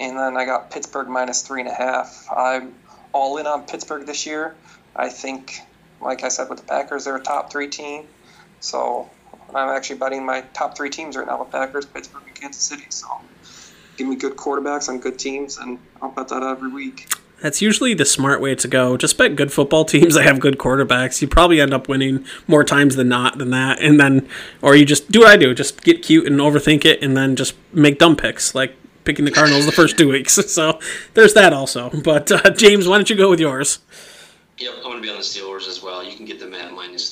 And 0.00 0.16
then 0.18 0.36
I 0.36 0.44
got 0.44 0.70
Pittsburgh 0.70 1.08
minus 1.08 1.42
three 1.42 1.60
and 1.60 1.68
a 1.68 1.74
half. 1.74 2.26
I'm 2.34 2.74
all 3.12 3.36
in 3.36 3.46
on 3.46 3.66
Pittsburgh 3.66 4.06
this 4.06 4.26
year. 4.26 4.54
I 4.96 5.08
think, 5.08 5.60
like 6.00 6.24
I 6.24 6.28
said 6.28 6.48
with 6.48 6.60
the 6.60 6.64
Packers, 6.64 7.04
they're 7.04 7.16
a 7.16 7.22
top 7.22 7.52
three 7.52 7.68
team. 7.68 8.06
So 8.60 9.10
I'm 9.54 9.68
actually 9.68 9.98
betting 9.98 10.24
my 10.24 10.42
top 10.54 10.76
three 10.76 10.90
teams 10.90 11.16
right 11.16 11.26
now 11.26 11.38
the 11.38 11.44
Packers, 11.44 11.86
Pittsburgh, 11.86 12.22
and 12.26 12.34
Kansas 12.34 12.62
City. 12.62 12.86
So 12.88 13.06
give 13.96 14.06
me 14.06 14.16
good 14.16 14.36
quarterbacks 14.36 14.88
on 14.88 14.98
good 14.98 15.18
teams, 15.18 15.58
and 15.58 15.78
I'll 16.00 16.10
bet 16.10 16.28
that 16.28 16.42
every 16.42 16.70
week. 16.70 17.12
That's 17.42 17.60
usually 17.60 17.92
the 17.92 18.04
smart 18.04 18.40
way 18.40 18.54
to 18.54 18.68
go. 18.68 18.96
Just 18.96 19.18
bet 19.18 19.34
good 19.34 19.52
football 19.52 19.84
teams 19.84 20.14
that 20.16 20.24
have 20.24 20.38
good 20.38 20.58
quarterbacks. 20.58 21.20
You 21.20 21.28
probably 21.28 21.60
end 21.60 21.74
up 21.74 21.88
winning 21.88 22.24
more 22.46 22.62
times 22.62 22.94
than 22.94 23.08
not 23.08 23.38
than 23.38 23.50
that. 23.50 23.80
And 23.80 23.98
then, 23.98 24.28
or 24.62 24.76
you 24.76 24.84
just 24.84 25.10
do 25.10 25.20
what 25.20 25.28
I 25.28 25.36
do, 25.36 25.52
just 25.52 25.82
get 25.82 26.02
cute 26.02 26.26
and 26.26 26.38
overthink 26.38 26.84
it, 26.84 27.02
and 27.02 27.16
then 27.16 27.34
just 27.34 27.54
make 27.72 27.98
dumb 27.98 28.16
picks, 28.16 28.54
like 28.54 28.76
picking 29.04 29.24
the 29.24 29.32
Cardinals 29.32 29.66
the 29.66 29.72
first 29.72 29.98
two 29.98 30.08
weeks. 30.08 30.38
So 30.52 30.78
there's 31.14 31.34
that 31.34 31.52
also. 31.52 31.90
But 31.90 32.30
uh, 32.30 32.50
James, 32.50 32.86
why 32.86 32.96
don't 32.96 33.08
you 33.08 33.16
go 33.16 33.30
with 33.30 33.40
yours? 33.40 33.78
Yep, 34.58 34.74
I'm 34.76 34.82
going 34.82 34.96
to 34.96 35.02
be 35.02 35.08
on 35.08 35.16
the 35.16 35.22
Steelers 35.22 35.66
as 35.66 35.82
well. 35.82 36.04
You 36.04 36.14
can 36.14 36.26
get 36.26 36.38
them 36.38 36.52
at 36.54 36.72
minus 36.72 37.11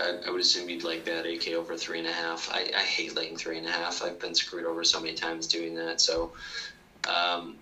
I, 0.00 0.18
I 0.26 0.30
would 0.30 0.40
assume 0.40 0.68
you'd 0.68 0.84
like 0.84 1.04
that 1.04 1.26
AK 1.26 1.48
over 1.48 1.76
three 1.76 1.98
and 1.98 2.08
a 2.08 2.12
half. 2.12 2.50
I, 2.50 2.70
I 2.74 2.82
hate 2.82 3.14
laying 3.14 3.36
three 3.36 3.58
and 3.58 3.66
a 3.66 3.70
half. 3.70 4.02
I've 4.02 4.18
been 4.18 4.34
screwed 4.34 4.64
over 4.64 4.84
so 4.84 5.00
many 5.00 5.14
times 5.14 5.46
doing 5.46 5.74
that. 5.76 6.00
So 6.00 6.32
um, 7.08 7.56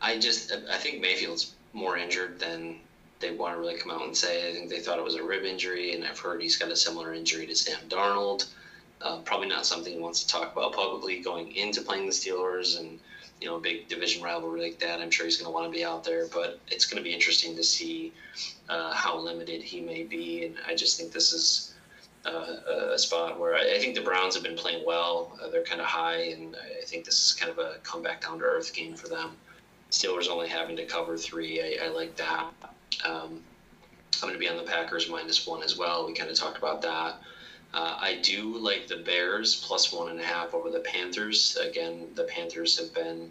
I 0.00 0.18
just 0.18 0.52
I 0.70 0.76
think 0.76 1.00
Mayfield's 1.00 1.52
more 1.72 1.96
injured 1.96 2.38
than 2.38 2.76
they 3.20 3.30
want 3.30 3.54
to 3.54 3.60
really 3.60 3.76
come 3.76 3.90
out 3.90 4.02
and 4.02 4.16
say. 4.16 4.48
I 4.48 4.52
think 4.52 4.70
they 4.70 4.80
thought 4.80 4.98
it 4.98 5.04
was 5.04 5.14
a 5.14 5.22
rib 5.22 5.44
injury, 5.44 5.94
and 5.94 6.04
I've 6.04 6.18
heard 6.18 6.42
he's 6.42 6.56
got 6.56 6.70
a 6.70 6.76
similar 6.76 7.14
injury 7.14 7.46
to 7.46 7.54
Sam 7.54 7.80
Darnold. 7.88 8.46
Uh, 9.02 9.18
probably 9.18 9.48
not 9.48 9.64
something 9.64 9.94
he 9.94 9.98
wants 9.98 10.22
to 10.22 10.28
talk 10.28 10.52
about 10.52 10.72
publicly 10.72 11.20
going 11.20 11.52
into 11.56 11.80
playing 11.80 12.06
the 12.06 12.12
Steelers 12.12 12.78
and 12.78 12.98
you 13.40 13.48
know 13.48 13.56
a 13.56 13.60
big 13.60 13.88
division 13.88 14.22
rivalry 14.22 14.60
like 14.60 14.78
that. 14.80 15.00
I'm 15.00 15.10
sure 15.10 15.24
he's 15.24 15.36
going 15.36 15.46
to 15.46 15.50
want 15.50 15.70
to 15.70 15.76
be 15.76 15.84
out 15.84 16.04
there, 16.04 16.26
but 16.26 16.58
it's 16.68 16.84
going 16.84 17.02
to 17.02 17.02
be 17.02 17.14
interesting 17.14 17.56
to 17.56 17.64
see 17.64 18.12
uh, 18.68 18.92
how 18.92 19.18
limited 19.18 19.62
he 19.62 19.80
may 19.80 20.02
be. 20.02 20.46
And 20.46 20.56
I 20.66 20.74
just 20.74 20.98
think 20.98 21.12
this 21.12 21.32
is 21.32 21.69
uh, 22.24 22.56
a 22.92 22.98
spot 22.98 23.38
where 23.38 23.54
I, 23.54 23.76
I, 23.76 23.78
think 23.78 23.94
the 23.94 24.02
Browns 24.02 24.34
have 24.34 24.44
been 24.44 24.56
playing 24.56 24.84
well. 24.86 25.38
Uh, 25.42 25.48
they're 25.48 25.64
kind 25.64 25.80
of 25.80 25.86
high, 25.86 26.22
and 26.24 26.54
I 26.56 26.84
think 26.84 27.04
this 27.04 27.24
is 27.24 27.32
kind 27.32 27.50
of 27.50 27.58
a 27.58 27.76
comeback 27.82 28.22
down 28.22 28.38
to 28.38 28.44
earth 28.44 28.74
game 28.74 28.94
for 28.94 29.08
them. 29.08 29.30
Steelers 29.90 30.28
only 30.28 30.48
having 30.48 30.76
to 30.76 30.84
cover 30.84 31.16
three, 31.16 31.60
I, 31.62 31.86
I 31.86 31.88
like 31.88 32.16
that. 32.16 32.46
Um, 33.04 33.42
I'm 34.22 34.28
going 34.28 34.34
to 34.34 34.38
be 34.38 34.48
on 34.48 34.56
the 34.56 34.70
Packers 34.70 35.08
minus 35.08 35.46
one 35.46 35.62
as 35.62 35.78
well. 35.78 36.06
We 36.06 36.12
kind 36.12 36.30
of 36.30 36.36
talked 36.36 36.58
about 36.58 36.82
that. 36.82 37.14
Uh, 37.72 37.96
I 37.98 38.20
do 38.22 38.58
like 38.58 38.88
the 38.88 38.96
Bears 38.96 39.64
plus 39.64 39.92
one 39.92 40.10
and 40.10 40.20
a 40.20 40.24
half 40.24 40.54
over 40.54 40.70
the 40.70 40.80
Panthers. 40.80 41.56
Again, 41.56 42.08
the 42.14 42.24
Panthers 42.24 42.78
have 42.78 42.92
been 42.92 43.30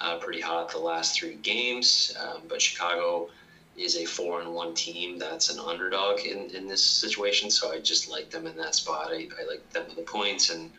uh, 0.00 0.18
pretty 0.18 0.40
hot 0.40 0.70
the 0.70 0.78
last 0.78 1.18
three 1.18 1.34
games, 1.36 2.16
um, 2.20 2.42
but 2.48 2.62
Chicago 2.62 3.30
is 3.78 3.96
a 3.96 4.04
four 4.04 4.40
and 4.40 4.52
one 4.52 4.74
team 4.74 5.18
that's 5.18 5.50
an 5.50 5.58
underdog 5.58 6.20
in, 6.20 6.50
in 6.50 6.66
this 6.66 6.82
situation. 6.82 7.50
So 7.50 7.72
I 7.72 7.78
just 7.78 8.08
like 8.08 8.28
them 8.30 8.46
in 8.46 8.56
that 8.56 8.74
spot. 8.74 9.12
I, 9.12 9.28
I 9.40 9.44
like 9.44 9.68
them 9.70 9.86
with 9.86 9.96
the 9.96 10.02
points, 10.02 10.50
and 10.50 10.70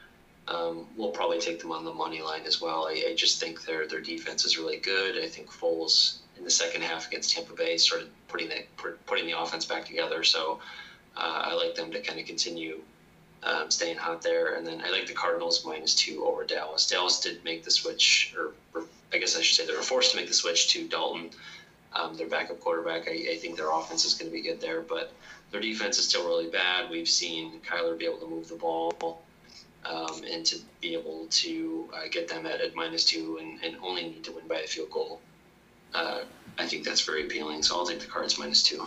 um, 0.48 0.88
we'll 0.96 1.12
probably 1.12 1.40
take 1.40 1.60
them 1.60 1.72
on 1.72 1.86
the 1.86 1.92
money 1.92 2.22
line 2.22 2.44
as 2.46 2.60
well. 2.60 2.88
I, 2.88 3.04
I 3.10 3.14
just 3.16 3.40
think 3.40 3.66
their 3.66 3.86
their 3.86 4.02
defense 4.02 4.46
is 4.46 4.58
really 4.58 4.78
good. 4.78 5.18
I 5.18 5.28
think 5.28 5.52
Foles 5.52 6.18
in 6.38 6.44
the 6.44 6.50
second 6.50 6.82
half 6.82 7.08
against 7.08 7.32
Tampa 7.32 7.54
Bay 7.54 7.78
started 7.78 8.10
putting 8.28 8.50
the 8.50 8.64
putting 9.06 9.26
the 9.26 9.40
offense 9.40 9.66
back 9.66 9.86
together. 9.86 10.24
So 10.24 10.60
uh, 11.16 11.42
I 11.44 11.54
like 11.54 11.76
them 11.76 11.92
to 11.92 12.00
kind 12.00 12.20
of 12.20 12.26
continue 12.26 12.82
um, 13.44 13.70
staying 13.72 13.98
hot 13.98 14.22
there. 14.22 14.56
And 14.56 14.66
then 14.66 14.82
I 14.82 14.90
like 14.90 15.08
the 15.08 15.14
Cardinals 15.14 15.64
minus 15.64 15.96
two 15.96 16.26
over 16.26 16.44
Dallas. 16.44 16.86
Dallas 16.88 17.20
did 17.20 17.44
make 17.44 17.64
the 17.64 17.72
switch, 17.72 18.34
or, 18.38 18.52
or 18.74 18.86
I 19.14 19.18
guess 19.18 19.38
I 19.38 19.42
should 19.42 19.56
say 19.56 19.66
they 19.66 19.78
were 19.78 19.84
forced 19.84 20.12
to 20.12 20.18
make 20.18 20.28
the 20.28 20.34
switch 20.34 20.68
to 20.70 20.88
Dalton, 20.88 21.32
um, 21.94 22.16
their 22.16 22.28
backup 22.28 22.60
quarterback. 22.60 23.08
I, 23.08 23.32
I, 23.32 23.38
think 23.38 23.58
their 23.58 23.72
offense 23.72 24.06
is 24.06 24.14
going 24.14 24.30
to 24.30 24.36
be 24.36 24.42
good 24.42 24.62
there, 24.62 24.82
but 24.82 25.12
their 25.52 25.62
defense 25.62 25.98
is 25.98 26.08
still 26.08 26.26
really 26.28 26.50
bad. 26.50 26.90
We've 26.90 27.10
seen 27.10 27.60
Kyler 27.62 27.98
be 27.98 28.06
able 28.06 28.20
to 28.20 28.28
move 28.28 28.48
the 28.48 28.56
ball. 28.56 29.22
Um, 29.86 30.24
and 30.30 30.46
to 30.48 30.58
be 30.82 30.94
able 30.94 31.28
to 31.30 31.90
uh, 31.96 32.10
get 32.12 32.28
them 32.28 32.46
at, 32.46 32.60
at 32.60 32.76
minus 32.76 33.06
two 33.06 33.40
and, 33.40 33.64
and 33.64 33.78
only 33.82 34.04
need 34.04 34.26
to 34.26 34.34
win 34.34 34.46
by 34.46 34.58
a 34.60 34.68
field 34.68 34.92
goal, 34.92 35.22
uh, 35.94 36.24
I 36.58 36.68
think 36.68 36.84
that's 36.84 37.00
very 37.00 37.26
appealing. 37.26 37.64
So 37.64 37.78
I'll 37.78 37.86
take 37.86 38.02
the 38.02 38.06
Cards 38.06 38.38
minus 38.38 38.62
two. 38.62 38.86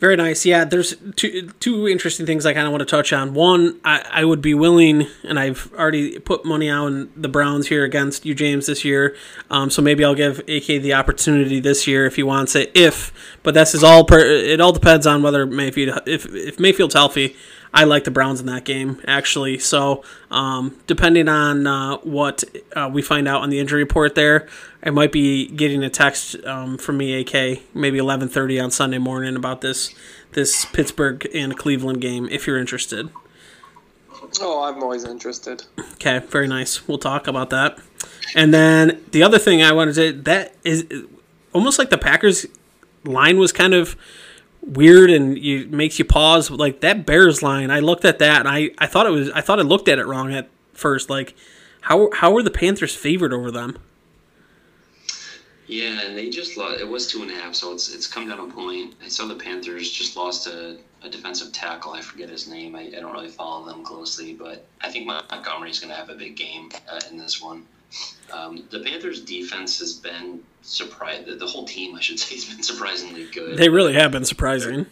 Very 0.00 0.14
nice. 0.14 0.46
Yeah, 0.46 0.64
there's 0.64 0.94
two 1.16 1.50
two 1.58 1.88
interesting 1.88 2.24
things 2.24 2.46
I 2.46 2.54
kind 2.54 2.66
of 2.66 2.72
want 2.72 2.82
to 2.82 2.86
touch 2.86 3.12
on. 3.12 3.34
One, 3.34 3.80
I, 3.84 4.04
I 4.08 4.24
would 4.24 4.40
be 4.40 4.54
willing, 4.54 5.08
and 5.24 5.40
I've 5.40 5.72
already 5.74 6.20
put 6.20 6.44
money 6.44 6.70
on 6.70 7.10
the 7.16 7.28
Browns 7.28 7.66
here 7.66 7.82
against 7.82 8.24
you, 8.24 8.32
James, 8.32 8.66
this 8.66 8.84
year. 8.84 9.16
Um, 9.50 9.70
so 9.70 9.82
maybe 9.82 10.04
I'll 10.04 10.14
give 10.14 10.38
AK 10.40 10.66
the 10.66 10.94
opportunity 10.94 11.58
this 11.58 11.88
year 11.88 12.06
if 12.06 12.14
he 12.14 12.22
wants 12.22 12.54
it. 12.54 12.70
If, 12.76 13.12
but 13.42 13.54
this 13.54 13.74
is 13.74 13.82
all 13.82 14.04
per, 14.04 14.20
it 14.20 14.60
all 14.60 14.70
depends 14.70 15.04
on 15.04 15.20
whether 15.20 15.44
Mayfield 15.46 16.00
if 16.06 16.26
if 16.26 16.60
Mayfield's 16.60 16.94
healthy. 16.94 17.34
I 17.74 17.84
like 17.84 18.04
the 18.04 18.10
Browns 18.10 18.40
in 18.40 18.46
that 18.46 18.64
game 18.64 19.00
actually. 19.06 19.58
So 19.58 20.04
um, 20.30 20.76
depending 20.86 21.28
on 21.28 21.66
uh, 21.66 21.96
what 21.98 22.44
uh, 22.74 22.88
we 22.92 23.02
find 23.02 23.28
out 23.28 23.42
on 23.42 23.50
the 23.50 23.58
injury 23.58 23.82
report, 23.82 24.14
there, 24.14 24.48
I 24.82 24.90
might 24.90 25.10
be 25.10 25.48
getting 25.48 25.82
a 25.82 25.90
text 25.90 26.36
um, 26.44 26.78
from 26.78 26.98
me, 26.98 27.20
AK, 27.20 27.62
maybe 27.74 27.98
11:30 27.98 28.62
on 28.62 28.70
Sunday 28.70 28.98
morning 28.98 29.36
about 29.36 29.60
this 29.60 29.94
this 30.32 30.64
Pittsburgh 30.66 31.26
and 31.34 31.56
Cleveland 31.56 32.00
game. 32.00 32.28
If 32.30 32.46
you're 32.46 32.58
interested. 32.58 33.10
Oh, 34.40 34.62
I'm 34.62 34.82
always 34.82 35.04
interested. 35.04 35.64
Okay, 35.94 36.18
very 36.18 36.48
nice. 36.48 36.86
We'll 36.86 36.98
talk 36.98 37.26
about 37.26 37.50
that. 37.50 37.78
And 38.34 38.52
then 38.52 39.02
the 39.10 39.22
other 39.22 39.38
thing 39.38 39.62
I 39.62 39.72
wanted 39.72 39.94
to 39.94 40.12
that 40.22 40.54
is 40.64 40.86
almost 41.52 41.78
like 41.78 41.90
the 41.90 41.98
Packers 41.98 42.46
line 43.04 43.38
was 43.38 43.52
kind 43.52 43.74
of 43.74 43.96
weird 44.60 45.10
and 45.10 45.38
you 45.38 45.66
makes 45.70 45.98
you 45.98 46.04
pause. 46.04 46.50
Like 46.50 46.80
that 46.80 47.06
Bears 47.06 47.42
line, 47.42 47.70
I 47.70 47.80
looked 47.80 48.04
at 48.04 48.18
that 48.20 48.40
and 48.40 48.48
I, 48.48 48.70
I 48.78 48.86
thought 48.86 49.06
it 49.06 49.10
was 49.10 49.30
I 49.30 49.40
thought 49.40 49.58
I 49.58 49.62
looked 49.62 49.88
at 49.88 49.98
it 49.98 50.06
wrong 50.06 50.32
at 50.32 50.48
first. 50.72 51.10
Like 51.10 51.34
how 51.82 52.10
how 52.12 52.30
were 52.32 52.42
the 52.42 52.50
Panthers 52.50 52.94
favored 52.94 53.32
over 53.32 53.50
them? 53.50 53.78
Yeah, 55.68 56.00
and 56.00 56.16
they 56.16 56.30
just 56.30 56.56
lost. 56.56 56.80
It 56.80 56.88
was 56.88 57.06
two 57.06 57.22
and 57.22 57.30
a 57.30 57.34
half, 57.34 57.54
so 57.54 57.74
it's 57.74 57.94
it's 57.94 58.06
come 58.06 58.26
down 58.26 58.40
a 58.40 58.52
point. 58.52 58.94
I 59.04 59.08
saw 59.08 59.26
the 59.26 59.34
Panthers 59.34 59.90
just 59.90 60.16
lost 60.16 60.46
a, 60.46 60.78
a 61.02 61.10
defensive 61.10 61.52
tackle. 61.52 61.92
I 61.92 62.00
forget 62.00 62.30
his 62.30 62.48
name. 62.48 62.74
I, 62.74 62.86
I 62.86 63.00
don't 63.00 63.12
really 63.12 63.28
follow 63.28 63.66
them 63.66 63.84
closely, 63.84 64.32
but 64.32 64.64
I 64.80 64.90
think 64.90 65.06
Montgomery's 65.06 65.78
going 65.78 65.90
to 65.90 65.96
have 65.96 66.08
a 66.08 66.14
big 66.14 66.36
game 66.36 66.70
uh, 66.90 67.00
in 67.10 67.18
this 67.18 67.42
one. 67.42 67.66
Um, 68.32 68.64
the 68.70 68.80
Panthers' 68.80 69.20
defense 69.20 69.78
has 69.80 69.92
been 69.92 70.40
surprised. 70.62 71.26
The, 71.26 71.34
the 71.34 71.46
whole 71.46 71.66
team, 71.66 71.94
I 71.94 72.00
should 72.00 72.18
say, 72.18 72.34
has 72.36 72.46
been 72.46 72.62
surprisingly 72.62 73.26
good. 73.26 73.58
They 73.58 73.68
really 73.68 73.92
have 73.92 74.10
been 74.10 74.24
surprising. 74.24 74.74
Their, 74.74 74.86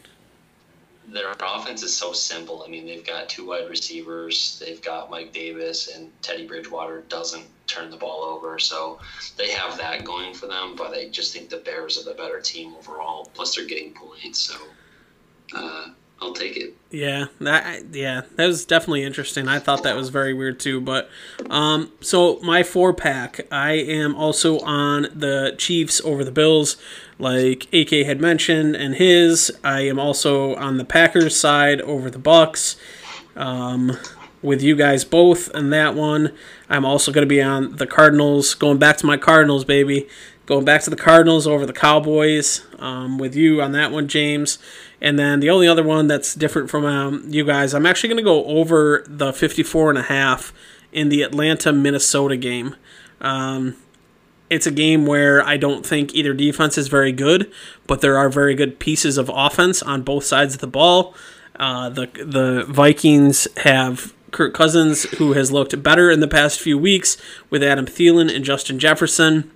their 1.08 1.32
offense 1.40 1.82
is 1.82 1.96
so 1.96 2.12
simple. 2.12 2.62
I 2.66 2.68
mean, 2.68 2.86
they've 2.86 3.06
got 3.06 3.28
two 3.28 3.46
wide 3.46 3.68
receivers. 3.68 4.62
They've 4.64 4.82
got 4.82 5.10
Mike 5.10 5.32
Davis, 5.32 5.94
and 5.94 6.10
Teddy 6.22 6.46
Bridgewater 6.46 7.02
doesn't 7.08 7.46
turn 7.66 7.90
the 7.90 7.96
ball 7.96 8.22
over. 8.22 8.58
So 8.58 8.98
they 9.36 9.50
have 9.50 9.78
that 9.78 10.04
going 10.04 10.34
for 10.34 10.46
them. 10.46 10.74
But 10.76 10.92
I 10.92 11.08
just 11.08 11.32
think 11.32 11.48
the 11.48 11.58
Bears 11.58 11.98
are 11.98 12.04
the 12.04 12.16
better 12.16 12.40
team 12.40 12.74
overall. 12.76 13.30
Plus, 13.34 13.54
they're 13.54 13.66
getting 13.66 13.94
points. 13.94 14.40
So. 14.40 14.56
Uh, 15.54 15.88
I'll 16.20 16.32
take 16.32 16.56
it. 16.56 16.74
Yeah, 16.90 17.26
that 17.40 17.94
yeah, 17.94 18.22
that 18.36 18.46
was 18.46 18.64
definitely 18.64 19.02
interesting. 19.02 19.48
I 19.48 19.58
thought 19.58 19.82
that 19.82 19.96
was 19.96 20.08
very 20.08 20.32
weird 20.32 20.58
too. 20.58 20.80
But 20.80 21.10
um, 21.50 21.92
so 22.00 22.38
my 22.42 22.62
four 22.62 22.94
pack, 22.94 23.40
I 23.52 23.72
am 23.72 24.14
also 24.14 24.58
on 24.60 25.08
the 25.14 25.54
Chiefs 25.58 26.00
over 26.04 26.24
the 26.24 26.30
Bills, 26.30 26.78
like 27.18 27.72
AK 27.72 28.06
had 28.06 28.20
mentioned, 28.20 28.76
and 28.76 28.94
his. 28.94 29.56
I 29.64 29.80
am 29.82 29.98
also 29.98 30.54
on 30.56 30.76
the 30.76 30.84
Packers 30.84 31.38
side 31.38 31.80
over 31.82 32.10
the 32.10 32.18
Bucks. 32.18 32.76
Um, 33.34 33.98
with 34.42 34.62
you 34.62 34.76
guys 34.76 35.04
both 35.04 35.50
in 35.54 35.70
that 35.70 35.94
one. 35.94 36.32
I'm 36.70 36.84
also 36.84 37.12
going 37.12 37.22
to 37.22 37.28
be 37.28 37.42
on 37.42 37.76
the 37.76 37.86
Cardinals, 37.86 38.54
going 38.54 38.78
back 38.78 38.96
to 38.98 39.06
my 39.06 39.16
Cardinals, 39.16 39.64
baby. 39.64 40.08
Going 40.46 40.64
back 40.64 40.82
to 40.82 40.90
the 40.90 40.96
Cardinals 40.96 41.48
over 41.48 41.66
the 41.66 41.72
Cowboys 41.72 42.64
um, 42.78 43.18
with 43.18 43.34
you 43.34 43.60
on 43.60 43.72
that 43.72 43.90
one, 43.90 44.06
James. 44.06 44.60
And 45.00 45.18
then 45.18 45.40
the 45.40 45.50
only 45.50 45.66
other 45.66 45.82
one 45.82 46.06
that's 46.06 46.34
different 46.34 46.70
from 46.70 46.84
um, 46.84 47.24
you 47.26 47.44
guys, 47.44 47.74
I'm 47.74 47.84
actually 47.84 48.10
going 48.10 48.18
to 48.18 48.22
go 48.22 48.44
over 48.44 49.04
the 49.08 49.32
54 49.32 49.90
and 49.90 49.98
a 49.98 50.02
half 50.02 50.52
in 50.92 51.08
the 51.08 51.22
Atlanta 51.22 51.72
Minnesota 51.72 52.36
game. 52.36 52.76
Um, 53.20 53.76
it's 54.50 54.66
a 54.66 54.70
game 54.70 55.06
where 55.06 55.44
I 55.44 55.56
don't 55.56 55.84
think 55.84 56.14
either 56.14 56.32
defense 56.32 56.78
is 56.78 56.88
very 56.88 57.12
good, 57.12 57.50
but 57.86 58.00
there 58.00 58.16
are 58.16 58.28
very 58.28 58.54
good 58.54 58.78
pieces 58.78 59.18
of 59.18 59.30
offense 59.32 59.82
on 59.82 60.02
both 60.02 60.24
sides 60.24 60.54
of 60.54 60.60
the 60.60 60.66
ball. 60.66 61.14
Uh, 61.58 61.88
the 61.88 62.06
the 62.24 62.64
Vikings 62.68 63.48
have 63.58 64.12
Kirk 64.30 64.54
Cousins, 64.54 65.04
who 65.16 65.32
has 65.32 65.50
looked 65.50 65.82
better 65.82 66.10
in 66.10 66.20
the 66.20 66.28
past 66.28 66.60
few 66.60 66.78
weeks 66.78 67.16
with 67.50 67.62
Adam 67.62 67.86
Thielen 67.86 68.34
and 68.34 68.44
Justin 68.44 68.78
Jefferson. 68.78 69.50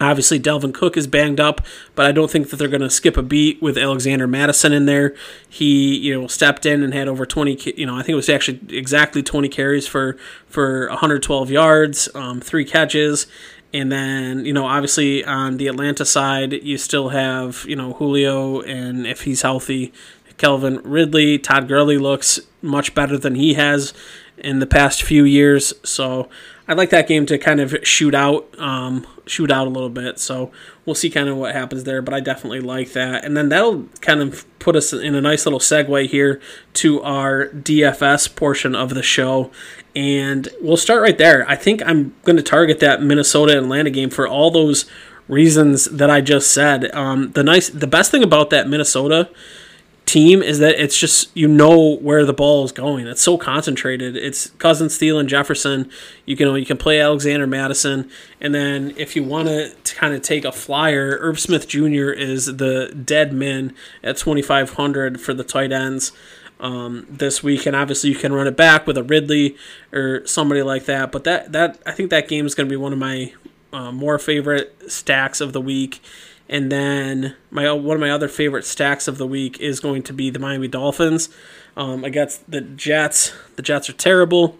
Obviously, 0.00 0.38
Dalvin 0.38 0.72
Cook 0.72 0.96
is 0.96 1.08
banged 1.08 1.40
up, 1.40 1.60
but 1.96 2.06
I 2.06 2.12
don't 2.12 2.30
think 2.30 2.50
that 2.50 2.56
they're 2.56 2.68
going 2.68 2.82
to 2.82 2.90
skip 2.90 3.16
a 3.16 3.22
beat 3.22 3.60
with 3.60 3.76
Alexander 3.76 4.28
Mattison 4.28 4.72
in 4.72 4.86
there. 4.86 5.14
He, 5.48 5.96
you 5.96 6.20
know, 6.20 6.26
stepped 6.28 6.64
in 6.64 6.84
and 6.84 6.94
had 6.94 7.08
over 7.08 7.26
20, 7.26 7.74
you 7.76 7.84
know, 7.84 7.94
I 7.94 7.98
think 7.98 8.10
it 8.10 8.14
was 8.14 8.28
actually 8.28 8.60
exactly 8.70 9.22
20 9.22 9.48
carries 9.48 9.88
for 9.88 10.16
for 10.46 10.88
112 10.88 11.50
yards, 11.50 12.08
um, 12.14 12.40
three 12.40 12.64
catches. 12.64 13.26
And 13.72 13.92
then, 13.92 14.46
you 14.46 14.52
know, 14.52 14.66
obviously 14.66 15.24
on 15.24 15.58
the 15.58 15.66
Atlanta 15.66 16.04
side, 16.04 16.52
you 16.52 16.78
still 16.78 17.10
have, 17.10 17.64
you 17.68 17.76
know, 17.76 17.92
Julio, 17.94 18.60
and 18.62 19.06
if 19.06 19.22
he's 19.22 19.42
healthy, 19.42 19.92
Calvin 20.38 20.80
Ridley. 20.84 21.38
Todd 21.38 21.68
Gurley 21.68 21.98
looks 21.98 22.40
much 22.62 22.94
better 22.94 23.18
than 23.18 23.34
he 23.34 23.54
has 23.54 23.92
in 24.38 24.60
the 24.60 24.66
past 24.66 25.02
few 25.02 25.24
years. 25.24 25.74
So 25.84 26.28
I'd 26.68 26.76
like 26.76 26.90
that 26.90 27.08
game 27.08 27.24
to 27.26 27.38
kind 27.38 27.60
of 27.60 27.74
shoot 27.82 28.14
out, 28.14 28.46
um, 28.58 29.06
shoot 29.26 29.50
out 29.50 29.66
a 29.66 29.70
little 29.70 29.88
bit. 29.88 30.18
So 30.18 30.52
we'll 30.84 30.94
see 30.94 31.08
kind 31.08 31.28
of 31.28 31.38
what 31.38 31.54
happens 31.54 31.84
there. 31.84 32.02
But 32.02 32.12
I 32.12 32.20
definitely 32.20 32.60
like 32.60 32.92
that, 32.92 33.24
and 33.24 33.36
then 33.36 33.48
that'll 33.48 33.84
kind 34.02 34.20
of 34.20 34.44
put 34.58 34.76
us 34.76 34.92
in 34.92 35.14
a 35.14 35.20
nice 35.20 35.46
little 35.46 35.60
segue 35.60 36.08
here 36.08 36.40
to 36.74 37.02
our 37.02 37.46
DFS 37.46 38.34
portion 38.36 38.74
of 38.74 38.90
the 38.90 39.02
show. 39.02 39.50
And 39.96 40.48
we'll 40.60 40.76
start 40.76 41.00
right 41.02 41.16
there. 41.16 41.48
I 41.48 41.56
think 41.56 41.82
I'm 41.86 42.14
going 42.24 42.36
to 42.36 42.42
target 42.42 42.80
that 42.80 43.02
Minnesota 43.02 43.56
Atlanta 43.56 43.90
game 43.90 44.10
for 44.10 44.28
all 44.28 44.50
those 44.50 44.84
reasons 45.26 45.86
that 45.86 46.10
I 46.10 46.20
just 46.20 46.52
said. 46.52 46.94
Um, 46.94 47.32
the 47.32 47.42
nice, 47.42 47.68
the 47.70 47.86
best 47.86 48.10
thing 48.10 48.22
about 48.22 48.50
that 48.50 48.68
Minnesota 48.68 49.30
team 50.08 50.42
is 50.42 50.58
that 50.58 50.82
it's 50.82 50.98
just 50.98 51.36
you 51.36 51.46
know 51.46 51.96
where 51.96 52.24
the 52.24 52.32
ball 52.32 52.64
is 52.64 52.72
going. 52.72 53.06
It's 53.06 53.20
so 53.20 53.36
concentrated. 53.36 54.16
It's 54.16 54.50
Cousins, 54.58 54.98
Thielen, 54.98 55.26
Jefferson. 55.26 55.90
You 56.24 56.36
can 56.36 56.54
you 56.56 56.64
can 56.64 56.78
play 56.78 57.00
Alexander 57.00 57.46
Mattison, 57.46 58.10
and 58.40 58.54
then 58.54 58.94
if 58.96 59.14
you 59.14 59.22
want 59.22 59.48
to 59.48 59.94
kind 59.94 60.14
of 60.14 60.22
take 60.22 60.44
a 60.44 60.52
flyer, 60.52 61.18
Irv 61.20 61.38
Smith 61.38 61.68
Jr. 61.68 62.10
is 62.10 62.46
the 62.46 62.88
dead 63.04 63.32
man 63.32 63.74
at 64.02 64.16
twenty 64.16 64.42
five 64.42 64.74
hundred 64.74 65.20
for 65.20 65.34
the 65.34 65.44
tight 65.44 65.72
ends. 65.72 66.12
Um, 66.60 67.06
this 67.08 67.40
week, 67.40 67.66
and 67.66 67.76
obviously 67.76 68.10
you 68.10 68.16
can 68.16 68.32
run 68.32 68.48
it 68.48 68.56
back 68.56 68.84
with 68.84 68.98
a 68.98 69.04
Ridley 69.04 69.56
or 69.92 70.26
somebody 70.26 70.60
like 70.60 70.86
that. 70.86 71.12
But 71.12 71.22
that 71.22 71.52
that 71.52 71.78
I 71.86 71.92
think 71.92 72.10
that 72.10 72.26
game 72.26 72.46
is 72.46 72.56
going 72.56 72.68
to 72.68 72.72
be 72.72 72.76
one 72.76 72.92
of 72.92 72.98
my 72.98 73.32
uh, 73.72 73.92
more 73.92 74.18
favorite 74.18 74.90
stacks 74.90 75.40
of 75.40 75.52
the 75.52 75.60
week. 75.60 76.00
And 76.48 76.72
then 76.72 77.36
my 77.50 77.70
one 77.72 77.96
of 77.96 78.00
my 78.00 78.10
other 78.10 78.28
favorite 78.28 78.64
stacks 78.64 79.06
of 79.06 79.18
the 79.18 79.26
week 79.26 79.60
is 79.60 79.80
going 79.80 80.02
to 80.04 80.12
be 80.12 80.30
the 80.30 80.38
Miami 80.38 80.68
Dolphins 80.68 81.28
um, 81.76 82.04
against 82.04 82.50
the 82.50 82.62
Jets. 82.62 83.32
The 83.56 83.62
Jets 83.62 83.90
are 83.90 83.94
terrible, 83.94 84.56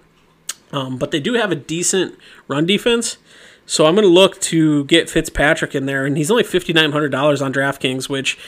um, 0.71 0.99
but 0.99 1.11
they 1.11 1.21
do 1.21 1.35
have 1.35 1.51
a 1.51 1.57
decent 1.57 2.19
run 2.47 2.67
defense. 2.67 3.17
So 3.65 3.85
I'm 3.85 3.95
going 3.95 4.07
to 4.07 4.13
look 4.13 4.41
to 4.43 4.85
get 4.85 5.11
Fitzpatrick 5.11 5.75
in 5.75 5.87
there, 5.87 6.07
and 6.07 6.17
he's 6.17 6.31
only 6.31 6.43
fifty 6.43 6.73
nine 6.73 6.93
hundred 6.93 7.11
dollars 7.11 7.43
on 7.43 7.53
DraftKings, 7.53 8.09
which 8.09 8.39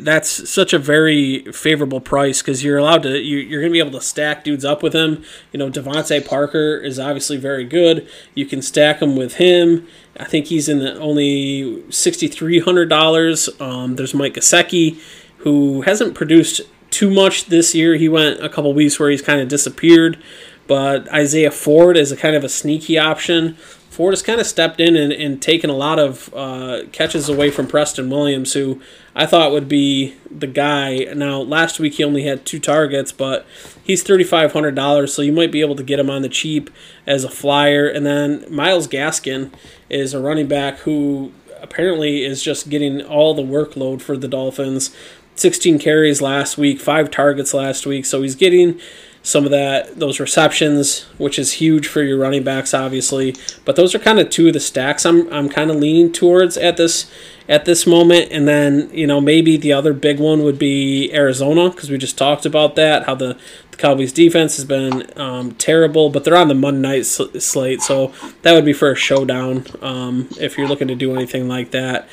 that's 0.00 0.50
such 0.50 0.72
a 0.72 0.78
very 0.78 1.44
favorable 1.52 2.00
price 2.00 2.42
because 2.42 2.64
you're 2.64 2.78
allowed 2.78 3.04
to 3.04 3.18
you, 3.18 3.46
are 3.56 3.60
going 3.60 3.70
to 3.70 3.72
be 3.72 3.78
able 3.78 3.92
to 3.92 4.00
stack 4.00 4.42
dudes 4.42 4.64
up 4.64 4.82
with 4.82 4.92
him. 4.92 5.22
You 5.52 5.58
know, 5.58 5.70
DeVante 5.70 6.26
Parker 6.26 6.76
is 6.76 6.98
obviously 6.98 7.36
very 7.36 7.64
good. 7.64 8.08
You 8.34 8.46
can 8.46 8.62
stack 8.62 9.00
him 9.00 9.14
with 9.16 9.34
him. 9.34 9.86
I 10.18 10.24
think 10.24 10.46
he's 10.46 10.68
in 10.68 10.80
the 10.80 10.98
only 10.98 11.84
sixty 11.90 12.26
three 12.26 12.58
hundred 12.58 12.88
dollars. 12.88 13.48
Um, 13.60 13.96
there's 13.96 14.14
Mike 14.14 14.34
Gesicki, 14.34 15.00
who 15.38 15.82
hasn't 15.82 16.14
produced 16.14 16.62
too 16.90 17.10
much 17.10 17.46
this 17.46 17.74
year. 17.74 17.94
He 17.96 18.08
went 18.08 18.42
a 18.42 18.48
couple 18.48 18.72
weeks 18.74 18.98
where 18.98 19.10
he's 19.10 19.22
kind 19.22 19.40
of 19.40 19.48
disappeared. 19.48 20.18
But 20.66 21.08
Isaiah 21.12 21.52
Ford 21.52 21.96
is 21.96 22.10
a 22.10 22.16
kind 22.16 22.34
of 22.34 22.42
a 22.42 22.48
sneaky 22.48 22.98
option. 22.98 23.56
Ford 23.96 24.12
has 24.12 24.20
kind 24.20 24.38
of 24.38 24.46
stepped 24.46 24.78
in 24.78 24.94
and, 24.94 25.10
and 25.10 25.40
taken 25.40 25.70
a 25.70 25.74
lot 25.74 25.98
of 25.98 26.30
uh, 26.34 26.82
catches 26.92 27.30
away 27.30 27.50
from 27.50 27.66
Preston 27.66 28.10
Williams, 28.10 28.52
who 28.52 28.78
I 29.14 29.24
thought 29.24 29.52
would 29.52 29.70
be 29.70 30.14
the 30.30 30.46
guy. 30.46 31.04
Now, 31.14 31.40
last 31.40 31.80
week 31.80 31.94
he 31.94 32.04
only 32.04 32.24
had 32.24 32.44
two 32.44 32.60
targets, 32.60 33.10
but 33.10 33.46
he's 33.82 34.04
$3,500, 34.04 35.08
so 35.08 35.22
you 35.22 35.32
might 35.32 35.50
be 35.50 35.62
able 35.62 35.76
to 35.76 35.82
get 35.82 35.98
him 35.98 36.10
on 36.10 36.20
the 36.20 36.28
cheap 36.28 36.68
as 37.06 37.24
a 37.24 37.30
flyer. 37.30 37.88
And 37.88 38.04
then 38.04 38.44
Myles 38.54 38.86
Gaskin 38.86 39.50
is 39.88 40.12
a 40.12 40.20
running 40.20 40.46
back 40.46 40.80
who 40.80 41.32
apparently 41.62 42.22
is 42.22 42.42
just 42.42 42.68
getting 42.68 43.00
all 43.00 43.32
the 43.32 43.40
workload 43.40 44.02
for 44.02 44.18
the 44.18 44.28
Dolphins. 44.28 44.94
16 45.36 45.78
carries 45.78 46.20
last 46.20 46.58
week, 46.58 46.82
five 46.82 47.10
targets 47.10 47.54
last 47.54 47.86
week, 47.86 48.04
so 48.04 48.20
he's 48.20 48.34
getting 48.34 48.78
some 49.26 49.44
of 49.44 49.50
that 49.50 49.98
those 49.98 50.20
receptions, 50.20 51.00
which 51.18 51.36
is 51.36 51.54
huge 51.54 51.88
for 51.88 52.00
your 52.00 52.16
running 52.16 52.44
backs, 52.44 52.72
obviously. 52.72 53.34
But 53.64 53.74
those 53.74 53.92
are 53.92 53.98
kind 53.98 54.20
of 54.20 54.30
two 54.30 54.46
of 54.46 54.52
the 54.52 54.60
stacks 54.60 55.04
I'm 55.04 55.30
I'm 55.32 55.48
kind 55.48 55.68
of 55.68 55.78
leaning 55.78 56.12
towards 56.12 56.56
at 56.56 56.76
this 56.76 57.10
at 57.48 57.64
this 57.64 57.88
moment. 57.88 58.30
And 58.30 58.46
then 58.46 58.88
you 58.92 59.04
know 59.04 59.20
maybe 59.20 59.56
the 59.56 59.72
other 59.72 59.92
big 59.92 60.20
one 60.20 60.44
would 60.44 60.60
be 60.60 61.12
Arizona 61.12 61.70
because 61.70 61.90
we 61.90 61.98
just 61.98 62.16
talked 62.16 62.46
about 62.46 62.76
that 62.76 63.06
how 63.06 63.16
the, 63.16 63.36
the 63.72 63.76
Cowboys 63.76 64.12
defense 64.12 64.54
has 64.58 64.64
been 64.64 65.10
um, 65.18 65.56
terrible, 65.56 66.08
but 66.08 66.22
they're 66.22 66.36
on 66.36 66.46
the 66.46 66.54
Monday 66.54 66.88
night 66.88 67.06
sl- 67.06 67.36
slate, 67.40 67.82
so 67.82 68.12
that 68.42 68.52
would 68.52 68.64
be 68.64 68.72
for 68.72 68.92
a 68.92 68.96
showdown 68.96 69.66
um, 69.82 70.28
if 70.38 70.56
you're 70.56 70.68
looking 70.68 70.86
to 70.86 70.94
do 70.94 71.12
anything 71.16 71.48
like 71.48 71.72
that. 71.72 72.08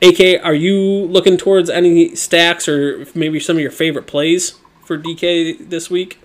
AK, 0.00 0.42
are 0.42 0.54
you 0.54 0.78
looking 0.78 1.36
towards 1.36 1.68
any 1.68 2.14
stacks 2.14 2.66
or 2.66 3.06
maybe 3.14 3.38
some 3.38 3.56
of 3.56 3.60
your 3.60 3.70
favorite 3.70 4.06
plays 4.06 4.58
for 4.82 4.96
DK 4.96 5.68
this 5.68 5.90
week? 5.90 6.20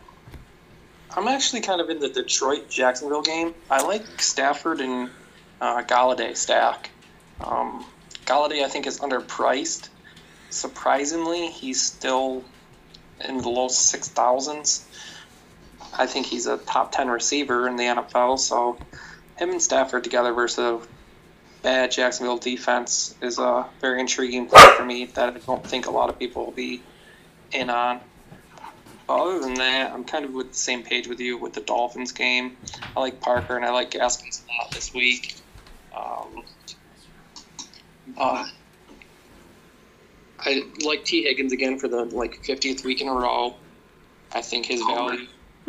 I'm 1.15 1.27
actually 1.27 1.61
kind 1.61 1.81
of 1.81 1.89
in 1.89 1.99
the 1.99 2.09
Detroit 2.09 2.69
Jacksonville 2.69 3.21
game. 3.21 3.53
I 3.69 3.85
like 3.85 4.21
Stafford 4.21 4.79
and 4.79 5.09
uh, 5.59 5.83
Golladay 5.83 6.35
stack. 6.37 6.91
Um, 7.41 7.85
Golladay, 8.25 8.63
I 8.63 8.69
think, 8.69 8.85
is 8.85 8.99
underpriced. 8.99 9.89
Surprisingly, 10.49 11.47
he's 11.47 11.81
still 11.81 12.43
in 13.27 13.37
the 13.37 13.49
low 13.49 13.67
six 13.67 14.07
thousands. 14.07 14.85
I 15.97 16.05
think 16.05 16.27
he's 16.27 16.45
a 16.45 16.57
top 16.57 16.91
ten 16.91 17.09
receiver 17.09 17.67
in 17.67 17.75
the 17.75 17.83
NFL. 17.83 18.37
So 18.39 18.77
him 19.37 19.49
and 19.49 19.61
Stafford 19.61 20.03
together 20.03 20.33
versus 20.33 20.59
a 20.59 20.87
bad 21.63 21.91
Jacksonville 21.91 22.37
defense 22.37 23.15
is 23.21 23.39
a 23.39 23.65
very 23.81 23.99
intriguing 23.99 24.47
play 24.47 24.63
for 24.77 24.85
me 24.85 25.05
that 25.05 25.35
I 25.35 25.39
don't 25.39 25.65
think 25.65 25.87
a 25.87 25.91
lot 25.91 26.09
of 26.09 26.19
people 26.19 26.45
will 26.45 26.51
be 26.51 26.81
in 27.51 27.69
on. 27.69 27.99
But 29.09 29.21
other 29.21 29.39
than 29.39 29.55
that, 29.55 29.91
I'm 29.91 30.03
kind 30.03 30.23
of 30.23 30.33
with 30.35 30.49
the 30.49 30.55
same 30.55 30.83
page 30.83 31.07
with 31.07 31.19
you 31.19 31.35
with 31.35 31.53
the 31.53 31.61
Dolphins 31.61 32.11
game. 32.11 32.55
I 32.95 32.99
like 32.99 33.19
Parker 33.19 33.55
and 33.55 33.65
I 33.65 33.71
like 33.71 33.89
Gaskins 33.89 34.43
a 34.47 34.61
lot 34.61 34.69
this 34.69 34.93
week. 34.93 35.33
Um, 35.97 36.43
uh, 38.15 38.47
I 40.39 40.63
like 40.85 41.05
Tee 41.05 41.23
Higgins 41.23 41.51
again 41.53 41.79
for 41.79 41.87
the 41.87 42.05
like 42.05 42.43
50th 42.43 42.85
week 42.85 43.01
in 43.01 43.07
a 43.07 43.11
row. 43.11 43.55
I 44.31 44.43
think 44.43 44.67
his 44.67 44.79
value 44.81 45.25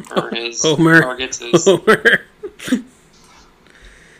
for 0.06 0.28
his 0.34 0.60
Homer. 0.62 1.00
targets 1.00 1.40
is 1.40 1.64
Homer. 1.64 2.26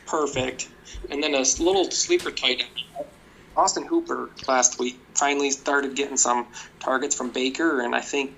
perfect. 0.07 0.71
And 1.11 1.23
then 1.23 1.35
a 1.35 1.41
little 1.41 1.91
sleeper 1.91 2.31
tight 2.31 2.61
end. 2.63 3.07
Austin 3.55 3.85
Hooper 3.85 4.31
last 4.49 4.79
week 4.79 4.99
finally 5.13 5.51
started 5.51 5.95
getting 5.95 6.17
some 6.17 6.47
targets 6.79 7.15
from 7.15 7.29
Baker, 7.33 7.83
and 7.83 7.95
I 7.95 8.01
think 8.01 8.33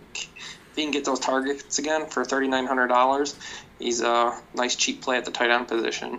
if 0.73 0.77
he 0.77 0.83
can 0.85 0.91
get 0.91 1.05
those 1.05 1.21
targets 1.21 1.79
again 1.79 2.07
for 2.07 2.25
thirty 2.25 2.49
nine 2.49 2.67
hundred 2.67 2.89
dollars, 2.89 3.37
he's 3.79 4.01
a 4.01 4.37
nice 4.55 4.75
cheap 4.75 5.03
play 5.03 5.19
at 5.19 5.27
the 5.27 5.31
tight 5.31 5.51
end 5.51 5.69
position. 5.69 6.19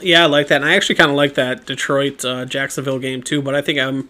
Yeah, 0.00 0.22
I 0.22 0.26
like 0.26 0.48
that. 0.48 0.62
And 0.62 0.64
I 0.64 0.74
actually 0.74 0.94
kind 0.94 1.10
of 1.10 1.16
like 1.16 1.34
that 1.34 1.66
Detroit 1.66 2.24
uh, 2.24 2.46
Jacksonville 2.46 2.98
game 2.98 3.22
too. 3.22 3.42
But 3.42 3.54
I 3.54 3.60
think 3.60 3.78
I'm 3.78 4.08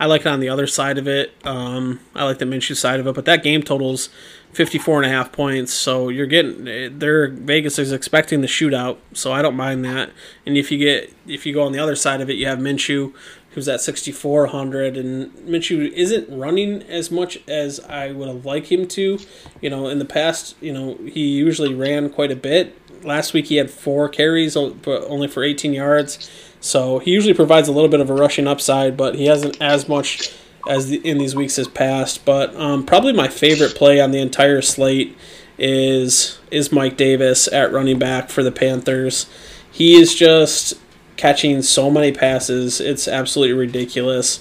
I 0.00 0.06
like 0.06 0.22
it 0.22 0.26
on 0.26 0.40
the 0.40 0.48
other 0.48 0.66
side 0.66 0.98
of 0.98 1.06
it. 1.06 1.34
Um, 1.44 2.00
I 2.16 2.24
like 2.24 2.38
the 2.38 2.46
Minshew 2.46 2.76
side 2.76 2.98
of 2.98 3.06
it. 3.06 3.14
But 3.14 3.26
that 3.26 3.44
game 3.44 3.62
totals 3.62 4.08
54 4.52 5.02
and 5.02 5.06
a 5.06 5.14
half 5.14 5.30
points. 5.30 5.72
So 5.72 6.08
you're 6.08 6.26
getting 6.26 6.98
they're 6.98 7.28
Vegas 7.28 7.78
is 7.78 7.92
expecting 7.92 8.40
the 8.40 8.48
shootout. 8.48 8.98
So 9.12 9.32
I 9.32 9.40
don't 9.40 9.56
mind 9.56 9.84
that. 9.84 10.10
And 10.44 10.56
if 10.56 10.72
you 10.72 10.78
get 10.78 11.14
if 11.28 11.46
you 11.46 11.54
go 11.54 11.62
on 11.62 11.70
the 11.70 11.78
other 11.78 11.94
side 11.94 12.20
of 12.20 12.28
it, 12.28 12.34
you 12.34 12.46
have 12.46 12.58
Minshew 12.58 13.14
who's 13.58 13.66
at 13.68 13.80
6400 13.80 14.96
and 14.96 15.32
Minshew 15.38 15.90
isn't 15.90 16.28
running 16.30 16.80
as 16.84 17.10
much 17.10 17.40
as 17.48 17.80
I 17.80 18.12
would 18.12 18.28
have 18.28 18.46
liked 18.46 18.68
him 18.68 18.86
to. 18.88 19.18
You 19.60 19.68
know, 19.68 19.88
in 19.88 19.98
the 19.98 20.04
past, 20.04 20.54
you 20.60 20.72
know, 20.72 20.96
he 21.04 21.26
usually 21.26 21.74
ran 21.74 22.08
quite 22.08 22.30
a 22.30 22.36
bit. 22.36 22.80
Last 23.04 23.32
week 23.32 23.46
he 23.46 23.56
had 23.56 23.68
four 23.68 24.08
carries, 24.08 24.54
but 24.54 25.02
only 25.08 25.26
for 25.26 25.42
18 25.42 25.72
yards. 25.72 26.30
So 26.60 27.00
he 27.00 27.10
usually 27.10 27.34
provides 27.34 27.66
a 27.66 27.72
little 27.72 27.88
bit 27.90 27.98
of 27.98 28.10
a 28.10 28.14
rushing 28.14 28.46
upside, 28.46 28.96
but 28.96 29.16
he 29.16 29.26
hasn't 29.26 29.60
as 29.60 29.88
much 29.88 30.32
as 30.68 30.88
the, 30.88 30.98
in 30.98 31.18
these 31.18 31.34
weeks 31.34 31.56
has 31.56 31.66
passed. 31.66 32.24
But 32.24 32.54
um, 32.54 32.86
probably 32.86 33.12
my 33.12 33.26
favorite 33.26 33.74
play 33.74 34.00
on 34.00 34.12
the 34.12 34.20
entire 34.20 34.62
slate 34.62 35.18
is 35.58 36.38
is 36.52 36.70
Mike 36.70 36.96
Davis 36.96 37.48
at 37.52 37.72
running 37.72 37.98
back 37.98 38.30
for 38.30 38.44
the 38.44 38.52
Panthers. 38.52 39.26
He 39.72 40.00
is 40.00 40.14
just 40.14 40.74
catching 41.18 41.60
so 41.60 41.90
many 41.90 42.12
passes; 42.12 42.80
it's 42.80 43.06
absolutely 43.06 43.54
ridiculous. 43.54 44.40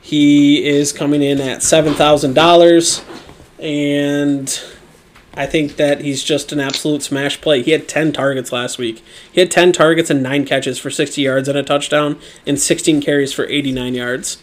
He 0.00 0.64
is 0.64 0.92
coming 0.92 1.22
in 1.22 1.40
at 1.40 1.62
seven 1.62 1.94
thousand 1.94 2.34
dollars, 2.34 3.02
and 3.58 4.60
I 5.38 5.46
think 5.46 5.76
that 5.76 6.00
he's 6.00 6.24
just 6.24 6.52
an 6.52 6.60
absolute 6.60 7.02
smash 7.02 7.40
play. 7.40 7.62
He 7.62 7.70
had 7.70 7.86
10 7.88 8.12
targets 8.12 8.50
last 8.50 8.76
week. 8.76 9.04
He 9.30 9.40
had 9.40 9.52
10 9.52 9.70
targets 9.70 10.10
and 10.10 10.20
9 10.20 10.44
catches 10.44 10.80
for 10.80 10.90
60 10.90 11.22
yards 11.22 11.48
and 11.48 11.56
a 11.56 11.62
touchdown, 11.62 12.18
and 12.44 12.58
16 12.58 13.00
carries 13.00 13.32
for 13.32 13.46
89 13.46 13.94
yards 13.94 14.42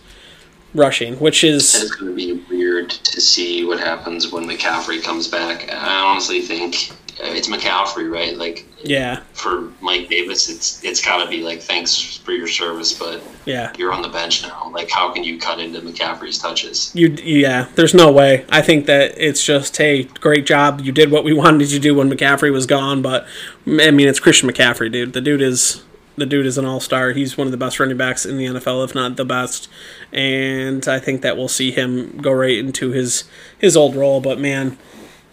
rushing, 0.74 1.20
which 1.20 1.44
is. 1.44 1.76
It's 1.76 1.92
going 1.92 2.12
to 2.12 2.16
be 2.16 2.42
weird 2.50 2.90
to 2.92 3.20
see 3.20 3.66
what 3.66 3.80
happens 3.80 4.32
when 4.32 4.46
McCaffrey 4.46 5.04
comes 5.04 5.28
back. 5.28 5.70
I 5.70 6.00
honestly 6.00 6.42
think 6.42 6.92
it's 7.20 7.48
McCaffrey, 7.48 8.12
right? 8.12 8.38
Like 8.38 8.66
Yeah, 8.84 9.22
for 9.34 9.72
Mike 9.82 10.10
Davis, 10.10 10.50
it's 10.50 10.84
it's 10.84 11.04
got 11.04 11.24
to 11.24 11.30
be 11.30 11.42
like 11.42 11.62
thanks 11.62 12.18
for 12.18 12.32
your 12.32 12.48
service, 12.48 12.98
but 12.98 13.22
yeah. 13.46 13.72
you're 13.78 13.94
on 13.94 14.02
the 14.02 14.10
bench 14.10 14.44
now. 14.44 14.70
Like 14.74 14.90
how 14.90 15.12
can 15.12 15.24
you 15.24 15.40
cut 15.40 15.60
into 15.60 15.82
McCaffrey's 15.82 16.38
touches? 16.38 16.92
You, 16.94 17.10
yeah, 17.24 17.68
there's 17.76 17.94
no 17.94 18.12
way. 18.12 18.46
I 18.50 18.62
think 18.62 18.86
that 18.88 19.14
it's 19.18 19.44
just, 19.44 19.78
hey, 19.78 20.04
great 20.04 20.46
job. 20.46 20.82
You 20.82 20.92
did 20.92 21.12
what 21.12 21.24
we 21.24 21.34
wanted 21.34 21.72
you 21.72 21.80
to 21.80 21.80
do 21.80 21.96
when 21.96 22.10
McCaffrey 22.10 22.52
was 22.52 22.66
gone. 22.66 23.02
But 23.02 23.26
I 23.66 23.92
mean, 23.92 24.08
it's 24.08 24.20
Christian 24.20 24.50
McCaffrey, 24.50 24.92
dude. 24.92 25.14
The 25.14 25.22
dude 25.22 25.42
is 25.42 25.84
the 26.18 26.26
dude 26.26 26.46
is 26.46 26.58
an 26.58 26.66
all 26.66 26.80
star. 26.80 27.12
He's 27.12 27.38
one 27.38 27.48
of 27.48 27.52
the 27.52 27.58
best 27.58 27.80
running 27.80 27.98
backs 27.98 28.26
in 28.26 28.38
the 28.38 28.46
NFL, 28.46 28.86
if 28.86 28.96
not 28.96 29.16
the 29.18 29.26
best. 29.26 29.68
And 30.12 30.88
I 30.88 31.00
think 31.00 31.22
that 31.22 31.38
we'll 31.38 31.48
see 31.48 31.72
him 31.72 32.18
go 32.18 32.32
right 32.32 32.58
into 32.58 32.92
his 32.92 33.26
his 33.58 33.76
old 33.76 33.96
role. 33.96 34.22
But 34.22 34.40
man, 34.40 34.78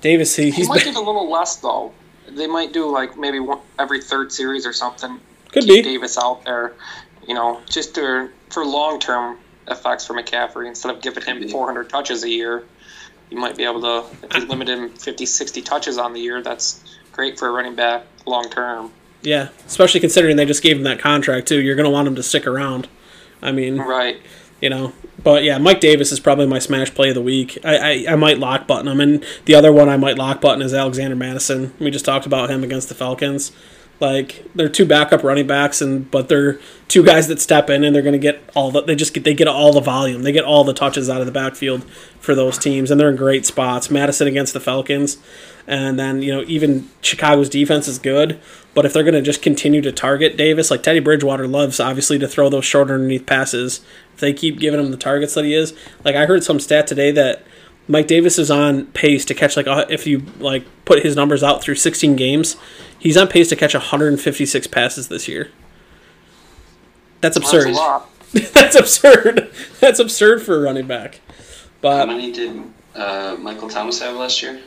Davis, 0.03 0.37
he, 0.37 0.51
He 0.51 0.67
might 0.67 0.85
been, 0.85 0.93
get 0.93 0.97
a 0.97 1.05
little 1.05 1.31
less 1.31 1.57
though. 1.57 1.93
They 2.29 2.47
might 2.47 2.73
do 2.73 2.91
like 2.91 3.17
maybe 3.17 3.41
one, 3.41 3.61
every 3.79 4.03
third 4.03 4.31
series 4.33 4.67
or 4.67 4.73
something. 4.75 5.19
could 5.51 5.63
Keep 5.65 5.85
be. 5.85 5.91
Davis 5.93 6.19
out 6.19 6.45
there, 6.45 6.75
you 7.27 7.35
know, 7.35 7.61
just 7.71 7.95
to, 7.95 8.29
for 8.51 8.65
long 8.67 9.01
term 9.01 9.39
effects 9.69 10.07
for 10.07 10.15
McCaffrey 10.15 10.67
instead 10.67 10.95
of 10.95 11.01
giving 11.01 11.23
him 11.25 11.49
400 11.49 11.89
touches 11.89 12.25
a 12.25 12.29
year. 12.29 12.65
You 13.31 13.39
might 13.39 13.57
be 13.57 13.65
able 13.65 13.81
to, 13.81 14.05
if 14.27 14.35
you 14.35 14.47
limit 14.47 14.69
him 14.69 14.91
50, 14.91 15.25
60 15.25 15.63
touches 15.63 15.97
on 15.97 16.13
the 16.13 16.21
year, 16.21 16.43
that's 16.43 16.83
great 17.13 17.39
for 17.39 17.49
a 17.49 17.53
running 17.53 17.75
back 17.75 18.05
long 18.27 18.51
term. 18.51 18.91
Yeah, 19.23 19.49
especially 19.67 20.01
considering 20.01 20.37
they 20.37 20.45
just 20.45 20.63
gave 20.63 20.77
him 20.77 20.83
that 20.83 20.99
contract 20.99 21.47
too. 21.49 21.61
You're 21.61 21.77
gonna 21.77 21.91
want 21.91 22.09
him 22.09 22.17
to 22.17 22.23
stick 22.23 22.47
around. 22.47 22.89
I 23.41 23.53
mean, 23.53 23.79
Right. 23.79 24.21
you 24.61 24.69
know. 24.69 24.93
But 25.25 25.45
yeah, 25.45 25.59
Mike 25.59 25.81
Davis 25.81 26.11
is 26.11 26.21
probably 26.21 26.47
my 26.47 26.59
smash 26.59 26.93
play 26.93 27.11
of 27.11 27.15
the 27.15 27.23
week. 27.23 27.59
I, 27.65 27.77
I, 27.77 28.13
I 28.13 28.17
might 28.17 28.39
lock 28.39 28.67
button 28.67 28.89
him, 28.89 29.01
and 29.01 29.25
the 29.45 29.55
other 29.55 29.73
one 29.73 29.89
I 29.89 29.97
might 29.97 30.19
lock 30.19 30.41
button 30.41 30.63
is 30.63 30.75
Alexander 30.75 31.17
Mattison. 31.17 31.75
We 31.79 31.91
just 31.91 32.05
talked 32.05 32.27
about 32.27 32.51
him 32.51 32.65
against 32.65 32.89
the 32.89 32.95
Falcons. 32.95 33.53
Like 34.01 34.45
they're 34.53 34.69
two 34.69 34.85
backup 34.85 35.23
running 35.23 35.47
backs, 35.47 35.81
and 35.81 36.11
but 36.11 36.29
they're 36.29 36.59
two 36.89 37.05
guys 37.05 37.29
that 37.29 37.41
step 37.41 37.71
in, 37.71 37.85
and 37.85 37.95
they're 37.95 38.03
going 38.03 38.15
to 38.15 38.19
get 38.19 38.43
all 38.53 38.73
the 38.73 38.83
they 38.83 38.97
just 38.97 39.15
get 39.15 39.23
they 39.23 39.33
get 39.33 39.47
all 39.47 39.73
the 39.73 39.81
volume, 39.81 40.25
they 40.25 40.33
get 40.33 40.45
all 40.45 40.65
the 40.65 40.75
touches 40.75 41.09
out 41.09 41.21
of 41.21 41.27
the 41.27 41.33
backfield 41.33 41.85
for 42.19 42.35
those 42.35 42.59
teams, 42.59 42.91
and 42.91 43.01
they're 43.01 43.11
in 43.11 43.17
great 43.17 43.47
spots. 43.47 43.93
Mattison 43.93 44.27
against 44.27 44.55
the 44.55 44.61
Falcons, 44.61 45.19
and 45.67 45.99
then 45.99 46.23
you 46.23 46.33
know 46.33 46.45
even 46.47 46.89
Chicago's 47.01 47.49
defense 47.49 47.89
is 47.89 47.99
good, 47.99 48.41
but 48.75 48.85
if 48.85 48.93
they're 48.93 49.03
going 49.05 49.15
to 49.15 49.23
just 49.23 49.43
continue 49.43 49.81
to 49.83 49.93
target 49.93 50.37
Davis, 50.37 50.71
like 50.71 50.83
Teddy 50.83 51.01
Bridgewater 51.01 51.47
loves 51.47 51.81
obviously 51.81 52.19
to 52.19 52.29
throw 52.29 52.49
those 52.49 52.65
short 52.65 52.91
underneath 52.91 53.27
passes. 53.27 53.81
If 54.15 54.21
they 54.21 54.33
keep 54.33 54.59
giving 54.59 54.81
him 54.81 54.91
the 54.91 54.97
targets 54.97 55.35
that 55.35 55.45
he 55.45 55.55
is, 55.55 55.75
like 56.05 56.17
I 56.17 56.27
heard 56.27 56.45
some 56.45 56.61
stat 56.61 56.87
today 56.87 57.11
that 57.13 57.45
Mike 57.89 58.07
Davis 58.07 58.39
is 58.39 58.51
on 58.51 58.87
pace 58.87 59.25
to 59.27 59.35
catch 59.35 59.57
like 59.57 59.67
if 59.91 60.07
you 60.07 60.25
like 60.39 60.65
put 60.85 61.03
his 61.03 61.17
numbers 61.17 61.43
out 61.43 61.63
through 61.63 61.75
16 61.77 62.17
games, 62.17 62.57
he's 62.99 63.17
on 63.17 63.29
pace 63.29 63.49
to 63.49 63.57
catch 63.57 63.75
156 63.75 64.67
passes 64.69 65.09
this 65.09 65.29
year. 65.29 65.51
That's 67.21 67.37
That's 67.39 67.53
absurd. 67.53 67.73
lot. 67.75 68.09
That's 68.55 68.77
absurd. 68.77 69.51
That's 69.81 69.99
absurd 70.01 70.43
for 70.43 70.57
a 70.57 70.61
running 70.61 70.87
back. 70.87 71.21
How 71.97 72.07
But 72.07 72.07
many 72.07 72.33
did 72.33 72.63
uh, 72.95 73.37
Michael 73.39 73.69
Thomas 73.69 74.01
have 74.01 74.17
last 74.17 74.43
year? 74.43 74.61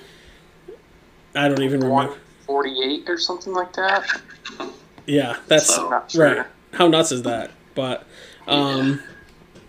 I 1.36 1.48
don't 1.48 1.62
even 1.62 1.82
remember. 1.82 2.16
148 2.48 3.10
or 3.10 3.18
something 3.18 3.54
like 3.54 3.74
that. 3.74 4.22
Yeah, 5.06 5.38
that's 5.48 5.74
So- 5.76 6.04
sure. 6.08 6.26
right. 6.36 6.46
How 6.74 6.88
nuts 6.88 7.12
is 7.12 7.24
that? 7.24 7.52
But 7.74 8.06
um, 8.48 9.02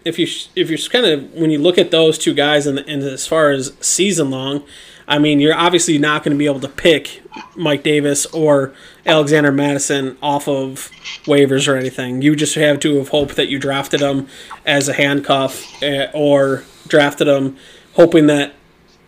if 0.05 0.19
you 0.19 0.27
if 0.55 0.71
you're 0.71 0.79
kind 0.91 1.07
of 1.07 1.33
when 1.35 1.51
you 1.51 1.59
look 1.59 1.79
at 1.79 1.91
those 1.91 2.19
two 2.19 2.35
guys 2.35 2.67
and, 2.67 2.79
and 2.81 3.03
as 3.03 3.27
far 3.27 3.51
as 3.51 3.73
season 3.81 4.31
long, 4.31 4.65
I 5.09 5.19
mean, 5.19 5.39
you're 5.41 5.55
obviously 5.55 5.99
not 5.99 6.25
going 6.25 6.33
to 6.35 6.39
be 6.39 6.47
able 6.47 6.61
to 6.61 6.69
pick 6.69 7.23
Mike 7.55 7.83
Davis 7.85 8.27
or 8.27 8.73
Alexander 9.05 9.53
Mattison 9.53 10.17
off 10.23 10.49
of 10.49 10.91
waivers 11.27 11.69
or 11.69 11.77
anything. 11.77 12.23
You 12.23 12.35
just 12.35 12.55
have 12.57 12.81
to 12.81 12.97
have 12.99 13.09
hope 13.11 13.35
that 13.35 13.49
you 13.49 13.59
drafted 13.61 14.01
them 14.01 14.27
as 14.65 14.89
a 14.89 14.93
handcuff 14.95 15.65
eh, 15.83 16.09
or 16.13 16.65
drafted 16.89 17.27
them 17.29 17.57
hoping 17.95 18.27
that 18.27 18.53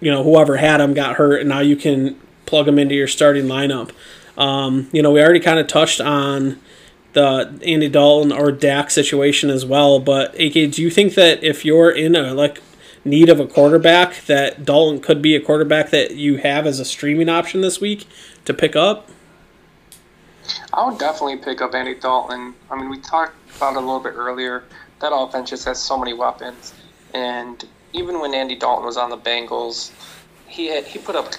you 0.00 0.10
know 0.10 0.22
whoever 0.22 0.56
had 0.56 0.78
them 0.78 0.94
got 0.94 1.16
hurt 1.16 1.40
and 1.40 1.48
now 1.48 1.60
you 1.60 1.74
can 1.76 2.18
plug 2.48 2.66
them 2.66 2.78
into 2.78 2.94
your 2.94 3.06
starting 3.06 3.44
lineup. 3.44 3.90
Um, 4.36 4.88
you 4.92 5.02
know, 5.02 5.10
we 5.10 5.20
already 5.20 5.40
kind 5.40 5.58
of 5.58 5.66
touched 5.66 6.00
on 6.00 6.60
the 7.12 7.60
Andy 7.64 7.88
Dalton 7.88 8.32
or 8.32 8.52
Dak 8.52 8.90
situation 8.90 9.50
as 9.50 9.66
well. 9.66 9.98
But 9.98 10.34
AK, 10.34 10.72
do 10.72 10.82
you 10.82 10.90
think 10.90 11.14
that 11.14 11.42
if 11.42 11.64
you're 11.64 11.90
in 11.90 12.16
a 12.16 12.34
like 12.34 12.62
need 13.04 13.28
of 13.28 13.40
a 13.40 13.46
quarterback, 13.46 14.24
that 14.26 14.64
Dalton 14.64 15.00
could 15.00 15.20
be 15.20 15.34
a 15.34 15.40
quarterback 15.40 15.90
that 15.90 16.12
you 16.12 16.36
have 16.38 16.66
as 16.66 16.80
a 16.80 16.84
streaming 16.84 17.28
option 17.28 17.60
this 17.60 17.80
week 17.80 18.06
to 18.44 18.54
pick 18.54 18.76
up? 18.76 19.08
I 20.72 20.88
would 20.88 20.98
definitely 20.98 21.36
pick 21.36 21.60
up 21.60 21.74
Andy 21.74 21.94
Dalton. 21.94 22.54
I 22.70 22.76
mean, 22.76 22.88
we 22.88 22.98
talked 23.00 23.34
about 23.56 23.74
it 23.74 23.76
a 23.76 23.80
little 23.80 24.00
bit 24.00 24.14
earlier. 24.14 24.64
That 25.00 25.12
offense 25.12 25.50
just 25.50 25.64
has 25.66 25.80
so 25.80 25.98
many 25.98 26.12
weapons, 26.12 26.74
and 27.14 27.64
even 27.92 28.20
when 28.20 28.34
Andy 28.34 28.56
Dalton 28.56 28.84
was 28.84 28.96
on 28.96 29.10
the 29.10 29.16
Bengals, 29.16 29.92
he 30.46 30.66
had, 30.66 30.84
he 30.84 30.98
put 30.98 31.14
up 31.14 31.32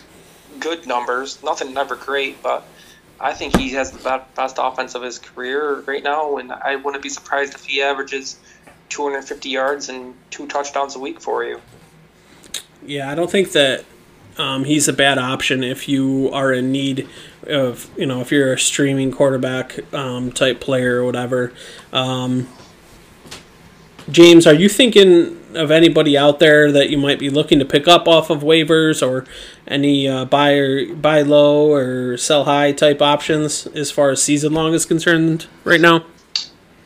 good 0.59 0.87
numbers. 0.87 1.41
Nothing 1.43 1.73
never 1.73 1.95
great, 1.95 2.41
but 2.41 2.65
I 3.19 3.33
think 3.33 3.57
he 3.57 3.69
has 3.71 3.91
the 3.91 4.23
best 4.35 4.57
offense 4.59 4.95
of 4.95 5.03
his 5.03 5.19
career 5.19 5.81
right 5.81 6.03
now. 6.03 6.37
And 6.37 6.51
I 6.51 6.75
wouldn't 6.77 7.03
be 7.03 7.09
surprised 7.09 7.53
if 7.53 7.65
he 7.65 7.81
averages 7.81 8.37
250 8.89 9.49
yards 9.49 9.89
and 9.89 10.15
two 10.31 10.47
touchdowns 10.47 10.95
a 10.95 10.99
week 10.99 11.21
for 11.21 11.43
you. 11.43 11.61
Yeah, 12.85 13.11
I 13.11 13.15
don't 13.15 13.29
think 13.29 13.51
that 13.51 13.85
um, 14.37 14.63
he's 14.63 14.87
a 14.87 14.93
bad 14.93 15.17
option 15.17 15.63
if 15.63 15.89
you 15.89 16.29
are 16.31 16.53
in 16.53 16.71
need 16.71 17.07
of, 17.43 17.89
you 17.97 18.05
know 18.05 18.21
if 18.21 18.31
you're 18.31 18.53
a 18.53 18.59
streaming 18.59 19.11
quarterback 19.11 19.93
um, 19.93 20.31
type 20.31 20.59
player 20.61 21.01
or 21.01 21.05
whatever. 21.05 21.53
Um, 21.91 22.47
James, 24.09 24.47
are 24.47 24.53
you 24.53 24.69
thinking 24.69 25.38
of 25.53 25.71
anybody 25.71 26.17
out 26.17 26.39
there 26.39 26.71
that 26.71 26.89
you 26.89 26.97
might 26.97 27.19
be 27.19 27.29
looking 27.29 27.59
to 27.59 27.65
pick 27.65 27.87
up 27.87 28.07
off 28.07 28.29
of 28.29 28.41
waivers 28.41 29.05
or 29.05 29.25
any 29.67 30.07
uh, 30.07 30.25
buy 30.25 30.53
or 30.53 30.93
buy 30.93 31.21
low 31.21 31.71
or 31.71 32.17
sell 32.17 32.45
high 32.45 32.71
type 32.71 33.01
options 33.01 33.67
as 33.67 33.91
far 33.91 34.09
as 34.09 34.21
season 34.21 34.53
long 34.53 34.73
is 34.73 34.85
concerned 34.85 35.47
right 35.63 35.81
now? 35.81 36.05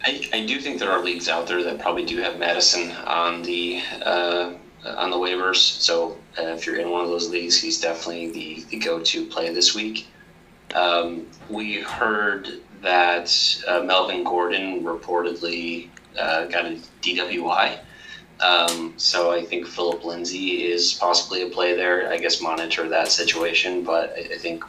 I, 0.05 0.29
I 0.33 0.45
do 0.45 0.59
think 0.59 0.79
there 0.79 0.91
are 0.91 1.03
leagues 1.03 1.29
out 1.29 1.47
there 1.47 1.63
that 1.63 1.79
probably 1.79 2.05
do 2.05 2.17
have 2.21 2.37
Mattison 2.37 2.91
on 2.91 3.41
the 3.41 3.81
uh, 4.01 4.53
on 4.85 5.09
the 5.09 5.17
waivers. 5.17 5.57
So 5.57 6.17
uh, 6.37 6.47
if 6.47 6.65
you're 6.65 6.77
in 6.77 6.89
one 6.89 7.03
of 7.03 7.09
those 7.09 7.29
leagues, 7.29 7.59
he's 7.59 7.79
definitely 7.79 8.31
the, 8.31 8.65
the 8.69 8.77
go-to 8.79 9.25
play 9.25 9.53
this 9.53 9.73
week. 9.73 10.07
Um, 10.75 11.27
we 11.49 11.81
heard 11.81 12.61
that 12.81 13.63
uh, 13.67 13.81
Melvin 13.83 14.23
Gordon 14.23 14.83
reportedly 14.83 15.89
uh, 16.19 16.45
got 16.45 16.65
a 16.65 16.79
DWI. 17.01 17.79
Um, 18.39 18.93
so 18.97 19.31
I 19.31 19.45
think 19.45 19.67
Philip 19.67 20.03
Lindsay 20.03 20.65
is 20.65 20.93
possibly 20.93 21.43
a 21.43 21.49
play 21.49 21.75
there. 21.75 22.11
I 22.11 22.17
guess 22.17 22.41
monitor 22.41 22.89
that 22.89 23.09
situation, 23.09 23.83
but 23.83 24.13
I, 24.17 24.33
I 24.33 24.37
think 24.37 24.63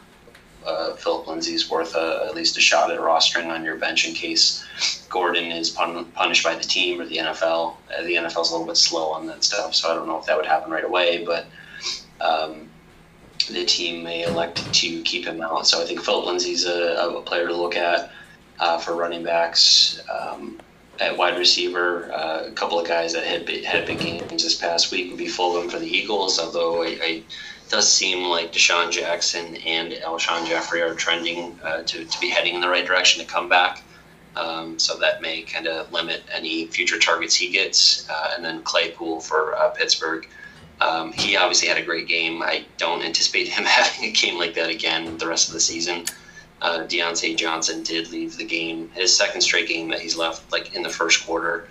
uh, 0.66 0.94
Philip 0.94 1.26
Lindsay's 1.26 1.70
worth 1.70 1.94
a, 1.94 2.24
at 2.26 2.34
least 2.34 2.56
a 2.56 2.60
shot 2.60 2.90
at 2.90 2.98
rostering 2.98 3.48
on 3.48 3.64
your 3.64 3.76
bench 3.76 4.06
in 4.06 4.14
case 4.14 4.64
Gordon 5.08 5.50
is 5.50 5.70
pun- 5.70 6.04
punished 6.12 6.44
by 6.44 6.54
the 6.54 6.62
team 6.62 7.00
or 7.00 7.06
the 7.06 7.18
NFL. 7.18 7.76
Uh, 7.96 8.02
the 8.02 8.14
NFL's 8.14 8.50
a 8.50 8.52
little 8.52 8.66
bit 8.66 8.76
slow 8.76 9.10
on 9.10 9.26
that 9.26 9.44
stuff, 9.44 9.74
so 9.74 9.90
I 9.90 9.94
don't 9.94 10.06
know 10.06 10.18
if 10.18 10.26
that 10.26 10.36
would 10.36 10.46
happen 10.46 10.70
right 10.70 10.84
away, 10.84 11.24
but 11.24 11.46
um, 12.20 12.68
the 13.50 13.64
team 13.64 14.02
may 14.02 14.24
elect 14.24 14.72
to 14.72 15.02
keep 15.02 15.26
him 15.26 15.42
out. 15.42 15.66
So 15.66 15.82
I 15.82 15.84
think 15.84 16.00
Philip 16.00 16.26
Lindsay's 16.26 16.64
a, 16.64 16.96
a 16.96 17.22
player 17.22 17.46
to 17.48 17.54
look 17.54 17.76
at 17.76 18.10
uh, 18.58 18.78
for 18.78 18.94
running 18.94 19.22
backs. 19.22 20.00
Um, 20.10 20.60
at 21.00 21.16
wide 21.16 21.38
receiver, 21.38 22.12
uh, 22.12 22.44
a 22.46 22.52
couple 22.52 22.78
of 22.78 22.86
guys 22.86 23.12
that 23.12 23.24
had 23.24 23.46
big, 23.46 23.64
had 23.64 23.86
big 23.86 23.98
games 23.98 24.42
this 24.42 24.54
past 24.54 24.92
week 24.92 25.10
would 25.10 25.18
be 25.18 25.26
Fulgham 25.26 25.70
for 25.70 25.78
the 25.78 25.86
Eagles, 25.86 26.38
although 26.38 26.82
I, 26.82 26.98
I 27.02 27.22
does 27.70 27.90
seem 27.90 28.28
like 28.28 28.52
DeSean 28.52 28.90
Jackson 28.90 29.56
and 29.56 29.92
Alshon 29.92 30.46
Jeffery 30.46 30.82
are 30.82 30.94
trending 30.94 31.58
uh, 31.62 31.82
to, 31.82 32.04
to 32.04 32.20
be 32.20 32.28
heading 32.28 32.54
in 32.54 32.60
the 32.60 32.68
right 32.68 32.86
direction 32.86 33.24
to 33.24 33.30
come 33.30 33.48
back. 33.48 33.82
Um, 34.36 34.78
so 34.78 34.98
that 34.98 35.22
may 35.22 35.42
kind 35.42 35.66
of 35.66 35.90
limit 35.92 36.22
any 36.32 36.66
future 36.66 36.98
targets 36.98 37.34
he 37.34 37.50
gets. 37.50 38.08
Uh, 38.08 38.32
and 38.36 38.44
then 38.44 38.62
Claypool 38.62 39.20
for 39.20 39.56
uh, 39.56 39.70
Pittsburgh. 39.70 40.28
Um, 40.80 41.12
he 41.12 41.36
obviously 41.36 41.68
had 41.68 41.78
a 41.78 41.82
great 41.82 42.08
game. 42.08 42.42
I 42.42 42.64
don't 42.78 43.02
anticipate 43.02 43.48
him 43.48 43.64
having 43.64 44.10
a 44.10 44.12
game 44.12 44.36
like 44.36 44.54
that 44.54 44.70
again 44.70 45.16
the 45.18 45.26
rest 45.26 45.48
of 45.48 45.54
the 45.54 45.60
season. 45.60 46.04
Uh, 46.62 46.86
Diontae 46.86 47.36
Johnson 47.36 47.82
did 47.82 48.10
leave 48.10 48.36
the 48.36 48.44
game, 48.44 48.90
his 48.94 49.16
second 49.16 49.42
straight 49.42 49.68
game 49.68 49.88
that 49.90 50.00
he's 50.00 50.16
left, 50.16 50.50
like 50.50 50.74
in 50.74 50.82
the 50.82 50.88
first 50.88 51.26
quarter. 51.26 51.68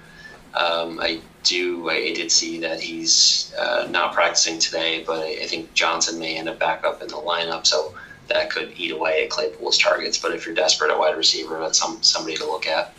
Um, 0.53 0.99
I 0.99 1.19
do, 1.43 1.89
I 1.89 2.13
did 2.13 2.31
see 2.31 2.59
that 2.59 2.79
he's 2.79 3.53
uh, 3.59 3.87
not 3.89 4.13
practicing 4.13 4.59
today, 4.59 5.03
but 5.05 5.19
I, 5.19 5.43
I, 5.43 5.47
think 5.47 5.73
Johnson 5.73 6.19
may 6.19 6.37
end 6.37 6.47
up 6.47 6.59
back 6.59 6.83
up 6.83 7.01
in 7.01 7.07
the 7.07 7.15
lineup, 7.15 7.65
so 7.65 7.95
that 8.27 8.51
could 8.51 8.71
eat 8.77 8.91
away 8.91 9.23
at 9.23 9.31
Claypool's 9.31 9.79
targets. 9.79 10.17
But 10.17 10.33
if 10.33 10.45
you're 10.45 10.53
desperate 10.53 10.91
at 10.91 10.99
wide 10.99 11.17
receiver, 11.17 11.59
that's 11.59 11.79
some 11.79 12.01
somebody 12.03 12.37
to 12.37 12.45
look 12.45 12.67
at. 12.67 12.93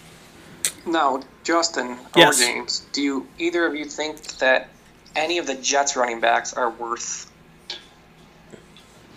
Now, 0.87 1.22
Justin 1.45 1.97
yes. 2.16 2.41
or 2.41 2.45
James, 2.45 2.87
do 2.93 3.03
you 3.03 3.26
either 3.39 3.66
of 3.66 3.74
you 3.74 3.85
think 3.85 4.22
that 4.39 4.68
any 5.14 5.39
of 5.39 5.47
the 5.47 5.55
Jets 5.55 5.97
running 5.97 6.20
backs 6.20 6.53
are 6.55 6.70
worth 6.70 7.30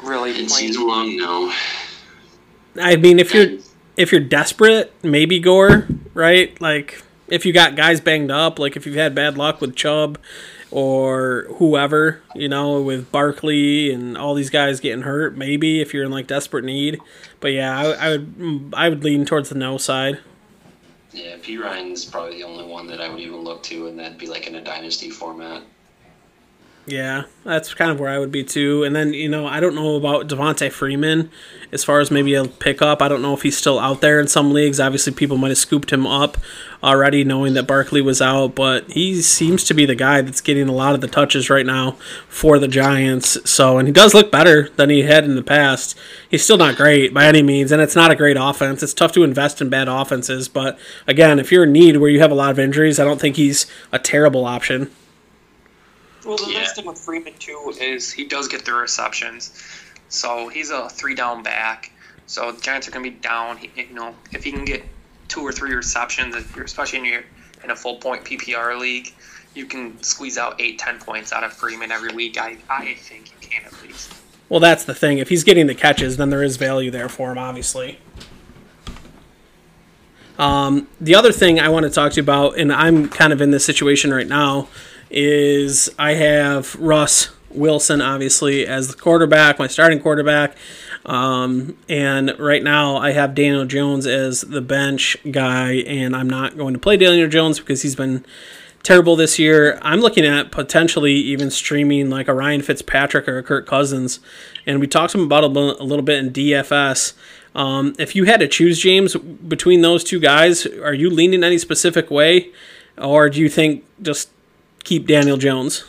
really? 0.03 0.39
In 0.39 0.47
season 0.47 0.87
long, 0.87 1.17
no. 1.17 1.51
I 2.79 2.95
mean, 2.95 3.19
if 3.19 3.33
you're 3.33 3.59
if 3.95 4.11
you're 4.11 4.21
desperate, 4.21 4.93
maybe 5.03 5.39
Gore, 5.39 5.87
right? 6.13 6.59
Like 6.61 7.03
if 7.27 7.45
you 7.45 7.53
got 7.53 7.75
guys 7.75 7.99
banged 7.99 8.31
up, 8.31 8.59
like 8.59 8.75
if 8.75 8.85
you've 8.85 8.95
had 8.95 9.15
bad 9.15 9.37
luck 9.37 9.59
with 9.61 9.75
Chubb 9.75 10.17
or 10.69 11.47
whoever, 11.55 12.21
you 12.35 12.49
know, 12.49 12.81
with 12.81 13.11
Barkley 13.11 13.91
and 13.91 14.17
all 14.17 14.35
these 14.35 14.49
guys 14.49 14.79
getting 14.79 15.03
hurt, 15.03 15.35
maybe 15.37 15.81
if 15.81 15.93
you're 15.93 16.03
in 16.03 16.11
like 16.11 16.27
desperate 16.27 16.65
need. 16.65 16.99
But 17.39 17.53
yeah, 17.53 17.77
I, 17.77 17.85
I 17.91 18.09
would 18.11 18.37
mm, 18.37 18.73
I 18.73 18.89
would 18.89 19.03
lean 19.03 19.25
towards 19.25 19.49
the 19.49 19.55
no 19.55 19.77
side. 19.77 20.19
Yeah, 21.11 21.37
Perine's 21.41 22.05
probably 22.05 22.37
the 22.37 22.43
only 22.43 22.65
one 22.65 22.85
that 22.87 23.01
I 23.01 23.09
would 23.09 23.19
even 23.19 23.39
look 23.39 23.63
to, 23.63 23.87
and 23.87 23.97
that'd 23.97 24.17
be 24.17 24.27
like 24.27 24.45
in 24.45 24.55
a 24.55 24.63
dynasty 24.63 25.09
format. 25.09 25.63
Yeah, 26.89 27.23
that's 27.43 27.73
kind 27.73 27.91
of 27.91 27.99
where 27.99 28.09
I 28.09 28.17
would 28.17 28.31
be 28.31 28.45
too. 28.45 28.85
And 28.85 28.95
then, 28.95 29.13
you 29.13 29.27
know, 29.27 29.45
I 29.45 29.59
don't 29.59 29.75
know 29.75 29.97
about 29.97 30.29
Devonta 30.29 30.71
Freeman 30.71 31.29
as 31.73 31.83
far 31.83 31.99
as 31.99 32.09
maybe 32.09 32.33
a 32.33 32.45
pickup. 32.45 33.01
I 33.01 33.09
don't 33.09 33.21
know 33.21 33.33
if 33.33 33.41
he's 33.41 33.57
still 33.57 33.77
out 33.77 33.99
there 33.99 34.21
in 34.21 34.27
some 34.29 34.53
leagues. 34.53 34.79
Obviously, 34.79 35.11
people 35.11 35.35
might 35.35 35.49
have 35.49 35.57
scooped 35.57 35.91
him 35.91 36.07
up 36.07 36.37
already 36.81 37.25
knowing 37.25 37.55
that 37.55 37.67
Barkley 37.67 37.99
was 37.99 38.21
out, 38.21 38.55
but 38.55 38.89
he 38.89 39.21
seems 39.21 39.65
to 39.65 39.73
be 39.73 39.85
the 39.85 39.95
guy 39.95 40.21
that's 40.21 40.39
getting 40.39 40.69
a 40.69 40.73
lot 40.73 40.95
of 40.95 41.01
the 41.01 41.09
touches 41.09 41.49
right 41.49 41.65
now 41.65 41.97
for 42.29 42.57
the 42.57 42.69
Giants. 42.69 43.37
So, 43.49 43.77
and 43.77 43.85
he 43.89 43.91
does 43.91 44.13
look 44.13 44.31
better 44.31 44.69
than 44.77 44.89
he 44.89 45.01
had 45.01 45.25
in 45.25 45.35
the 45.35 45.43
past. 45.43 45.97
He's 46.29 46.45
still 46.45 46.57
not 46.57 46.77
great 46.77 47.13
by 47.13 47.25
any 47.25 47.43
means, 47.43 47.73
and 47.73 47.81
it's 47.81 47.97
not 47.97 48.11
a 48.11 48.15
great 48.15 48.37
offense. 48.39 48.81
It's 48.81 48.93
tough 48.93 49.11
to 49.13 49.25
invest 49.25 49.59
in 49.59 49.67
bad 49.67 49.89
offenses, 49.89 50.47
but 50.47 50.79
again, 51.05 51.37
if 51.37 51.51
you're 51.51 51.65
in 51.65 51.73
need 51.73 51.97
where 51.97 52.09
you 52.09 52.21
have 52.21 52.31
a 52.31 52.35
lot 52.35 52.51
of 52.51 52.59
injuries, 52.59 52.97
I 52.97 53.03
don't 53.03 53.19
think 53.19 53.35
he's 53.35 53.65
a 53.91 53.99
terrible 53.99 54.45
option. 54.45 54.89
Well, 56.27 56.35
the 56.35 56.51
yeah. 56.51 56.59
nice 56.59 56.73
thing 56.73 56.85
with 56.85 56.99
Freeman 56.99 57.35
too 57.39 57.73
is 57.79 58.11
he 58.11 58.25
does 58.25 58.49
get 58.49 58.65
the 58.65 58.73
receptions, 58.73 59.63
so 60.09 60.49
he's 60.49 60.71
a 60.71 60.89
three 60.89 61.15
down 61.15 61.41
back. 61.41 61.91
So 62.25 62.51
the 62.51 62.61
Giants 62.61 62.85
are 62.89 62.91
going 62.91 63.05
to 63.05 63.11
be 63.11 63.17
down. 63.17 63.55
He, 63.55 63.71
you 63.81 63.93
know, 63.93 64.13
if 64.33 64.43
he 64.43 64.51
can 64.51 64.65
get 64.65 64.83
two 65.29 65.39
or 65.39 65.53
three 65.53 65.73
receptions, 65.73 66.35
especially 66.35 66.99
in 66.99 67.05
your 67.05 67.23
in 67.63 67.71
a 67.71 67.75
full 67.77 67.95
point 67.95 68.25
PPR 68.25 68.77
league, 68.77 69.13
you 69.55 69.65
can 69.65 70.03
squeeze 70.03 70.37
out 70.37 70.59
eight, 70.59 70.77
ten 70.77 70.99
points 70.99 71.31
out 71.31 71.45
of 71.45 71.53
Freeman 71.53 71.93
every 71.93 72.13
week. 72.13 72.37
I 72.37 72.57
I 72.69 72.95
think 72.95 73.31
you 73.31 73.47
can 73.47 73.63
at 73.65 73.81
least. 73.81 74.13
Well, 74.49 74.59
that's 74.59 74.83
the 74.83 74.93
thing. 74.93 75.19
If 75.19 75.29
he's 75.29 75.45
getting 75.45 75.67
the 75.67 75.75
catches, 75.75 76.17
then 76.17 76.29
there 76.29 76.43
is 76.43 76.57
value 76.57 76.91
there 76.91 77.07
for 77.07 77.31
him, 77.31 77.37
obviously. 77.37 77.99
Um, 80.37 80.89
the 80.99 81.15
other 81.15 81.31
thing 81.31 81.57
I 81.59 81.69
want 81.69 81.85
to 81.85 81.89
talk 81.89 82.11
to 82.11 82.17
you 82.17 82.23
about, 82.23 82.57
and 82.57 82.71
I'm 82.71 83.07
kind 83.07 83.31
of 83.31 83.41
in 83.41 83.51
this 83.51 83.65
situation 83.65 84.13
right 84.13 84.27
now, 84.27 84.67
is 85.09 85.89
I 85.97 86.13
have 86.13 86.75
Russ 86.75 87.29
Wilson 87.49 88.01
obviously 88.01 88.65
as 88.65 88.89
the 88.89 88.95
quarterback, 88.95 89.59
my 89.59 89.67
starting 89.67 89.99
quarterback. 89.99 90.55
Um, 91.05 91.77
and 91.87 92.37
right 92.37 92.61
now 92.61 92.97
I 92.97 93.11
have 93.11 93.33
Daniel 93.33 93.65
Jones 93.65 94.05
as 94.05 94.41
the 94.41 94.61
bench 94.61 95.17
guy, 95.31 95.73
and 95.73 96.15
I'm 96.15 96.29
not 96.29 96.57
going 96.57 96.73
to 96.73 96.79
play 96.79 96.97
Daniel 96.97 97.29
Jones 97.29 97.59
because 97.59 97.81
he's 97.81 97.95
been 97.95 98.25
terrible 98.83 99.15
this 99.15 99.39
year. 99.39 99.79
I'm 99.81 100.01
looking 100.01 100.25
at 100.25 100.51
potentially 100.51 101.13
even 101.13 101.49
streaming 101.49 102.09
like 102.09 102.27
a 102.27 102.33
Ryan 102.33 102.61
Fitzpatrick 102.61 103.27
or 103.27 103.37
a 103.37 103.43
Kirk 103.43 103.65
Cousins, 103.65 104.19
and 104.65 104.79
we 104.79 104.87
talked 104.87 105.15
about 105.15 105.43
a 105.43 105.47
little 105.47 106.03
bit 106.03 106.19
in 106.19 106.31
DFS. 106.31 107.13
Um, 107.55 107.95
if 107.97 108.15
you 108.15 108.25
had 108.25 108.39
to 108.41 108.47
choose 108.47 108.79
James 108.79 109.15
between 109.15 109.81
those 109.81 110.03
two 110.03 110.19
guys, 110.19 110.65
are 110.65 110.93
you 110.93 111.09
leaning 111.09 111.43
any 111.43 111.57
specific 111.57 112.11
way, 112.11 112.49
or 112.97 113.29
do 113.29 113.39
you 113.39 113.49
think 113.49 113.85
just 114.01 114.29
keep 114.87 115.05
Daniel 115.05 115.35
Jones? 115.35 115.83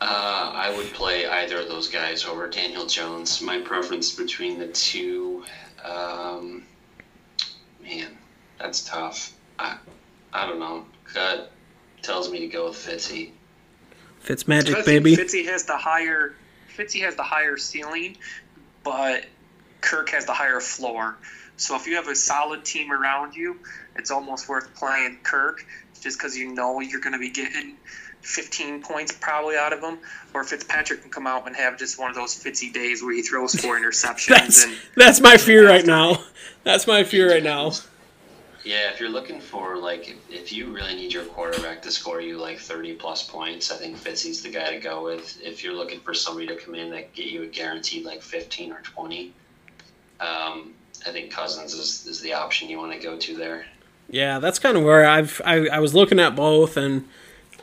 Uh, 0.00 0.50
I 0.52 0.74
would 0.76 0.86
play 0.86 1.26
either 1.26 1.60
of 1.60 1.68
those 1.68 1.88
guys 1.88 2.24
over 2.24 2.48
Daniel 2.48 2.86
Jones. 2.86 3.40
My 3.40 3.60
preference 3.60 4.14
between 4.14 4.58
the 4.58 4.66
two, 4.68 5.44
um, 5.84 6.64
man, 7.80 8.18
that's 8.58 8.84
tough. 8.84 9.32
I, 9.58 9.78
I 10.32 10.46
don't 10.46 10.58
know. 10.58 10.84
Cut 11.04 11.52
tells 12.02 12.30
me 12.30 12.40
to 12.40 12.48
go 12.48 12.66
with 12.66 12.76
Fitzy. 12.76 13.30
Fitz 14.20 14.48
magic, 14.48 14.84
baby. 14.84 15.16
Fitzy 15.16 15.46
has 15.46 15.64
the 15.66 15.76
higher. 15.76 16.34
Fitzy 16.76 17.00
has 17.02 17.14
the 17.14 17.22
higher 17.22 17.56
ceiling, 17.56 18.16
but 18.82 19.24
Kirk 19.80 20.10
has 20.10 20.26
the 20.26 20.32
higher 20.32 20.60
floor. 20.60 21.16
So 21.56 21.74
if 21.76 21.86
you 21.86 21.96
have 21.96 22.08
a 22.08 22.14
solid 22.14 22.64
team 22.64 22.92
around 22.92 23.34
you, 23.34 23.58
it's 23.96 24.10
almost 24.10 24.48
worth 24.48 24.74
playing 24.74 25.18
Kirk 25.22 25.64
just 26.00 26.18
because 26.18 26.36
you 26.36 26.52
know 26.54 26.80
you're 26.80 27.00
going 27.00 27.14
to 27.14 27.18
be 27.18 27.30
getting 27.30 27.76
15 28.22 28.82
points 28.82 29.12
probably 29.12 29.56
out 29.56 29.72
of 29.72 29.80
him. 29.80 29.98
Or 30.34 30.44
Fitzpatrick 30.44 31.02
can 31.02 31.10
come 31.10 31.26
out 31.26 31.46
and 31.46 31.56
have 31.56 31.78
just 31.78 31.98
one 31.98 32.10
of 32.10 32.16
those 32.16 32.34
Fitzy 32.34 32.72
days 32.72 33.02
where 33.02 33.14
he 33.14 33.22
throws 33.22 33.54
four 33.54 33.76
interceptions. 33.80 34.28
that's, 34.28 34.64
and 34.64 34.76
that's 34.96 35.20
my 35.20 35.36
fear 35.36 35.66
right 35.66 35.86
now. 35.86 36.18
That's 36.64 36.86
my 36.86 37.04
fear 37.04 37.30
right 37.30 37.42
now. 37.42 37.72
Yeah, 38.64 38.90
if 38.90 38.98
you're 38.98 39.08
looking 39.08 39.40
for 39.40 39.76
like 39.76 40.08
if, 40.08 40.16
if 40.28 40.52
you 40.52 40.74
really 40.74 40.96
need 40.96 41.12
your 41.12 41.24
quarterback 41.24 41.82
to 41.82 41.90
score 41.92 42.20
you 42.20 42.36
like 42.36 42.58
30 42.58 42.94
plus 42.94 43.22
points, 43.22 43.70
I 43.70 43.76
think 43.76 43.96
Fitzy's 43.96 44.42
the 44.42 44.50
guy 44.50 44.72
to 44.72 44.80
go 44.80 45.04
with. 45.04 45.40
If 45.40 45.62
you're 45.62 45.74
looking 45.74 46.00
for 46.00 46.12
somebody 46.12 46.48
to 46.48 46.56
come 46.56 46.74
in 46.74 46.90
that 46.90 47.14
get 47.14 47.26
you 47.26 47.44
a 47.44 47.46
guaranteed 47.46 48.04
like 48.04 48.22
15 48.22 48.72
or 48.72 48.80
20, 48.80 49.32
um, 50.18 50.74
I 51.06 51.10
think 51.10 51.30
Cousins 51.30 51.74
is, 51.74 52.06
is 52.06 52.20
the 52.20 52.32
option 52.32 52.68
you 52.68 52.78
want 52.78 52.92
to 52.92 52.98
go 52.98 53.16
to 53.16 53.36
there. 53.36 53.66
Yeah, 54.08 54.38
that's 54.38 54.58
kind 54.58 54.76
of 54.76 54.84
where 54.84 55.06
I've 55.06 55.40
I, 55.44 55.66
I 55.68 55.78
was 55.80 55.94
looking 55.94 56.20
at 56.20 56.36
both, 56.36 56.76
and 56.76 57.08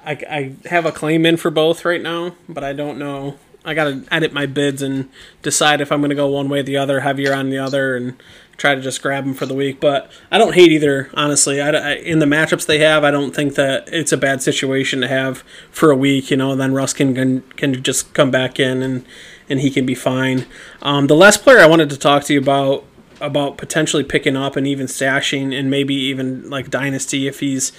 I, 0.05 0.11
I 0.29 0.67
have 0.67 0.85
a 0.85 0.91
claim 0.91 1.25
in 1.25 1.37
for 1.37 1.49
both 1.49 1.85
right 1.85 2.01
now, 2.01 2.35
but 2.49 2.63
I 2.63 2.73
don't 2.73 2.97
know 2.97 3.37
I 3.65 3.73
gotta 3.73 4.03
edit 4.11 4.33
my 4.33 4.45
bids 4.45 4.81
and 4.81 5.09
decide 5.41 5.81
if 5.81 5.91
I'm 5.91 6.01
gonna 6.01 6.15
go 6.15 6.27
one 6.27 6.49
way 6.49 6.59
or 6.59 6.63
the 6.63 6.77
other, 6.77 7.01
heavier 7.01 7.33
on 7.33 7.49
the 7.49 7.57
other, 7.57 7.95
and 7.95 8.21
try 8.57 8.75
to 8.75 8.81
just 8.81 9.01
grab 9.01 9.23
them 9.23 9.33
for 9.33 9.45
the 9.45 9.53
week. 9.53 9.79
But 9.79 10.11
I 10.31 10.37
don't 10.37 10.53
hate 10.53 10.71
either, 10.71 11.09
honestly. 11.13 11.61
I, 11.61 11.69
I, 11.69 11.91
in 11.93 12.19
the 12.19 12.25
matchups 12.25 12.65
they 12.65 12.79
have, 12.79 13.03
I 13.03 13.11
don't 13.11 13.33
think 13.33 13.55
that 13.55 13.87
it's 13.87 14.11
a 14.11 14.17
bad 14.17 14.41
situation 14.41 15.01
to 15.01 15.07
have 15.07 15.43
for 15.71 15.91
a 15.91 15.95
week. 15.95 16.29
You 16.29 16.37
know, 16.37 16.55
then 16.55 16.73
Russ 16.73 16.93
can 16.93 17.41
can, 17.55 17.83
just 17.83 18.13
come 18.13 18.31
back 18.31 18.59
in 18.59 18.81
and 18.81 19.05
and 19.49 19.61
he 19.61 19.69
can 19.69 19.85
be 19.85 19.95
fine. 19.95 20.45
Um, 20.81 21.07
the 21.07 21.15
last 21.15 21.43
player 21.43 21.59
I 21.59 21.67
wanted 21.67 21.89
to 21.91 21.97
talk 21.97 22.23
to 22.25 22.33
you 22.33 22.39
about 22.39 22.85
about 23.21 23.57
potentially 23.57 24.03
picking 24.03 24.35
up 24.35 24.55
and 24.55 24.67
even 24.67 24.87
stashing 24.87 25.57
and 25.57 25.69
maybe 25.69 25.95
even 25.95 26.49
like 26.49 26.69
dynasty 26.69 27.27
if 27.27 27.39
he's 27.39 27.71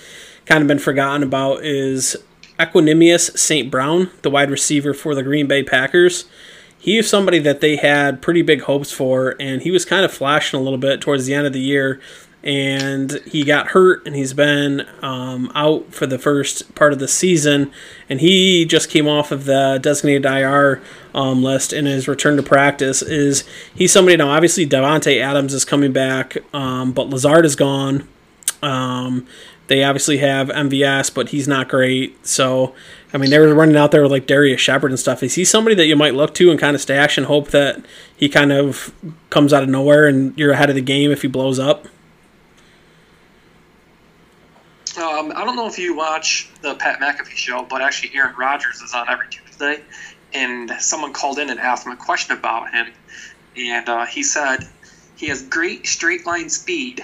kind 0.46 0.62
of 0.62 0.68
been 0.68 0.78
forgotten 0.78 1.22
about 1.22 1.64
is 1.64 2.16
Equanimeous 2.58 3.36
St. 3.36 3.70
Brown, 3.70 4.10
the 4.22 4.30
wide 4.30 4.50
receiver 4.50 4.94
for 4.94 5.14
the 5.14 5.22
Green 5.22 5.46
Bay 5.46 5.62
Packers. 5.62 6.26
He 6.78 6.98
is 6.98 7.08
somebody 7.08 7.38
that 7.38 7.60
they 7.60 7.76
had 7.76 8.20
pretty 8.20 8.42
big 8.42 8.62
hopes 8.62 8.92
for, 8.92 9.36
and 9.40 9.62
he 9.62 9.70
was 9.70 9.84
kind 9.84 10.04
of 10.04 10.12
flashing 10.12 10.60
a 10.60 10.62
little 10.62 10.78
bit 10.78 11.00
towards 11.00 11.24
the 11.24 11.34
end 11.34 11.46
of 11.46 11.52
the 11.52 11.60
year. 11.60 11.98
And 12.44 13.22
he 13.26 13.42
got 13.42 13.68
hurt, 13.68 14.06
and 14.06 14.14
he's 14.14 14.34
been 14.34 14.86
um, 15.00 15.50
out 15.54 15.94
for 15.94 16.06
the 16.06 16.18
first 16.18 16.74
part 16.74 16.92
of 16.92 16.98
the 16.98 17.08
season. 17.08 17.72
And 18.08 18.20
he 18.20 18.66
just 18.66 18.90
came 18.90 19.08
off 19.08 19.32
of 19.32 19.46
the 19.46 19.80
designated 19.82 20.26
IR 20.26 20.82
um, 21.14 21.42
list 21.42 21.72
and 21.72 21.86
his 21.86 22.06
return 22.06 22.36
to 22.36 22.42
practice. 22.42 23.00
Is 23.00 23.44
he's 23.74 23.92
somebody 23.92 24.18
now? 24.18 24.28
Obviously, 24.28 24.66
Davante 24.66 25.22
Adams 25.22 25.54
is 25.54 25.64
coming 25.64 25.92
back, 25.92 26.36
um, 26.54 26.92
but 26.92 27.08
Lazard 27.08 27.46
is 27.46 27.56
gone. 27.56 28.06
Um, 28.62 29.26
they 29.66 29.82
obviously 29.82 30.18
have 30.18 30.48
MVS, 30.48 31.14
but 31.14 31.30
he's 31.30 31.48
not 31.48 31.68
great. 31.68 32.26
So, 32.26 32.74
I 33.14 33.18
mean, 33.18 33.30
they 33.30 33.38
were 33.38 33.54
running 33.54 33.76
out 33.76 33.90
there 33.90 34.02
with 34.02 34.10
like 34.10 34.26
Darrius 34.26 34.60
Shepherd 34.60 34.90
and 34.90 35.00
stuff. 35.00 35.22
Is 35.22 35.34
he 35.34 35.44
somebody 35.44 35.74
that 35.76 35.86
you 35.86 35.96
might 35.96 36.14
look 36.14 36.34
to 36.34 36.50
and 36.50 36.60
kind 36.60 36.74
of 36.74 36.82
stash 36.82 37.16
and 37.16 37.26
hope 37.26 37.48
that 37.48 37.82
he 38.14 38.28
kind 38.28 38.52
of 38.52 38.92
comes 39.30 39.52
out 39.52 39.62
of 39.62 39.70
nowhere 39.70 40.06
and 40.06 40.36
you're 40.38 40.52
ahead 40.52 40.68
of 40.68 40.76
the 40.76 40.82
game 40.82 41.10
if 41.10 41.22
he 41.22 41.28
blows 41.28 41.58
up? 41.58 41.86
Um, 44.96 45.32
I 45.34 45.44
don't 45.44 45.56
know 45.56 45.66
if 45.66 45.78
you 45.78 45.96
watch 45.96 46.48
the 46.62 46.74
Pat 46.76 47.00
McAfee 47.00 47.30
show, 47.30 47.66
but 47.68 47.82
actually 47.82 48.14
Aaron 48.14 48.34
Rodgers 48.38 48.80
is 48.80 48.94
on 48.94 49.08
every 49.08 49.26
Tuesday, 49.28 49.82
and 50.32 50.70
someone 50.78 51.12
called 51.12 51.38
in 51.38 51.50
and 51.50 51.58
asked 51.58 51.84
him 51.84 51.92
a 51.92 51.96
question 51.96 52.36
about 52.36 52.70
him, 52.72 52.86
and 53.56 53.88
uh, 53.88 54.06
he 54.06 54.22
said 54.22 54.58
he 55.16 55.26
has 55.28 55.42
great 55.42 55.86
straight 55.86 56.24
line 56.26 56.48
speed, 56.48 57.00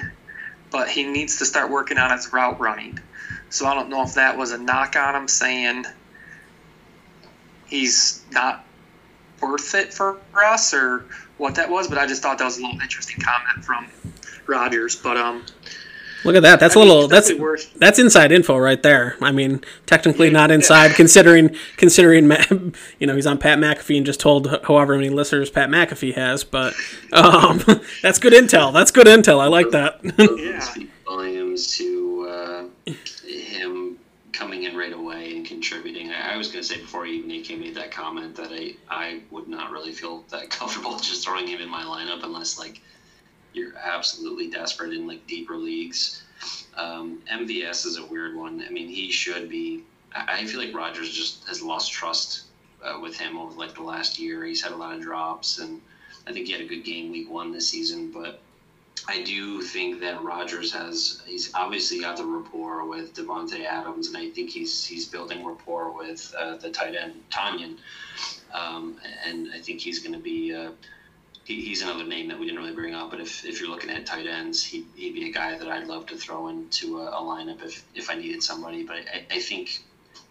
but 0.70 0.88
he 0.88 1.03
needs 1.05 1.38
to 1.38 1.45
start 1.45 1.70
working 1.70 1.99
on 1.99 2.12
his 2.12 2.32
route 2.32 2.61
running. 2.61 2.99
So 3.49 3.66
I 3.66 3.74
don't 3.74 3.88
know 3.88 4.05
if 4.05 4.14
that 4.14 4.36
was 4.36 4.53
a 4.53 4.59
knock 4.59 4.95
on 4.95 5.16
him 5.16 5.26
saying 5.26 5.84
he's 7.66 8.22
not 8.30 8.64
worth 9.43 9.74
it 9.74 9.93
for 9.93 10.20
us 10.45 10.72
or 10.72 11.07
what 11.38 11.57
that 11.57 11.70
was, 11.70 11.88
but 11.88 11.99
I 11.99 12.07
just 12.07 12.22
thought 12.22 12.38
that 12.38 12.45
was 12.45 12.59
a 12.59 12.61
little 12.61 12.80
interesting 12.80 13.20
comment 13.20 13.64
from 13.64 13.91
Rodgers. 14.47 14.95
But 14.95 15.16
um, 15.16 15.45
Look 16.25 16.37
at 16.37 16.43
that. 16.43 16.61
That's 16.61 16.77
I 16.77 16.81
a 16.81 16.85
little 16.85 17.05
it's 17.05 17.12
that's 17.12 17.29
definitely 17.29 17.79
that's 17.79 17.99
inside 17.99 18.33
info 18.33 18.57
right 18.59 18.83
there. 18.83 19.16
I 19.21 19.33
mean, 19.33 19.62
technically 19.87 20.31
not 20.31 20.51
inside 20.51 20.95
considering 20.95 21.57
considering 21.77 22.31
you 22.99 23.07
know 23.07 23.14
he's 23.14 23.27
on 23.27 23.39
Pat 23.39 23.59
McAfee 23.59 23.97
and 23.97 24.07
just 24.07 24.21
told 24.21 24.49
however 24.64 24.97
many 24.97 25.09
listeners 25.09 25.51
Pat 25.51 25.68
McAfee 25.71 26.14
has, 26.14 26.45
but 26.45 26.75
um, 27.12 27.62
that's 28.03 28.18
good 28.18 28.33
intel. 28.33 28.73
That's 28.73 28.91
good 28.91 29.07
intel. 29.07 29.41
I 29.41 29.47
like 29.47 29.71
that. 29.71 30.01
Yeah. 30.41 30.61
Speak 30.61 30.91
volumes 31.05 31.77
to 31.77 32.29
uh, 32.31 32.93
him 33.27 33.99
coming 34.33 34.64
in 34.64 34.77
right 34.77 34.93
away 34.93 35.37
and 35.37 35.45
contributing. 35.45 36.11
I, 36.12 36.35
I 36.35 36.37
was 36.37 36.49
going 36.49 36.62
to 36.62 36.68
say 36.68 36.81
before 36.81 37.05
even 37.07 37.29
he 37.29 37.43
came 37.43 37.61
made 37.61 37.75
that 37.75 37.91
comment 37.91 38.35
that 38.37 38.51
I, 38.53 38.77
I 38.89 39.21
would 39.31 39.49
not 39.49 39.71
really 39.71 39.93
feel 39.93 40.25
that 40.31 40.51
comfortable 40.51 40.99
just 40.99 41.25
throwing 41.25 41.47
him 41.47 41.61
in 41.61 41.68
my 41.68 41.83
lineup 41.83 42.23
unless 42.23 42.59
like 42.59 42.81
you're 43.53 43.76
absolutely 43.76 44.48
desperate 44.48 44.92
in 44.92 45.07
like 45.07 45.26
deeper 45.26 45.57
leagues. 45.57 46.22
Um, 46.76 47.22
MVS 47.30 47.86
is 47.86 47.98
a 47.98 48.07
weird 48.07 48.36
one. 48.36 48.64
I 48.66 48.70
mean, 48.70 48.88
he 48.88 49.11
should 49.11 49.48
be. 49.48 49.84
I, 50.14 50.44
feel 50.46 50.59
like 50.59 50.74
Rodgers 50.74 51.11
just 51.11 51.46
has 51.46 51.62
lost 51.62 51.92
trust 51.92 52.44
uh, 52.82 52.98
with 53.01 53.16
him 53.16 53.38
over 53.38 53.57
like 53.57 53.74
the 53.74 53.82
last 53.82 54.18
year. 54.18 54.44
He's 54.44 54.62
had 54.62 54.72
a 54.72 54.76
lot 54.76 54.94
of 54.94 55.03
drops, 55.03 55.59
and 55.59 55.80
I 56.26 56.32
think 56.32 56.46
he 56.46 56.53
had 56.53 56.62
a 56.62 56.66
good 56.66 56.84
game 56.84 57.12
week 57.12 57.30
one 57.30 57.53
this 57.53 57.68
season, 57.68 58.11
but 58.11 58.40
I 59.09 59.22
do 59.22 59.62
think 59.62 60.01
that 60.01 60.22
Rodgers 60.22 60.72
has 60.72 61.22
he's 61.26 61.53
obviously 61.55 62.01
got 62.01 62.16
the 62.16 62.24
rapport 62.24 62.86
with 62.88 63.14
Davante 63.14 63.64
Adams, 63.64 64.09
and 64.09 64.16
I 64.16 64.30
think 64.30 64.51
he's 64.51 64.84
he's 64.84 65.07
building 65.07 65.44
rapport 65.44 65.96
with 65.96 66.34
uh, 66.38 66.57
the 66.57 66.70
tight 66.70 66.94
end 66.96 67.14
Tonyan, 67.30 67.76
um, 68.53 68.96
and 69.24 69.51
I 69.55 69.61
think 69.61 69.80
he's 69.80 70.01
going 70.01 70.14
to 70.14 70.20
be. 70.20 70.55
Uh, 70.55 70.70
he, 71.51 71.62
he's 71.62 71.82
another 71.82 72.05
name 72.05 72.28
that 72.28 72.38
we 72.38 72.46
didn't 72.46 72.61
really 72.61 72.74
bring 72.74 72.94
up, 72.94 73.11
but 73.11 73.20
if, 73.20 73.44
if 73.44 73.61
you're 73.61 73.68
looking 73.68 73.90
at 73.90 74.07
tight 74.07 74.26
ends, 74.26 74.62
he, 74.62 74.86
he'd 74.94 75.14
be 75.14 75.28
a 75.28 75.32
guy 75.32 75.59
that 75.59 75.68
I'd 75.68 75.88
love 75.88 76.07
to 76.07 76.16
throw 76.16 76.48
into 76.48 77.01
a, 77.01 77.09
a 77.09 77.20
lineup 77.20 77.64
if, 77.64 77.84
if 77.94 78.09
I 78.09 78.14
needed 78.14 78.42
somebody. 78.42 78.84
But 78.84 78.98
I, 78.98 79.24
I 79.28 79.40
think 79.40 79.82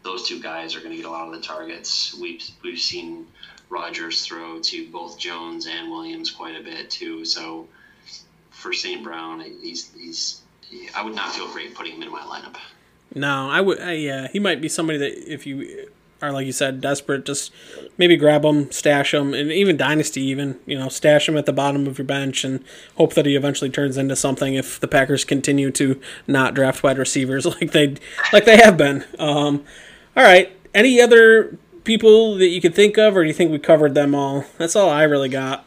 those 0.02 0.28
two 0.28 0.42
guys 0.42 0.76
are 0.76 0.80
going 0.80 0.92
to 0.92 0.96
get 0.96 1.06
a 1.06 1.12
lot 1.12 1.28
of 1.28 1.34
the 1.34 1.42
targets. 1.42 2.18
We've 2.18 2.42
we've 2.64 2.80
seen 2.80 3.28
Rodgers 3.70 4.26
throw 4.26 4.62
to 4.62 4.90
both 4.90 5.20
Jones 5.20 5.68
and 5.68 5.92
Williams 5.92 6.32
quite 6.32 6.56
a 6.56 6.64
bit 6.64 6.90
too. 6.90 7.26
So 7.26 7.68
for 8.52 8.72
St. 8.72 9.04
Brown, 9.04 9.42
he's 9.62 9.92
he's 9.94 10.42
I 10.96 11.04
would 11.04 11.16
not 11.16 11.34
feel 11.34 11.52
great 11.52 11.76
putting 11.76 11.96
him 11.96 12.04
in 12.04 12.12
my 12.12 12.22
lineup. 12.22 12.56
No, 13.14 13.50
I 13.50 13.60
would. 13.60 13.82
I, 13.82 13.94
yeah, 13.94 14.28
he 14.30 14.40
might 14.40 14.62
be 14.62 14.70
somebody 14.70 15.00
that 15.00 15.34
if 15.34 15.46
you 15.46 15.90
are 16.22 16.32
like 16.32 16.46
you 16.46 16.52
said 16.52 16.82
desperate, 16.82 17.26
just 17.26 17.52
maybe 17.98 18.18
grab 18.18 18.44
him, 18.44 18.72
stash 18.72 19.14
him, 19.14 19.34
and 19.34 19.52
even 19.52 19.78
dynasty, 19.78 20.22
even 20.22 20.60
you 20.66 20.78
know, 20.78 20.90
stash 20.90 21.28
him 21.28 21.38
at 21.38 21.46
the 21.46 21.54
bottom 21.54 21.88
of 21.88 21.98
your 21.98 22.06
bench 22.06 22.44
and 22.44 22.64
hope 22.98 23.14
that 23.14 23.26
he 23.26 23.36
eventually 23.36 23.70
turns 23.70 23.98
into 23.98 24.16
something. 24.16 24.54
If 24.54 24.80
the 24.80 24.88
Packers 24.88 25.24
continue 25.24 25.72
to 25.72 26.00
not 26.28 26.54
draft 26.54 26.84
wide 26.84 26.98
receivers 26.98 27.46
like 27.62 27.72
they 27.72 27.96
like 28.34 28.46
they 28.46 28.58
have 28.58 28.78
been. 28.78 29.06
Um, 29.18 29.64
all 30.16 30.24
right, 30.24 30.52
any 30.74 31.02
other 31.02 31.58
people 31.84 32.36
that 32.36 32.48
you 32.48 32.62
could 32.62 32.76
think 32.76 32.98
of, 32.98 33.16
or 33.16 33.24
do 33.24 33.28
you 33.28 33.34
think 33.34 33.52
we 33.52 33.60
covered 33.60 33.96
them 33.96 34.14
all? 34.14 34.46
That's 34.58 34.76
all 34.76 34.90
I 34.90 35.04
really 35.04 35.30
got. 35.30 35.66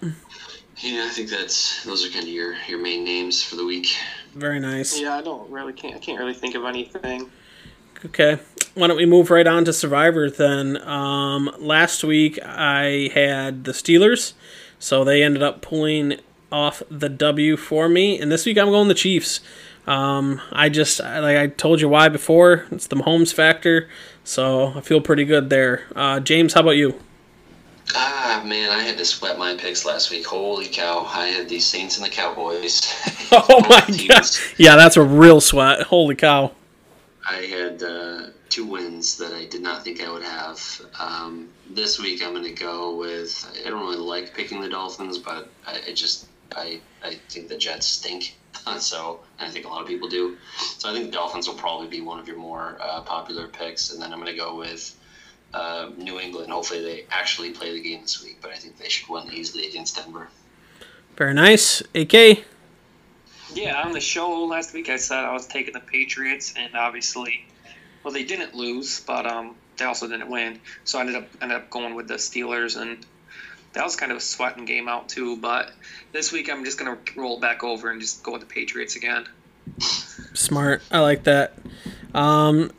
Yeah, 0.77 1.07
I 1.07 1.11
think 1.11 1.31
that's 1.31 1.85
those 1.85 2.05
are 2.05 2.11
kind 2.11 2.25
of 2.25 2.31
your 2.31 2.55
your 2.69 2.81
main 2.81 3.05
names 3.05 3.43
for 3.43 3.57
the 3.57 3.65
week. 3.65 3.97
Very 4.35 4.59
nice. 4.59 4.99
Yeah, 4.99 5.15
I 5.15 5.23
don't 5.23 5.51
really 5.51 5.73
can't 5.73 5.95
I 5.95 5.99
can't 5.99 6.19
really 6.19 6.35
think 6.35 6.55
of 6.55 6.65
anything. 6.65 7.31
Okay. 8.05 8.39
Why 8.75 8.87
don't 8.87 8.97
we 8.97 9.05
move 9.05 9.31
right 9.31 9.47
on 9.47 9.67
to 9.67 9.73
Survivor 9.73 10.31
then? 10.31 10.81
Um, 10.83 11.55
last 11.59 12.03
week 12.03 12.39
I 12.43 13.11
had 13.13 13.65
the 13.65 13.73
Steelers, 13.73 14.33
so 14.79 15.05
they 15.05 15.23
ended 15.23 15.43
up 15.43 15.61
pulling 15.61 16.19
off 16.51 16.83
the 16.91 17.11
W 17.11 17.59
for 17.59 17.87
me, 17.89 18.19
and 18.19 18.33
this 18.33 18.47
week 18.47 18.57
I'm 18.57 18.71
going 18.71 18.89
the 18.89 18.95
Chiefs. 18.95 19.41
Um, 19.87 20.41
I 20.53 20.71
just 20.71 21.01
like 21.01 21.37
I 21.37 21.49
told 21.49 21.83
you 21.83 21.89
why 21.89 22.09
before. 22.09 22.65
It's 22.71 22.87
the 22.87 22.97
Mahomes 22.97 23.35
factor, 23.35 23.91
so 24.25 24.73
I 24.75 24.81
feel 24.81 25.03
pretty 25.03 25.25
good 25.25 25.51
there. 25.51 25.83
Uh, 25.95 26.21
James, 26.21 26.55
how 26.55 26.61
about 26.61 26.77
you? 26.77 26.99
Ah 27.95 28.43
man, 28.47 28.71
I 28.71 28.83
had 28.85 28.97
to 28.97 29.05
sweat 29.05 29.39
my 29.39 29.55
picks 29.55 29.85
last 29.85 30.11
week. 30.11 30.25
Holy 30.27 30.69
cow! 30.69 31.05
I 31.13 31.27
had 31.27 31.47
the 31.49 31.59
Saints 31.61 31.99
and 31.99 32.07
the 32.07 32.11
Cowboys. 32.11 32.81
Oh 33.35 33.61
my 33.69 33.81
god! 34.09 34.27
Yeah, 34.59 34.77
that's 34.77 34.99
a 34.99 35.03
real 35.03 35.41
sweat. 35.41 35.83
Holy 35.83 36.15
cow! 36.15 36.53
I 37.29 37.37
had 37.37 37.83
uh, 37.83 38.27
two 38.53 38.67
wins 38.67 39.17
that 39.17 39.33
I 39.33 39.47
did 39.47 39.63
not 39.63 39.83
think 39.83 40.03
I 40.03 40.13
would 40.13 40.23
have. 40.23 40.61
Um, 41.01 41.49
this 41.71 41.99
week 41.99 42.23
I'm 42.23 42.33
going 42.33 42.45
to 42.45 42.53
go 42.53 42.97
with. 42.97 43.51
I 43.65 43.71
don't 43.71 43.81
really 43.81 43.97
like 43.97 44.35
picking 44.35 44.61
the 44.61 44.69
Dolphins, 44.69 45.17
but 45.19 45.49
I, 45.67 45.81
I 45.89 45.93
just 45.95 46.27
I 46.55 46.81
I 47.03 47.15
think 47.31 47.49
the 47.49 47.57
Jets 47.57 47.87
stink. 47.87 48.37
so 48.79 49.21
and 49.39 49.49
I 49.49 49.51
think 49.51 49.65
a 49.65 49.69
lot 49.69 49.81
of 49.81 49.89
people 49.89 50.07
do. 50.07 50.37
So 50.59 50.91
I 50.91 50.93
think 50.93 51.07
the 51.07 51.13
Dolphins 51.13 51.49
will 51.49 51.55
probably 51.55 51.89
be 51.89 52.03
one 52.03 52.21
of 52.21 52.29
your 52.29 52.37
more 52.37 52.77
uh, 52.79 53.01
popular 53.01 53.49
picks, 53.49 53.91
and 53.91 54.01
then 54.01 54.13
I'm 54.13 54.21
going 54.21 54.33
to 54.33 54.39
go 54.39 54.57
with. 54.57 54.99
Uh, 55.55 55.91
New 55.99 56.19
England. 56.19 56.51
Hopefully, 56.51 56.81
they 56.81 57.05
actually 57.11 57.51
play 57.51 57.75
the 57.75 57.83
game 57.83 58.01
this 58.01 58.25
week, 58.25 58.39
but 58.41 58.53
I 58.53 58.55
think 58.55 58.79
they 58.79 58.89
should 58.89 59.07
win 59.11 59.31
easily 59.35 59.69
against 59.69 59.97
Denver. 59.97 60.29
Very 61.19 61.35
nice. 61.35 61.83
AK. 61.95 62.43
Yeah, 63.53 63.83
on 63.85 63.93
the 63.93 64.01
show 64.01 64.45
last 64.45 64.73
week 64.73 64.89
I 64.89 64.97
said 64.97 65.19
I 65.19 65.33
was 65.35 65.47
taking 65.47 65.75
the 65.75 65.81
Patriots, 65.81 66.55
and 66.57 66.75
obviously, 66.75 67.45
well, 68.03 68.13
they 68.13 68.25
didn't 68.25 68.55
lose, 68.55 69.01
but 69.01 69.27
um, 69.27 69.55
they 69.77 69.85
also 69.85 70.09
didn't 70.09 70.31
win. 70.31 70.61
So 70.85 70.99
I 70.99 71.03
ended 71.03 71.17
up 71.17 71.29
ended 71.41 71.59
up 71.59 71.71
going 71.71 71.95
with 71.95 72.09
the 72.09 72.15
Steelers, 72.15 72.81
and 72.81 73.05
that 73.73 73.85
was 73.85 73.97
kind 73.97 74.13
of 74.13 74.19
a 74.19 74.21
sweating 74.21 74.65
game 74.65 74.89
out 74.89 75.09
too. 75.09 75.37
But 75.37 75.71
this 76.13 76.33
week 76.33 76.51
I'm 76.51 76.65
just 76.65 76.79
gonna 76.79 76.99
roll 77.17 77.41
back 77.41 77.65
over 77.65 77.91
and 77.91 78.01
just 78.01 78.23
go 78.23 78.33
with 78.33 78.43
the 78.43 78.47
Patriots 78.47 78.97
again. 78.97 79.27
Smart. 79.79 80.83
I 80.91 81.01
like 81.01 81.25
that. 81.25 81.55
Um, 82.15 82.71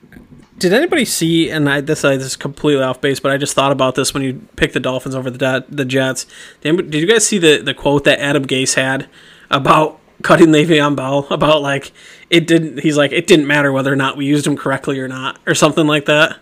did 0.58 0.74
anybody 0.74 1.06
see? 1.06 1.50
And 1.50 1.68
I, 1.70 1.82
this, 1.82 2.06
I, 2.06 2.18
this 2.18 2.28
is 2.28 2.36
completely 2.36 2.84
off 2.84 3.02
base, 3.02 3.20
but 3.20 3.32
I 3.32 3.38
just 3.38 3.54
thought 3.54 3.72
about 3.72 3.96
this 3.96 4.14
when 4.14 4.24
you 4.24 4.48
picked 4.56 4.74
the 4.74 4.80
Dolphins 4.80 5.16
over 5.16 5.30
the 5.30 5.66
the 5.70 5.86
Jets. 5.86 6.26
Did, 6.62 6.92
did 6.92 7.02
you 7.02 7.08
guys 7.08 7.26
see 7.26 7.38
the 7.38 7.62
the 7.62 7.74
quote 7.74 8.04
that 8.04 8.20
Adam 8.20 8.46
Gase 8.46 8.76
had 8.76 9.10
about 9.50 10.00
cutting 10.22 10.48
Le'Veon 10.48 10.96
Bell? 10.96 11.28
About 11.30 11.62
like 11.62 11.92
it 12.30 12.48
didn't. 12.48 12.80
He's 12.80 12.98
like 12.98 13.12
it 13.12 13.28
didn't 13.28 13.48
matter 13.48 13.72
whether 13.72 13.92
or 13.92 13.96
not 13.96 14.18
we 14.18 14.26
used 14.26 14.46
him 14.46 14.56
correctly 14.58 15.00
or 15.00 15.08
not, 15.08 15.40
or 15.48 15.56
something 15.56 15.88
like 15.88 16.06
that. 16.06 16.38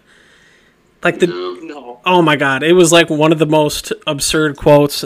Like 1.03 1.19
the 1.19 1.28
No. 1.28 1.99
Oh 2.05 2.22
my 2.22 2.36
god, 2.36 2.63
it 2.63 2.74
was 2.74 2.91
like 2.91 3.09
one 3.09 3.32
of 3.32 3.39
the 3.39 3.45
most 3.45 3.93
absurd 4.05 4.57
quotes 4.57 5.05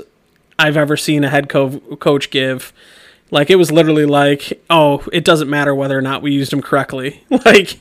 I've 0.58 0.78
ever 0.78 0.98
seen 0.98 1.24
a 1.24 1.30
head 1.30 1.50
co- 1.50 1.80
coach 1.98 2.30
give. 2.30 2.74
Like 3.32 3.50
it 3.50 3.56
was 3.56 3.72
literally 3.72 4.06
like, 4.06 4.64
"Oh, 4.70 5.04
it 5.12 5.26
doesn't 5.26 5.50
matter 5.50 5.74
whether 5.74 5.98
or 5.98 6.02
not 6.02 6.22
we 6.22 6.32
used 6.32 6.54
him 6.54 6.62
correctly." 6.62 7.24
like 7.46 7.80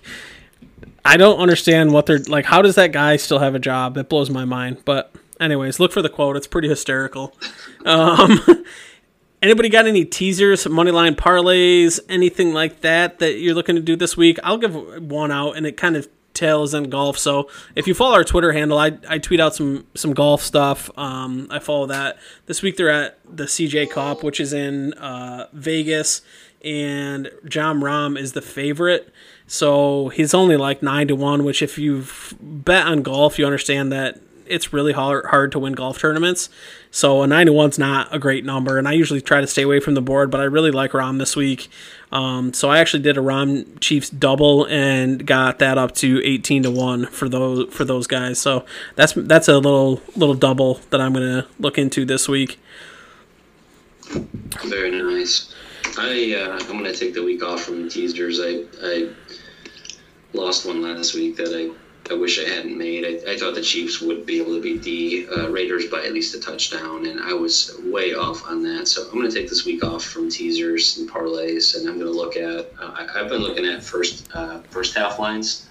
I 1.05 1.17
don't 1.17 1.39
understand 1.39 1.93
what 1.93 2.07
they're 2.07 2.19
like. 2.21 2.47
How 2.47 2.63
does 2.63 2.77
that 2.77 2.93
guy 2.93 3.17
still 3.17 3.39
have 3.41 3.55
a 3.55 3.59
job? 3.59 3.95
That 3.95 4.09
blows 4.09 4.31
my 4.31 4.45
mind. 4.45 4.79
But 4.85 5.15
anyways, 5.39 5.79
look 5.79 5.93
for 5.93 6.03
the 6.03 6.09
quote. 6.09 6.37
It's 6.37 6.47
pretty 6.47 6.69
hysterical. 6.69 7.37
Um, 7.87 8.41
anybody 9.45 9.69
got 9.69 9.87
any 9.87 10.05
teasers, 10.05 10.65
moneyline 10.65 11.15
parlays, 11.15 12.01
anything 12.09 12.53
like 12.53 12.81
that 12.81 13.19
that 13.19 13.39
you're 13.39 13.55
looking 13.55 13.77
to 13.77 13.83
do 13.83 13.95
this 13.95 14.17
week? 14.17 14.39
I'll 14.43 14.59
give 14.59 14.75
one 14.75 15.31
out, 15.31 15.57
and 15.57 15.67
it 15.67 15.77
kind 15.77 15.97
of 15.97 16.09
tails 16.33 16.75
in 16.75 16.91
golf. 16.91 17.17
So 17.19 17.49
if 17.77 17.87
you 17.87 17.95
follow 17.95 18.15
our 18.15 18.25
Twitter 18.25 18.53
handle, 18.53 18.79
I, 18.79 18.99
I 19.09 19.19
tweet 19.19 19.41
out 19.41 19.55
some 19.55 19.87
some 19.95 20.15
golf 20.15 20.43
stuff. 20.43 20.91
Um, 20.99 21.47
I 21.51 21.59
follow 21.59 21.87
that. 21.87 22.19
This 22.47 22.63
week 22.63 22.77
they're 22.77 22.91
at 22.91 23.19
the 23.25 23.45
CJ 23.45 23.91
Cup, 23.91 24.25
which 24.25 24.41
is 24.41 24.53
in 24.53 24.95
uh, 24.95 25.47
Vegas, 25.53 26.23
and 26.65 27.31
Jon 27.47 27.81
Rahm 27.81 28.19
is 28.19 28.33
the 28.33 28.43
favorite. 28.43 29.13
So 29.47 30.09
he's 30.09 30.33
only 30.33 30.57
like 30.57 30.83
nine 30.83 31.07
to 31.09 31.15
one. 31.15 31.45
Which 31.45 31.63
if 31.63 31.79
you've 31.79 32.35
bet 32.41 32.87
on 32.87 33.03
golf, 33.03 33.39
you 33.39 33.45
understand 33.47 33.93
that 33.93 34.21
it's 34.47 34.73
really 34.73 34.93
hard 34.93 35.27
hard 35.27 35.53
to 35.53 35.59
win 35.59 35.73
golf 35.73 35.99
tournaments. 35.99 36.49
So 36.91 37.23
a 37.23 37.27
nine 37.27 37.47
to 37.47 37.53
one's 37.53 37.79
not 37.79 38.15
a 38.15 38.19
great 38.19 38.45
number, 38.45 38.79
and 38.79 38.87
I 38.87 38.93
usually 38.93 39.21
try 39.21 39.41
to 39.41 39.47
stay 39.47 39.63
away 39.63 39.81
from 39.81 39.95
the 39.95 40.03
board. 40.03 40.31
But 40.31 40.41
I 40.41 40.45
really 40.45 40.71
like 40.71 40.93
Rahm 40.93 41.19
this 41.19 41.35
week. 41.37 41.69
Um, 42.13 42.53
so 42.53 42.71
I 42.71 42.79
actually 42.79 43.03
did 43.03 43.19
a 43.19 43.21
Rahm 43.21 43.81
Chiefs 43.81 44.11
double 44.11 44.67
and 44.67 45.27
got 45.27 45.59
that 45.59 45.79
up 45.79 45.95
to 45.97 46.23
eighteen 46.25 46.63
to 46.63 46.71
one 46.71 47.07
for 47.07 47.29
those 47.29 47.73
for 47.73 47.85
those 47.85 48.07
guys. 48.07 48.39
So 48.39 48.65
that's 48.95 49.15
that's 49.15 49.49
a 49.49 49.55
little 49.55 50.01
little 50.17 50.35
double 50.35 50.81
that 50.91 51.01
I'm 51.01 51.13
gonna 51.13 51.47
look 51.59 51.79
into 51.79 52.05
this 52.05 52.29
week. 52.29 52.59
Very 54.65 54.91
nice. 54.91 55.55
I 55.99 56.35
uh, 56.35 56.59
I'm 56.61 56.77
gonna 56.77 56.93
take 56.93 57.15
the 57.15 57.23
week 57.23 57.43
off 57.43 57.63
from 57.63 57.85
the 57.85 57.91
teasers. 57.91 58.41
I 58.41 58.65
I 58.83 59.09
lost 60.33 60.67
one 60.67 60.83
last 60.83 61.15
week 61.15 61.37
that 61.37 61.55
I 61.55 61.75
I 62.11 62.15
wish 62.15 62.39
I 62.39 62.49
hadn't 62.49 62.77
made. 62.77 63.05
I, 63.05 63.33
I 63.33 63.39
thought 63.39 63.55
the 63.55 63.63
Chiefs 63.63 64.01
would 64.03 64.27
be 64.27 64.39
able 64.39 64.55
to 64.55 64.61
beat 64.61 64.83
the 64.83 65.27
uh, 65.35 65.49
Raiders 65.49 65.87
by 65.87 66.05
at 66.05 66.13
least 66.13 66.35
a 66.35 66.41
touchdown, 66.41 67.07
and 67.07 67.19
I 67.19 67.33
was 67.33 67.79
way 67.83 68.13
off 68.13 68.47
on 68.47 68.63
that. 68.65 68.89
So 68.89 69.05
I'm 69.07 69.15
going 69.15 69.31
to 69.31 69.35
take 69.35 69.49
this 69.49 69.65
week 69.65 69.83
off 69.83 70.05
from 70.05 70.29
teasers 70.29 70.99
and 70.99 71.09
parlays, 71.09 71.77
and 71.77 71.89
I'm 71.89 71.99
going 71.99 72.13
to 72.13 72.19
look 72.19 72.37
at. 72.37 72.73
Uh, 72.79 73.07
I, 73.15 73.19
have 73.19 73.31
been 73.31 73.41
looking 73.41 73.65
at 73.65 73.83
first 73.83 74.29
uh, 74.35 74.61
first 74.69 74.95
half 74.95 75.19
lines, 75.19 75.67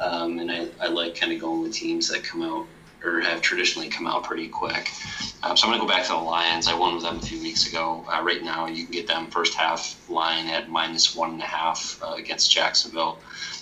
um, 0.00 0.40
and 0.40 0.50
I, 0.50 0.66
I 0.80 0.88
like 0.88 1.14
kind 1.14 1.32
of 1.32 1.40
going 1.40 1.62
with 1.62 1.72
teams 1.72 2.08
that 2.08 2.24
come 2.24 2.42
out 2.42 2.66
or 3.04 3.20
have 3.20 3.40
traditionally 3.40 3.88
come 3.88 4.08
out 4.08 4.24
pretty 4.24 4.48
quick. 4.48 4.90
Um, 5.44 5.56
so 5.56 5.66
I'm 5.66 5.70
going 5.70 5.80
to 5.80 5.86
go 5.86 5.88
back 5.88 6.04
to 6.06 6.12
the 6.12 6.18
Lions. 6.18 6.66
I 6.66 6.74
won 6.74 6.94
with 6.94 7.04
them 7.04 7.18
a 7.18 7.22
few 7.22 7.40
weeks 7.40 7.68
ago. 7.68 8.04
Uh, 8.08 8.22
right 8.24 8.42
now, 8.42 8.66
you 8.66 8.84
can 8.84 8.92
get 8.92 9.06
them 9.06 9.28
first 9.28 9.54
half 9.54 10.10
line 10.10 10.48
at 10.48 10.68
minus 10.68 11.14
one 11.14 11.30
and 11.30 11.40
a 11.40 11.46
half 11.46 12.00
uh, 12.02 12.14
against 12.14 12.50
Jacksonville. 12.50 13.20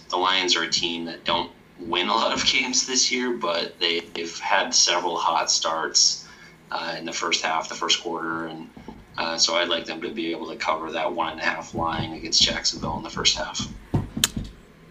The 0.09 0.17
Lions 0.17 0.57
are 0.57 0.63
a 0.63 0.71
team 0.71 1.05
that 1.05 1.25
don't 1.25 1.51
win 1.81 2.09
a 2.09 2.13
lot 2.13 2.33
of 2.33 2.45
games 2.53 2.87
this 2.87 3.11
year, 3.11 3.33
but 3.33 3.79
they, 3.79 4.03
have 4.17 4.39
had 4.39 4.75
several 4.75 5.17
hot 5.17 5.51
starts 5.51 6.27
uh, 6.71 6.97
in 6.99 7.05
the 7.05 7.13
first 7.13 7.45
half, 7.45 7.69
the 7.69 7.75
first 7.75 8.03
quarter, 8.03 8.47
and 8.47 8.69
uh, 9.17 9.39
so 9.39 9.55
I'd 9.55 9.69
like 9.69 9.87
them 9.87 10.01
to 10.01 10.11
be 10.11 10.33
able 10.33 10.49
to 10.49 10.57
cover 10.57 10.91
that 10.93 11.13
one 11.13 11.33
and 11.33 11.41
a 11.41 11.45
half 11.45 11.75
line 11.75 12.13
against 12.15 12.43
Jacksonville 12.43 12.97
in 12.97 13.03
the 13.03 13.11
first 13.11 13.37
half. 13.37 13.69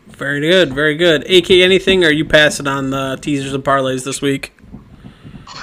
Very 0.08 0.40
good, 0.40 0.74
very 0.74 0.96
good. 0.96 1.30
AK, 1.30 1.50
anything? 1.52 2.04
Or 2.04 2.08
are 2.08 2.12
you 2.12 2.24
passing 2.24 2.68
on 2.68 2.92
the 2.92 3.18
teasers 3.22 3.54
and 3.54 3.64
parlays 3.64 4.06
this 4.06 4.22
week? 4.22 4.54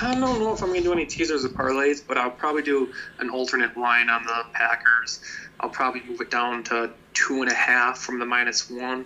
I 0.03 0.15
don't 0.15 0.41
know 0.41 0.53
if 0.53 0.63
I'm 0.63 0.69
going 0.69 0.81
to 0.81 0.89
do 0.89 0.93
any 0.93 1.07
teasers 1.07 1.45
or 1.45 1.49
parlays, 1.51 2.03
but 2.07 2.19
I'll 2.19 2.31
probably 2.31 2.63
do 2.63 2.93
an 3.19 3.31
alternate 3.31 3.77
line 3.77 4.09
on 4.09 4.25
the 4.25 4.45
Packers. 4.53 5.23
I'll 5.61 5.71
probably 5.71 6.03
move 6.03 6.21
it 6.21 6.31
down 6.31 6.65
to 6.65 6.91
two 7.13 7.43
and 7.43 7.51
a 7.51 7.55
half 7.55 7.99
from 7.99 8.19
the 8.19 8.27
minus 8.27 8.71
one. 8.71 9.05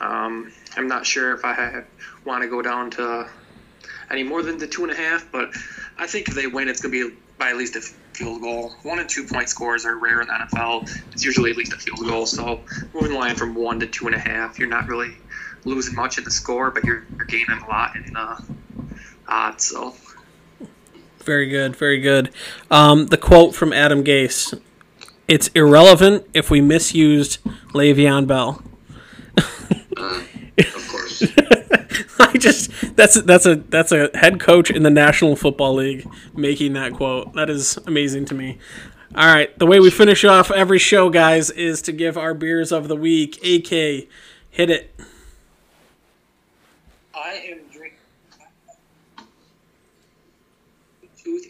Um, 0.00 0.52
I'm 0.76 0.88
not 0.88 1.06
sure 1.06 1.34
if 1.34 1.44
I 1.44 1.84
want 2.24 2.42
to 2.42 2.48
go 2.48 2.62
down 2.62 2.90
to 2.92 3.28
any 4.10 4.22
more 4.22 4.42
than 4.42 4.58
the 4.58 4.66
two 4.66 4.82
and 4.82 4.92
a 4.92 4.96
half, 4.96 5.30
but 5.32 5.50
I 5.98 6.06
think 6.06 6.28
if 6.28 6.34
they 6.34 6.46
win, 6.46 6.68
it's 6.68 6.80
going 6.80 6.92
to 6.92 7.10
be 7.10 7.16
by 7.38 7.50
at 7.50 7.56
least 7.56 7.76
a 7.76 7.80
field 7.80 8.40
goal. 8.40 8.74
One 8.82 8.98
and 8.98 9.08
two 9.08 9.24
point 9.24 9.48
scores 9.48 9.84
are 9.84 9.96
rare 9.96 10.20
in 10.20 10.26
the 10.28 10.32
NFL. 10.32 10.88
It's 11.12 11.24
usually 11.24 11.50
at 11.50 11.56
least 11.56 11.72
a 11.72 11.76
field 11.76 12.00
goal. 12.00 12.26
So 12.26 12.60
moving 12.94 13.12
the 13.12 13.18
line 13.18 13.36
from 13.36 13.54
one 13.54 13.80
to 13.80 13.86
two 13.86 14.06
and 14.06 14.14
a 14.14 14.18
half, 14.18 14.58
you're 14.58 14.68
not 14.68 14.88
really 14.88 15.16
losing 15.64 15.94
much 15.94 16.18
in 16.18 16.24
the 16.24 16.30
score, 16.30 16.70
but 16.70 16.84
you're, 16.84 17.04
you're 17.16 17.26
gaining 17.26 17.50
a 17.50 17.66
lot 17.68 17.96
in 17.96 18.16
uh, 18.16 18.40
odds. 19.28 19.64
So 19.64 19.94
very 21.20 21.48
good, 21.48 21.76
very 21.76 22.00
good. 22.00 22.30
Um, 22.70 23.06
the 23.06 23.16
quote 23.16 23.54
from 23.54 23.72
Adam 23.72 24.04
Gase: 24.04 24.58
"It's 25.26 25.48
irrelevant 25.48 26.26
if 26.32 26.50
we 26.50 26.60
misused 26.60 27.42
Le'Veon 27.72 28.26
Bell." 28.26 28.62
uh, 29.36 29.42
of 29.90 29.96
course. 29.96 30.35
I 32.18 32.36
just 32.38 32.96
that's 32.96 33.20
that's 33.22 33.46
a 33.46 33.56
that's 33.56 33.92
a 33.92 34.10
head 34.14 34.40
coach 34.40 34.70
in 34.70 34.82
the 34.82 34.90
National 34.90 35.36
Football 35.36 35.74
League 35.74 36.08
making 36.34 36.74
that 36.74 36.92
quote. 36.92 37.32
That 37.34 37.50
is 37.50 37.76
amazing 37.86 38.26
to 38.26 38.34
me. 38.34 38.58
All 39.14 39.32
right, 39.32 39.56
the 39.58 39.66
way 39.66 39.80
we 39.80 39.90
finish 39.90 40.24
off 40.24 40.50
every 40.50 40.78
show, 40.78 41.08
guys, 41.08 41.48
is 41.50 41.80
to 41.82 41.92
give 41.92 42.18
our 42.18 42.34
beers 42.34 42.72
of 42.72 42.88
the 42.88 42.96
week. 42.96 43.36
AK, 43.38 44.08
hit 44.50 44.68
it. 44.68 44.94
I 47.14 47.30
am 47.50 47.60
drinking 47.72 47.98
Tooth 51.16 51.46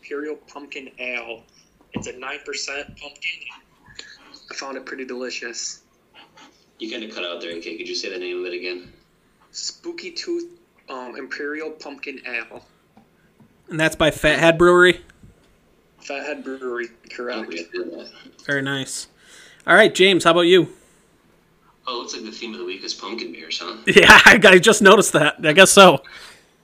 Imperial 0.00 0.36
Pumpkin 0.36 0.90
Ale. 0.98 1.42
It's 1.92 2.06
a 2.06 2.12
nine 2.16 2.38
percent 2.44 2.96
pumpkin. 2.96 3.40
I 4.50 4.54
found 4.54 4.76
it 4.76 4.86
pretty 4.86 5.04
delicious. 5.04 5.82
You 6.78 6.90
kind 6.90 7.04
of 7.04 7.14
cut 7.14 7.24
out 7.24 7.40
there, 7.40 7.50
AK. 7.56 7.62
Could 7.62 7.88
you 7.88 7.94
say 7.94 8.10
the 8.10 8.18
name 8.18 8.40
of 8.40 8.46
it 8.46 8.54
again? 8.54 8.90
Spooky 9.52 10.10
Tooth 10.12 10.58
um, 10.88 11.16
Imperial 11.16 11.70
Pumpkin 11.70 12.20
Ale. 12.26 12.64
And 13.68 13.78
that's 13.78 13.96
by 13.96 14.10
Fathead 14.10 14.58
Brewery? 14.58 15.00
Fathead 16.00 16.42
Brewery, 16.42 16.88
correct. 17.10 17.52
Oh, 17.76 18.06
Very 18.44 18.62
nice. 18.62 19.06
All 19.66 19.74
right, 19.74 19.94
James, 19.94 20.24
how 20.24 20.32
about 20.32 20.42
you? 20.42 20.68
Oh, 21.86 21.98
looks 21.98 22.14
like 22.14 22.24
the 22.24 22.32
theme 22.32 22.52
of 22.52 22.58
the 22.58 22.64
week 22.64 22.84
is 22.84 22.94
pumpkin 22.94 23.32
beers, 23.32 23.58
huh? 23.62 23.76
Yeah, 23.86 24.20
I 24.24 24.58
just 24.58 24.82
noticed 24.82 25.12
that. 25.12 25.44
I 25.44 25.52
guess 25.52 25.70
so. 25.70 26.02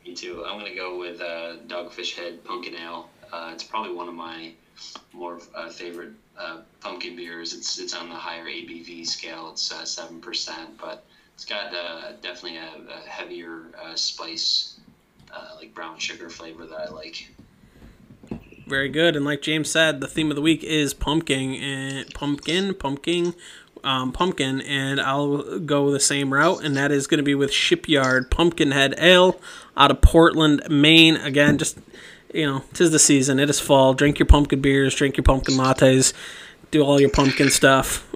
Me 0.05 0.15
too. 0.15 0.45
I'm 0.47 0.59
going 0.59 0.71
to 0.71 0.77
go 0.77 0.99
with 0.99 1.21
uh, 1.21 1.57
Dogfish 1.67 2.15
Head 2.15 2.45
Pumpkin 2.45 2.75
Ale. 2.77 3.09
Uh, 3.33 3.51
it's 3.53 3.65
probably 3.65 3.93
one 3.93 4.09
of 4.09 4.15
my 4.15 4.53
more 5.13 5.41
uh, 5.55 5.69
favorite 5.69 6.13
uh, 6.39 6.59
pumpkin 6.81 7.17
beers. 7.17 7.55
It's 7.55 7.79
it's 7.79 7.95
on 7.95 8.09
the 8.09 8.15
higher 8.15 8.45
ABV 8.45 9.07
scale. 9.07 9.51
It's 9.51 9.73
uh, 9.73 9.85
seven 9.85 10.21
percent, 10.21 10.79
but 10.79 11.05
it's 11.37 11.45
got 11.45 11.75
uh, 11.75 12.13
definitely 12.23 12.57
a, 12.57 12.71
a 12.91 13.09
heavier 13.09 13.65
uh, 13.79 13.95
spice, 13.95 14.81
uh, 15.31 15.51
like 15.57 15.75
brown 15.75 15.99
sugar 15.99 16.31
flavor 16.31 16.65
that 16.65 16.89
I 16.89 16.89
like. 16.89 17.31
Very 18.67 18.89
good, 18.89 19.17
and 19.17 19.25
like 19.27 19.43
James 19.43 19.71
said, 19.71 20.01
the 20.01 20.09
theme 20.09 20.31
of 20.31 20.35
the 20.35 20.41
week 20.41 20.65
is 20.65 20.95
pumpkin 20.95 21.53
and 21.55 22.09
pumpkin, 22.15 22.73
pumpkin, 22.73 23.35
um, 23.85 24.13
pumpkin, 24.13 24.63
and 24.63 24.99
I'll 24.99 25.59
go 25.59 25.91
the 25.91 26.01
same 26.01 26.33
route, 26.33 26.65
and 26.65 26.75
that 26.75 26.91
is 26.91 27.07
going 27.07 27.19
to 27.19 27.23
be 27.23 27.35
with 27.35 27.53
Shipyard 27.53 28.31
Pumpkinhead 28.31 28.95
Ale 28.97 29.39
out 29.77 29.91
of 29.91 30.01
Portland, 30.01 30.63
Maine. 30.71 31.17
Again, 31.17 31.59
just 31.59 31.79
you 32.33 32.47
know, 32.47 32.65
tis 32.73 32.91
the 32.91 32.99
season. 32.99 33.39
It 33.39 33.51
is 33.51 33.61
fall. 33.61 33.93
Drink 33.93 34.19
your 34.19 34.27
pumpkin 34.27 34.63
beers. 34.63 34.95
Drink 34.95 35.19
your 35.19 35.25
pumpkin 35.25 35.55
lattes. 35.55 36.15
Do 36.71 36.83
all 36.83 36.99
your 36.99 37.11
pumpkin 37.11 37.51
stuff. 37.51 38.07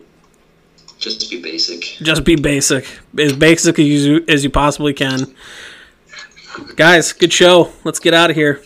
Just 1.01 1.31
be 1.31 1.41
basic. 1.41 1.81
Just 2.03 2.25
be 2.25 2.37
basic. 2.37 2.87
As 3.19 3.33
basic 3.33 3.79
as 3.79 3.87
you, 3.87 4.25
as 4.29 4.45
you 4.45 4.51
possibly 4.51 4.93
can. 4.93 5.35
Guys, 6.77 7.13
good 7.13 7.33
show. 7.33 7.73
Let's 7.85 7.99
get 7.99 8.13
out 8.13 8.29
of 8.29 8.37
here. 8.37 8.63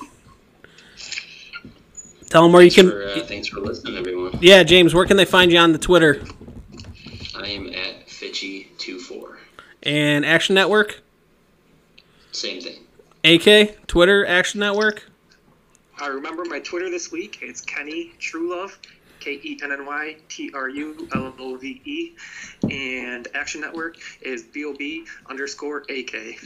Tell 2.29 2.43
them 2.43 2.53
where 2.53 2.63
thanks 2.63 2.77
you 2.77 2.83
can. 2.83 2.91
For, 2.91 3.05
uh, 3.05 3.21
thanks 3.27 3.47
for 3.47 3.61
listening, 3.61 3.97
everyone. 3.97 4.37
Yeah, 4.43 4.65
James, 4.65 4.93
where 4.93 5.07
can 5.07 5.17
they 5.17 5.25
find 5.25 5.53
you 5.53 5.59
on 5.59 5.71
the 5.71 5.79
Twitter? 5.79 6.21
I 7.37 7.47
am 7.47 7.69
at 7.69 8.09
Fitchy24. 8.09 9.37
And 9.85 10.27
Action 10.27 10.57
Network? 10.57 11.03
Same 12.33 12.61
thing. 12.61 12.81
AK, 13.23 13.87
Twitter, 13.87 14.27
Action 14.27 14.59
Network? 14.59 15.09
I 16.01 16.09
remember 16.09 16.45
my 16.47 16.59
Twitter 16.59 16.91
this 16.91 17.13
week. 17.13 17.39
It's 17.43 17.61
Kenny 17.61 18.13
Trulove, 18.19 18.77
K 19.21 19.41
E 19.43 19.59
N 19.63 19.73
N 19.73 19.87
Y 19.87 20.17
T 20.29 20.51
R 20.55 20.69
U 20.69 21.09
L 21.15 21.35
O 21.39 21.57
V 21.57 21.81
E, 21.85 22.13
and 22.71 23.29
Action 23.35 23.61
Network 23.61 23.97
is 24.21 24.43
B 24.43 24.65
O 24.65 24.75
B 24.75 25.05
underscore 25.29 25.85
A 25.89 26.03
K. 26.05 26.37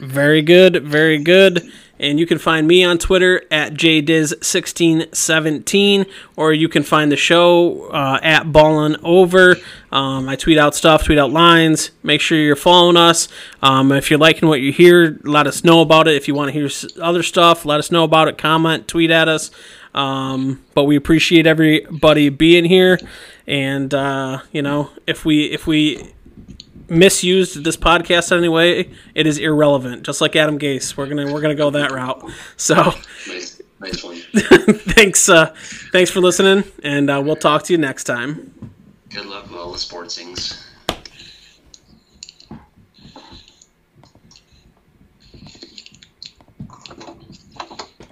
Very 0.00 0.42
good, 0.42 0.84
very 0.84 1.18
good. 1.18 1.72
And 2.00 2.18
you 2.18 2.26
can 2.26 2.38
find 2.38 2.66
me 2.66 2.84
on 2.84 2.98
Twitter 2.98 3.42
at 3.50 3.74
jdiz1617, 3.74 6.06
or 6.36 6.52
you 6.52 6.68
can 6.68 6.82
find 6.82 7.10
the 7.10 7.16
show 7.16 7.88
uh, 7.88 8.20
at 8.22 8.52
Ballin 8.52 8.96
Over. 9.02 9.56
Um, 9.90 10.28
I 10.28 10.36
tweet 10.36 10.58
out 10.58 10.74
stuff, 10.74 11.04
tweet 11.04 11.18
out 11.18 11.32
lines. 11.32 11.90
Make 12.02 12.20
sure 12.20 12.38
you're 12.38 12.56
following 12.56 12.96
us. 12.96 13.28
Um, 13.62 13.92
if 13.92 14.10
you're 14.10 14.18
liking 14.18 14.48
what 14.48 14.60
you 14.60 14.72
hear, 14.72 15.18
let 15.24 15.46
us 15.46 15.64
know 15.64 15.80
about 15.80 16.08
it. 16.08 16.14
If 16.14 16.28
you 16.28 16.34
want 16.34 16.52
to 16.52 16.54
hear 16.58 16.68
other 17.02 17.22
stuff, 17.22 17.64
let 17.64 17.78
us 17.78 17.90
know 17.90 18.04
about 18.04 18.28
it. 18.28 18.38
Comment, 18.38 18.86
tweet 18.86 19.10
at 19.10 19.28
us. 19.28 19.50
Um, 19.94 20.62
but 20.74 20.84
we 20.84 20.96
appreciate 20.96 21.46
everybody 21.46 22.28
being 22.28 22.64
here, 22.64 22.98
and 23.46 23.92
uh, 23.92 24.40
you 24.52 24.62
know, 24.62 24.90
if 25.06 25.24
we 25.24 25.46
if 25.46 25.66
we 25.66 26.12
misused 26.88 27.64
this 27.64 27.76
podcast 27.76 28.32
in 28.32 28.38
any 28.38 28.48
way, 28.48 28.90
it 29.14 29.26
is 29.26 29.38
irrelevant. 29.38 30.04
Just 30.04 30.20
like 30.20 30.36
Adam 30.36 30.58
Gase, 30.58 30.96
we're 30.96 31.06
gonna 31.06 31.32
we're 31.32 31.40
gonna 31.40 31.54
go 31.54 31.70
that 31.70 31.90
route. 31.90 32.30
So, 32.56 32.94
nice, 33.26 33.60
nice 33.80 34.02
one. 34.02 34.16
thanks, 34.34 35.28
uh, 35.28 35.54
thanks 35.92 36.10
for 36.10 36.20
listening, 36.20 36.64
and 36.82 37.10
uh, 37.10 37.22
we'll 37.24 37.36
talk 37.36 37.62
to 37.64 37.72
you 37.72 37.78
next 37.78 38.04
time. 38.04 38.72
Good 39.10 39.26
luck 39.26 39.44
with 39.50 39.58
all 39.58 39.72
the 39.72 39.78
sports 39.78 40.16
things. 40.16 40.67